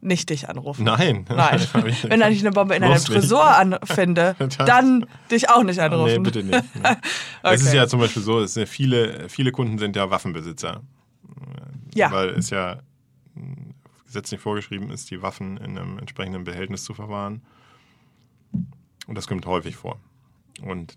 nicht 0.00 0.30
dich 0.30 0.48
anrufen. 0.48 0.84
Nein. 0.84 1.24
Nein. 1.28 1.60
Wenn 2.08 2.22
ich 2.32 2.40
eine 2.40 2.52
Bombe 2.52 2.76
in 2.76 2.84
einem. 2.84 2.96
Tresor 3.02 3.44
anfinde, 3.56 4.36
dann 4.64 5.06
dich 5.30 5.50
auch 5.50 5.64
nicht 5.64 5.78
Nee, 5.78 5.82
anrufen. 5.82 6.22
bitte 6.22 6.44
nicht. 6.44 6.62
Nee. 6.76 6.96
Es 7.42 7.62
ist 7.62 7.68
Okay. 7.68 7.76
ja 7.78 7.88
zum 7.88 7.98
Beispiel 7.98 8.22
so, 8.22 8.40
ja 8.40 8.66
viele, 8.66 9.28
viele 9.28 9.50
Kunden 9.50 9.78
sind 9.78 9.96
ja 9.96 10.08
Waffenbesitzer. 10.08 10.82
Ja. 11.94 12.12
Weil 12.12 12.28
es 12.30 12.50
ja 12.50 12.78
mh, 13.34 13.72
gesetzlich 14.06 14.40
vorgeschrieben 14.40 14.90
ist, 14.90 15.10
die 15.10 15.20
Waffen 15.20 15.56
in 15.56 15.76
einem 15.76 15.98
entsprechenden 15.98 16.44
Behältnis 16.44 16.84
zu 16.84 16.94
verwahren. 16.94 17.42
Und 19.08 19.14
das 19.16 19.26
kommt 19.26 19.46
häufig 19.46 19.74
vor. 19.74 19.98
Und 20.62 20.96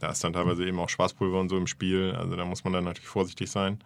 da 0.00 0.10
ist 0.10 0.24
dann 0.24 0.32
teilweise 0.32 0.66
eben 0.66 0.78
auch 0.80 0.88
Schwarzpulver 0.88 1.38
und 1.38 1.48
so 1.50 1.56
im 1.56 1.66
Spiel. 1.68 2.16
Also 2.18 2.34
da 2.36 2.44
muss 2.44 2.64
man 2.64 2.72
dann 2.72 2.84
natürlich 2.84 3.08
vorsichtig 3.08 3.50
sein. 3.50 3.78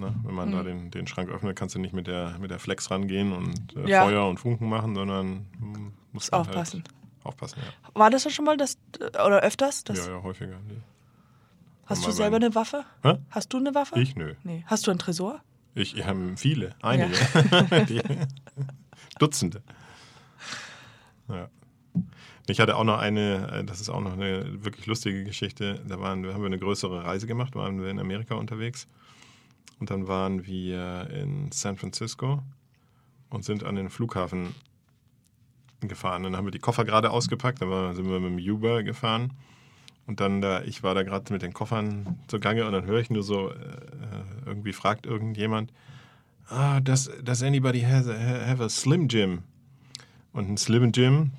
Ne? 0.00 0.14
Wenn 0.24 0.34
man 0.34 0.48
Mhm. 0.48 0.52
da 0.52 0.62
den, 0.62 0.90
den 0.90 1.06
Schrank 1.06 1.30
öffnet, 1.30 1.56
kannst 1.56 1.74
du 1.74 1.78
nicht 1.78 1.94
mit 1.94 2.06
der, 2.06 2.36
mit 2.38 2.50
der 2.50 2.58
Flex 2.58 2.90
rangehen 2.90 3.32
und 3.32 3.76
äh, 3.76 3.88
Ja. 3.88 4.04
Feuer 4.04 4.28
und 4.28 4.38
Funken 4.38 4.68
machen, 4.68 4.94
sondern 4.94 5.46
musst 6.12 6.32
aufpassen. 6.32 6.82
Halt 6.84 7.26
aufpassen, 7.26 7.58
ja. 7.64 7.90
War 7.94 8.10
das 8.10 8.30
schon 8.32 8.44
mal 8.44 8.56
das, 8.56 8.78
oder 9.00 9.40
öfters? 9.40 9.84
Das, 9.84 10.06
ja, 10.06 10.12
ja, 10.16 10.22
häufiger. 10.22 10.56
Nee. 10.68 10.74
hast 11.86 12.02
mal 12.02 12.06
du 12.08 12.12
selber 12.12 12.36
eine 12.36 12.54
Waffe? 12.54 12.84
Hä? 13.02 13.14
Hast 13.30 13.52
du 13.52 13.58
eine 13.58 13.74
Waffe? 13.74 13.98
Ich? 14.00 14.14
Nö. 14.16 14.34
Nee. 14.44 14.64
Hast 14.66 14.86
du 14.86 14.90
einen 14.90 14.98
Tresor? 14.98 15.40
Ich, 15.74 15.96
ich 15.96 16.06
habe 16.06 16.34
viele, 16.36 16.74
einige. 16.82 17.14
Die, 17.88 18.00
Dutzende. 19.18 19.62
Ja. 21.28 21.48
Ich 22.48 22.60
hatte 22.60 22.76
auch 22.76 22.84
noch 22.84 22.98
eine, 22.98 23.50
äh, 23.52 23.64
das 23.64 23.80
ist 23.80 23.88
auch 23.88 24.00
noch 24.00 24.12
eine 24.12 24.64
wirklich 24.64 24.86
lustige 24.86 25.24
Geschichte. 25.24 25.80
Da 25.88 25.98
waren, 26.00 26.24
haben 26.32 26.40
wir 26.40 26.46
eine 26.46 26.58
größere 26.58 27.04
Reise 27.04 27.26
gemacht, 27.26 27.54
waren 27.56 27.82
wir 27.82 27.88
in 27.90 27.98
Amerika 27.98 28.36
unterwegs. 28.36 28.86
Und 29.78 29.90
dann 29.90 30.08
waren 30.08 30.46
wir 30.46 31.10
in 31.10 31.50
San 31.52 31.76
Francisco 31.76 32.42
und 33.30 33.44
sind 33.44 33.64
an 33.64 33.76
den 33.76 33.90
Flughafen 33.90 34.54
gefahren. 35.80 36.22
Dann 36.22 36.36
haben 36.36 36.46
wir 36.46 36.50
die 36.50 36.58
Koffer 36.58 36.84
gerade 36.84 37.10
ausgepackt, 37.10 37.60
dann 37.60 37.94
sind 37.94 38.08
wir 38.08 38.20
mit 38.20 38.38
dem 38.38 38.54
Uber 38.54 38.82
gefahren. 38.82 39.32
Und 40.06 40.20
dann 40.20 40.40
da, 40.40 40.62
ich 40.62 40.82
war 40.82 40.94
da 40.94 41.02
gerade 41.02 41.32
mit 41.32 41.42
den 41.42 41.52
Koffern 41.52 42.18
zugange 42.28 42.64
und 42.64 42.72
dann 42.72 42.86
höre 42.86 43.00
ich 43.00 43.10
nur 43.10 43.24
so, 43.24 43.50
äh, 43.50 43.54
irgendwie 44.46 44.72
fragt 44.72 45.04
irgendjemand, 45.04 45.72
ah, 46.48 46.80
does, 46.80 47.10
does 47.22 47.42
anybody 47.42 47.80
has 47.82 48.06
a, 48.08 48.14
have 48.14 48.62
a 48.62 48.68
Slim 48.68 49.08
Jim? 49.08 49.42
Und 50.32 50.48
ein 50.48 50.56
Slim 50.56 50.92
Jim, 50.94 51.32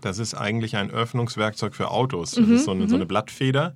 das 0.00 0.18
ist 0.18 0.34
eigentlich 0.34 0.76
ein 0.76 0.90
Öffnungswerkzeug 0.90 1.74
für 1.74 1.90
Autos. 1.90 2.32
Das 2.32 2.48
ist 2.48 2.64
so 2.64 2.70
eine, 2.70 2.88
so 2.88 2.94
eine 2.94 3.06
Blattfeder, 3.06 3.74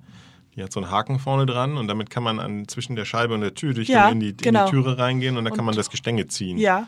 die 0.57 0.63
hat 0.63 0.73
so 0.73 0.81
einen 0.81 0.91
Haken 0.91 1.19
vorne 1.19 1.45
dran 1.45 1.77
und 1.77 1.87
damit 1.87 2.09
kann 2.09 2.23
man 2.23 2.39
an, 2.39 2.67
zwischen 2.67 2.95
der 2.95 3.05
Scheibe 3.05 3.35
und 3.35 3.41
der 3.41 3.53
Tür 3.53 3.73
durch 3.73 3.87
Ja, 3.87 4.09
in, 4.09 4.19
die, 4.19 4.29
in 4.31 4.37
genau. 4.37 4.65
die 4.65 4.71
Türe 4.71 4.97
reingehen 4.97 5.37
und 5.37 5.45
dann 5.45 5.53
kann 5.53 5.63
man 5.63 5.75
das 5.75 5.89
Gestänge 5.89 6.27
ziehen. 6.27 6.57
Ja. 6.57 6.87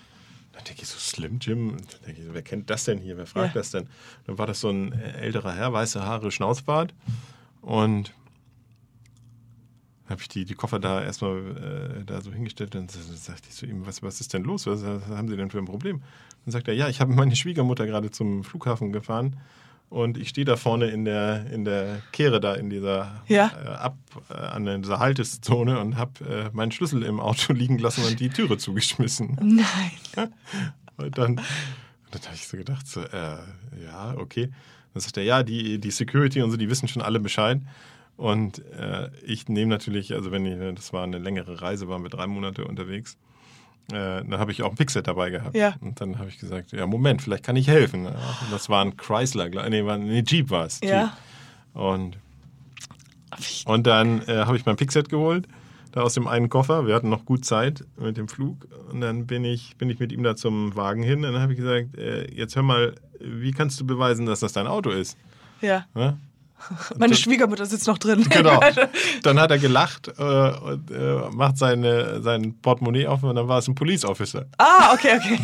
Dann 0.54 0.64
denke 0.66 0.82
ich 0.82 0.88
so, 0.90 0.98
Slim 0.98 1.38
Jim? 1.40 1.78
Dann 1.78 1.86
denke 2.08 2.22
ich 2.24 2.34
wer 2.34 2.42
kennt 2.42 2.70
das 2.70 2.84
denn 2.84 2.98
hier? 3.00 3.16
Wer 3.16 3.28
fragt 3.28 3.54
Ja. 3.56 3.62
das 3.62 3.72
denn? 3.72 3.88
Dann 4.26 4.38
war 4.38 4.48
das 4.48 4.60
so 4.60 4.70
ein 4.70 4.92
älterer 4.92 5.54
Herr, 5.54 5.72
weiße 5.72 6.04
Haare, 6.04 6.32
Schnauzbart. 6.32 6.94
Und 7.62 8.14
habe 10.10 10.22
ich 10.22 10.28
die, 10.28 10.44
die 10.46 10.56
Koffer 10.56 10.80
da 10.80 11.04
erstmal 11.04 12.00
äh, 12.00 12.04
da 12.04 12.22
so 12.22 12.32
hingestellt 12.34 12.76
und 12.76 12.94
dann 12.94 13.04
sagte 13.16 13.50
ich 13.50 13.56
zu 13.56 13.68
ihm, 13.68 13.86
was, 13.86 14.02
was 14.02 14.20
ist 14.20 14.34
denn 14.34 14.44
los? 14.44 14.66
Was, 14.66 14.84
was 14.84 15.06
haben 15.08 15.28
Sie 15.30 15.38
denn 15.38 15.52
für 15.52 15.60
ein 15.60 15.66
Problem? 15.66 16.02
Dann 16.46 16.52
sagt 16.52 16.68
er, 16.68 16.74
ja, 16.74 16.90
ich 16.90 17.00
habe 17.00 17.14
meine 17.14 17.36
Schwiegermutter 17.36 17.86
gerade 17.86 18.10
zum 18.10 18.44
Flughafen 18.44 18.92
gefahren 18.92 19.38
und 19.90 20.18
ich 20.18 20.30
stehe 20.30 20.46
da 20.46 20.56
vorne 20.56 20.88
in 20.88 21.04
der, 21.06 21.46
in 21.52 21.66
der 21.66 22.02
Kehre 22.12 22.40
da 22.40 22.54
in 22.54 22.70
dieser 22.70 23.22
Ja. 23.28 23.52
äh, 23.64 23.68
ab 23.70 23.98
äh, 24.30 24.34
an 24.34 24.82
dieser 24.82 25.00
Halteszone 25.00 25.80
und 25.80 25.98
habe 25.98 26.26
äh, 26.26 26.50
meinen 26.54 26.72
Schlüssel 26.72 27.04
im 27.04 27.20
Auto 27.20 27.54
liegen 27.54 27.80
lassen 27.80 28.04
und 28.04 28.20
die 28.20 28.30
Türe 28.30 28.58
zugeschmissen. 28.58 29.38
Nein. 29.42 30.30
Und 30.98 31.18
dann, 31.18 31.36
dann 32.12 32.22
habe 32.24 32.36
ich 32.36 32.48
so 32.48 32.58
gedacht, 32.58 32.88
so, 32.88 33.02
äh, 33.02 33.38
ja, 33.84 34.16
okay. 34.18 34.52
Dann 34.94 35.02
sagt 35.02 35.18
er, 35.18 35.24
ja, 35.24 35.44
die, 35.44 35.80
die 35.80 35.92
Security 35.92 36.42
und 36.42 36.52
so, 36.52 36.58
die 36.58 36.70
wissen 36.70 36.88
schon 36.88 37.02
alle 37.02 37.20
Bescheid. 37.20 37.62
Und 38.18 38.60
äh, 38.74 39.10
ich 39.26 39.48
nehme 39.48 39.70
natürlich, 39.70 40.14
also 40.14 40.32
wenn 40.32 40.46
ich, 40.46 40.76
das 40.76 40.92
war 40.92 41.04
eine 41.04 41.20
längere 41.20 41.62
Reise, 41.62 41.88
waren 41.88 42.04
wir 42.04 42.10
drei 42.10 42.28
Monate 42.28 42.66
unterwegs, 42.66 43.18
äh, 43.92 44.24
dann 44.24 44.40
habe 44.40 44.52
ich 44.52 44.64
auch 44.64 44.72
ein 44.72 44.76
Pixel 44.76 45.02
dabei 45.02 45.30
gehabt. 45.30 45.56
Ja. 45.56 45.76
Und 45.82 46.00
dann 46.02 46.20
habe 46.20 46.30
ich 46.30 46.40
gesagt, 46.40 46.72
ja, 46.72 46.86
Moment, 46.86 47.22
vielleicht 47.22 47.44
kann 47.44 47.56
ich 47.56 47.68
helfen. 47.68 48.06
Und 48.06 48.16
das 48.52 48.70
war 48.70 48.84
ein 48.84 48.98
Chrysler, 48.98 49.50
nee, 49.70 49.86
war, 49.86 49.98
nee 49.98 50.24
Jeep 50.26 50.50
war 50.50 50.66
es. 50.66 50.80
Ja. 50.82 51.04
Jeep. 51.04 51.12
Und, 51.74 52.18
und 53.66 53.88
dann 53.88 54.22
äh, 54.28 54.46
habe 54.46 54.58
ich 54.58 54.66
mein 54.66 54.76
Pixel 54.76 55.04
geholt, 55.04 55.48
da 55.92 56.02
aus 56.02 56.14
dem 56.14 56.28
einen 56.28 56.50
Koffer. 56.50 56.86
Wir 56.86 56.96
hatten 56.96 57.10
noch 57.10 57.26
gut 57.26 57.46
Zeit 57.46 57.86
mit 57.98 58.18
dem 58.18 58.28
Flug. 58.28 58.68
Und 58.92 59.02
dann 59.02 59.28
bin 59.28 59.44
ich, 59.44 59.76
bin 59.78 59.90
ich 59.90 60.00
mit 60.00 60.12
ihm 60.12 60.24
da 60.24 60.36
zum 60.36 60.76
Wagen 60.76 61.04
hin. 61.04 61.26
Und 61.26 61.34
dann 61.34 61.42
habe 61.42 61.54
ich 61.54 61.60
gesagt, 61.60 61.98
äh, 61.98 62.30
jetzt 62.32 62.56
hör 62.56 62.64
mal, 62.64 62.96
wie 63.20 63.52
kannst 63.52 63.80
du 63.80 63.86
beweisen, 63.86 64.26
dass 64.26 64.40
das 64.40 64.54
dein 64.54 64.68
Auto 64.68 64.90
ist? 64.90 65.18
Ja. 65.62 65.86
Ja? 65.96 66.18
Meine 66.98 67.16
Schwiegermutter 67.16 67.66
sitzt 67.66 67.88
noch 67.88 67.98
drin. 67.98 68.24
Genau. 68.30 68.60
Dann 69.24 69.40
hat 69.40 69.52
er 69.52 69.58
gelacht 69.60 70.08
äh, 70.18 70.22
und 70.22 70.92
äh, 70.92 71.30
macht 71.32 71.58
seine, 71.58 72.22
sein 72.22 72.56
Portemonnaie 72.62 73.08
auf 73.08 73.24
und 73.24 73.36
dann 73.36 73.48
war 73.48 73.60
es 73.60 73.68
ein 73.68 73.76
Police 73.76 74.06
Officer. 74.06 74.46
ah, 74.58 74.94
okay, 74.94 75.18
okay. 75.18 75.40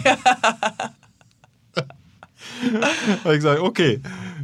Habe 3.24 3.34
ich 3.34 3.40
gesagt, 3.40 3.60
okay. 3.60 4.02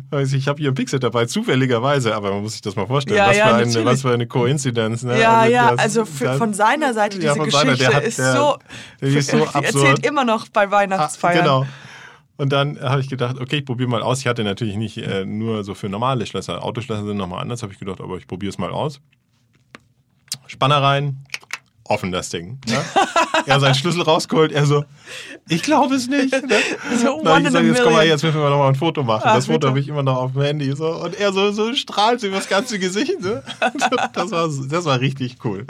Also 0.10 0.36
ich 0.36 0.48
habe 0.48 0.60
hier 0.60 0.72
ein 0.72 0.76
Pixel 0.76 1.00
dabei, 1.00 1.26
zufälligerweise, 1.26 2.14
aber 2.16 2.32
man 2.32 2.42
muss 2.42 2.54
sich 2.54 2.62
das 2.62 2.76
mal 2.76 2.86
vorstellen, 2.86 3.18
Ja, 3.18 3.28
was, 3.30 3.38
ja, 3.38 3.48
für 3.48 3.56
eine, 3.56 3.86
was 3.86 4.02
für 4.02 4.14
eine 4.14 4.28
Koinzidenz. 4.28 5.04
Ne? 5.04 5.20
Ja, 5.20 5.46
ja, 5.46 5.72
das- 5.72 5.80
also 5.80 6.06
für, 6.06 6.26
das- 6.26 6.38
von 6.38 6.54
seiner 6.54 6.94
Seite 6.94 7.18
Ja, 7.22 7.34
diese 7.34 7.52
seiner, 7.52 7.72
Geschichte 7.72 7.86
der 7.90 7.94
hat- 7.96 8.04
ist 8.04 8.20
der- 8.20 8.34
so, 8.34 8.58
die 9.02 9.06
ist 9.18 9.32
so 9.32 9.44
absurd. 9.46 9.64
erzählt 9.66 10.06
immer 10.06 10.26
noch 10.26 10.50
bei 10.50 10.68
Ah, 10.68 10.72
Weihnachtsfeiern. 10.72 11.38
genau. 11.44 11.66
Und 12.42 12.52
dann 12.52 12.82
habe 12.82 13.02
ich 13.02 13.08
gedacht, 13.08 13.40
okay, 13.40 13.58
ich 13.58 13.66
probiere 13.66 13.88
mal 13.88 14.02
aus. 14.02 14.22
Ich 14.22 14.26
hatte 14.26 14.44
natürlich 14.44 14.76
nicht 14.76 14.98
äh, 14.98 15.26
nur 15.26 15.64
so 15.64 15.76
für 15.76 15.90
normale 15.90 16.26
Schlösser. 16.26 16.64
Autoschlösser 16.66 17.06
sind 17.06 17.18
nochmal 17.18 17.40
anders, 17.40 17.62
habe 17.62 17.72
ich 17.72 17.78
gedacht, 17.78 18.02
aber 18.02 18.18
ich 18.18 18.26
probiere 18.26 18.50
es 18.50 18.58
mal 18.58 18.72
aus. 18.72 19.00
Spanner 20.48 20.82
rein, 20.82 21.24
offen 21.84 22.12
das 22.12 22.30
Ding. 22.30 22.60
Ne? 22.68 22.84
er 23.46 23.60
seinen 23.60 23.76
Schlüssel 23.76 24.02
rausgeholt, 24.02 24.52
er 24.52 24.66
so, 24.66 24.84
ich 25.50 25.64
glaube 25.64 25.96
es 25.96 26.08
nicht. 26.08 26.32
Ne? 26.32 26.58
So 27.02 27.20
one 27.20 27.40
ich 27.40 27.46
gesagt, 27.46 27.66
jetzt 27.66 27.84
komm 27.84 27.94
mal, 27.94 28.06
jetzt 28.06 28.24
müssen 28.24 28.40
wir 28.40 28.50
noch 28.50 28.58
mal 28.60 28.70
ein 28.70 28.76
Foto 28.76 29.04
machen. 29.04 29.24
Ach, 29.26 29.36
das 29.36 29.48
Foto 29.48 29.68
habe 29.68 29.80
ich 29.80 29.88
immer 29.88 30.04
noch 30.04 30.18
auf 30.18 30.34
dem 30.34 30.42
Handy. 30.42 30.72
So. 30.76 30.88
Und 31.04 31.20
er 31.20 31.34
so, 31.34 31.52
so 31.52 31.74
strahlt 31.74 32.22
über 32.24 32.38
das 32.38 32.48
ganze 32.48 32.80
Gesicht. 32.80 33.14
So. 33.22 33.40
Das, 34.14 34.32
war, 34.32 34.50
das 34.70 34.86
war 34.86 35.00
richtig 35.00 35.38
cool. 35.44 35.66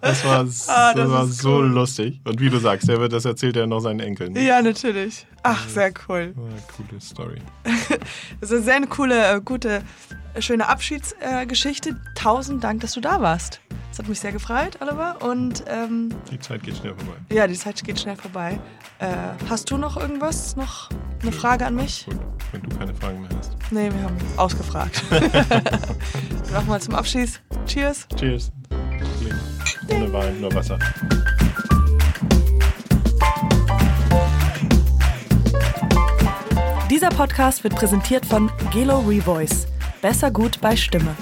Das 0.00 0.24
war, 0.24 0.40
Ah, 0.40 0.92
das 0.94 0.94
das 0.94 1.10
war 1.10 1.26
so 1.26 1.50
cool. 1.56 1.66
lustig. 1.66 2.20
Und 2.24 2.40
wie 2.40 2.50
du 2.50 2.58
sagst, 2.58 2.88
der 2.88 2.98
wird, 2.98 3.12
das 3.12 3.24
erzählt 3.24 3.56
er 3.56 3.66
noch 3.66 3.80
seinen 3.80 4.00
Enkeln. 4.00 4.34
Ja, 4.36 4.60
natürlich. 4.62 5.26
Ach, 5.42 5.68
sehr 5.68 5.92
cool. 6.08 6.34
Eine 6.36 6.62
coole 6.76 7.00
Story. 7.00 7.38
Das 8.40 8.50
ist 8.50 8.56
eine 8.56 8.62
sehr 8.64 8.86
coole, 8.88 9.36
äh, 9.36 9.40
gute, 9.44 9.82
schöne 10.40 10.68
Abschiedsgeschichte. 10.68 11.96
Tausend 12.14 12.62
Dank, 12.64 12.80
dass 12.80 12.92
du 12.92 13.00
da 13.00 13.20
warst. 13.20 13.60
Das 13.90 13.98
hat 13.98 14.08
mich 14.08 14.20
sehr 14.20 14.32
gefreut, 14.32 14.78
Oliver. 14.80 15.16
Und 15.20 15.64
ähm, 15.68 16.08
Die 16.30 16.38
Zeit 16.40 16.62
geht 16.62 16.76
schnell 16.78 16.94
vorbei. 16.94 17.12
ja, 17.30 17.46
die 17.46 17.54
Zeit 17.54 17.82
geht 17.84 18.00
schnell 18.00 18.16
vorbei. 18.16 18.58
Äh, 19.00 19.08
hast 19.50 19.70
du 19.70 19.76
noch 19.76 19.96
irgendwas? 19.98 20.56
Noch 20.56 20.88
eine 21.20 21.32
Frage 21.32 21.66
an 21.66 21.74
mich? 21.74 22.06
Gut, 22.06 22.18
wenn 22.52 22.62
du 22.62 22.76
keine 22.78 22.94
Fragen 22.94 23.20
mehr 23.20 23.30
hast. 23.38 23.52
Nee, 23.70 23.90
wir 23.92 24.02
haben 24.02 24.16
ausgefragt. 24.38 25.02
Nochmal 26.52 26.80
zum 26.80 26.94
Abschluss. 26.94 27.40
Cheers. 27.66 28.06
Cheers. 28.18 28.50
Ohne 29.90 30.10
Wein, 30.12 30.40
nur 30.40 30.54
Wasser. 30.54 30.78
Dieser 36.90 37.08
Podcast 37.08 37.64
wird 37.64 37.74
präsentiert 37.74 38.26
von 38.26 38.50
Gelo 38.70 38.98
Revoice. 39.00 39.66
Besser 40.02 40.32
gut 40.32 40.60
bei 40.60 40.74
Stimme. 40.74 41.14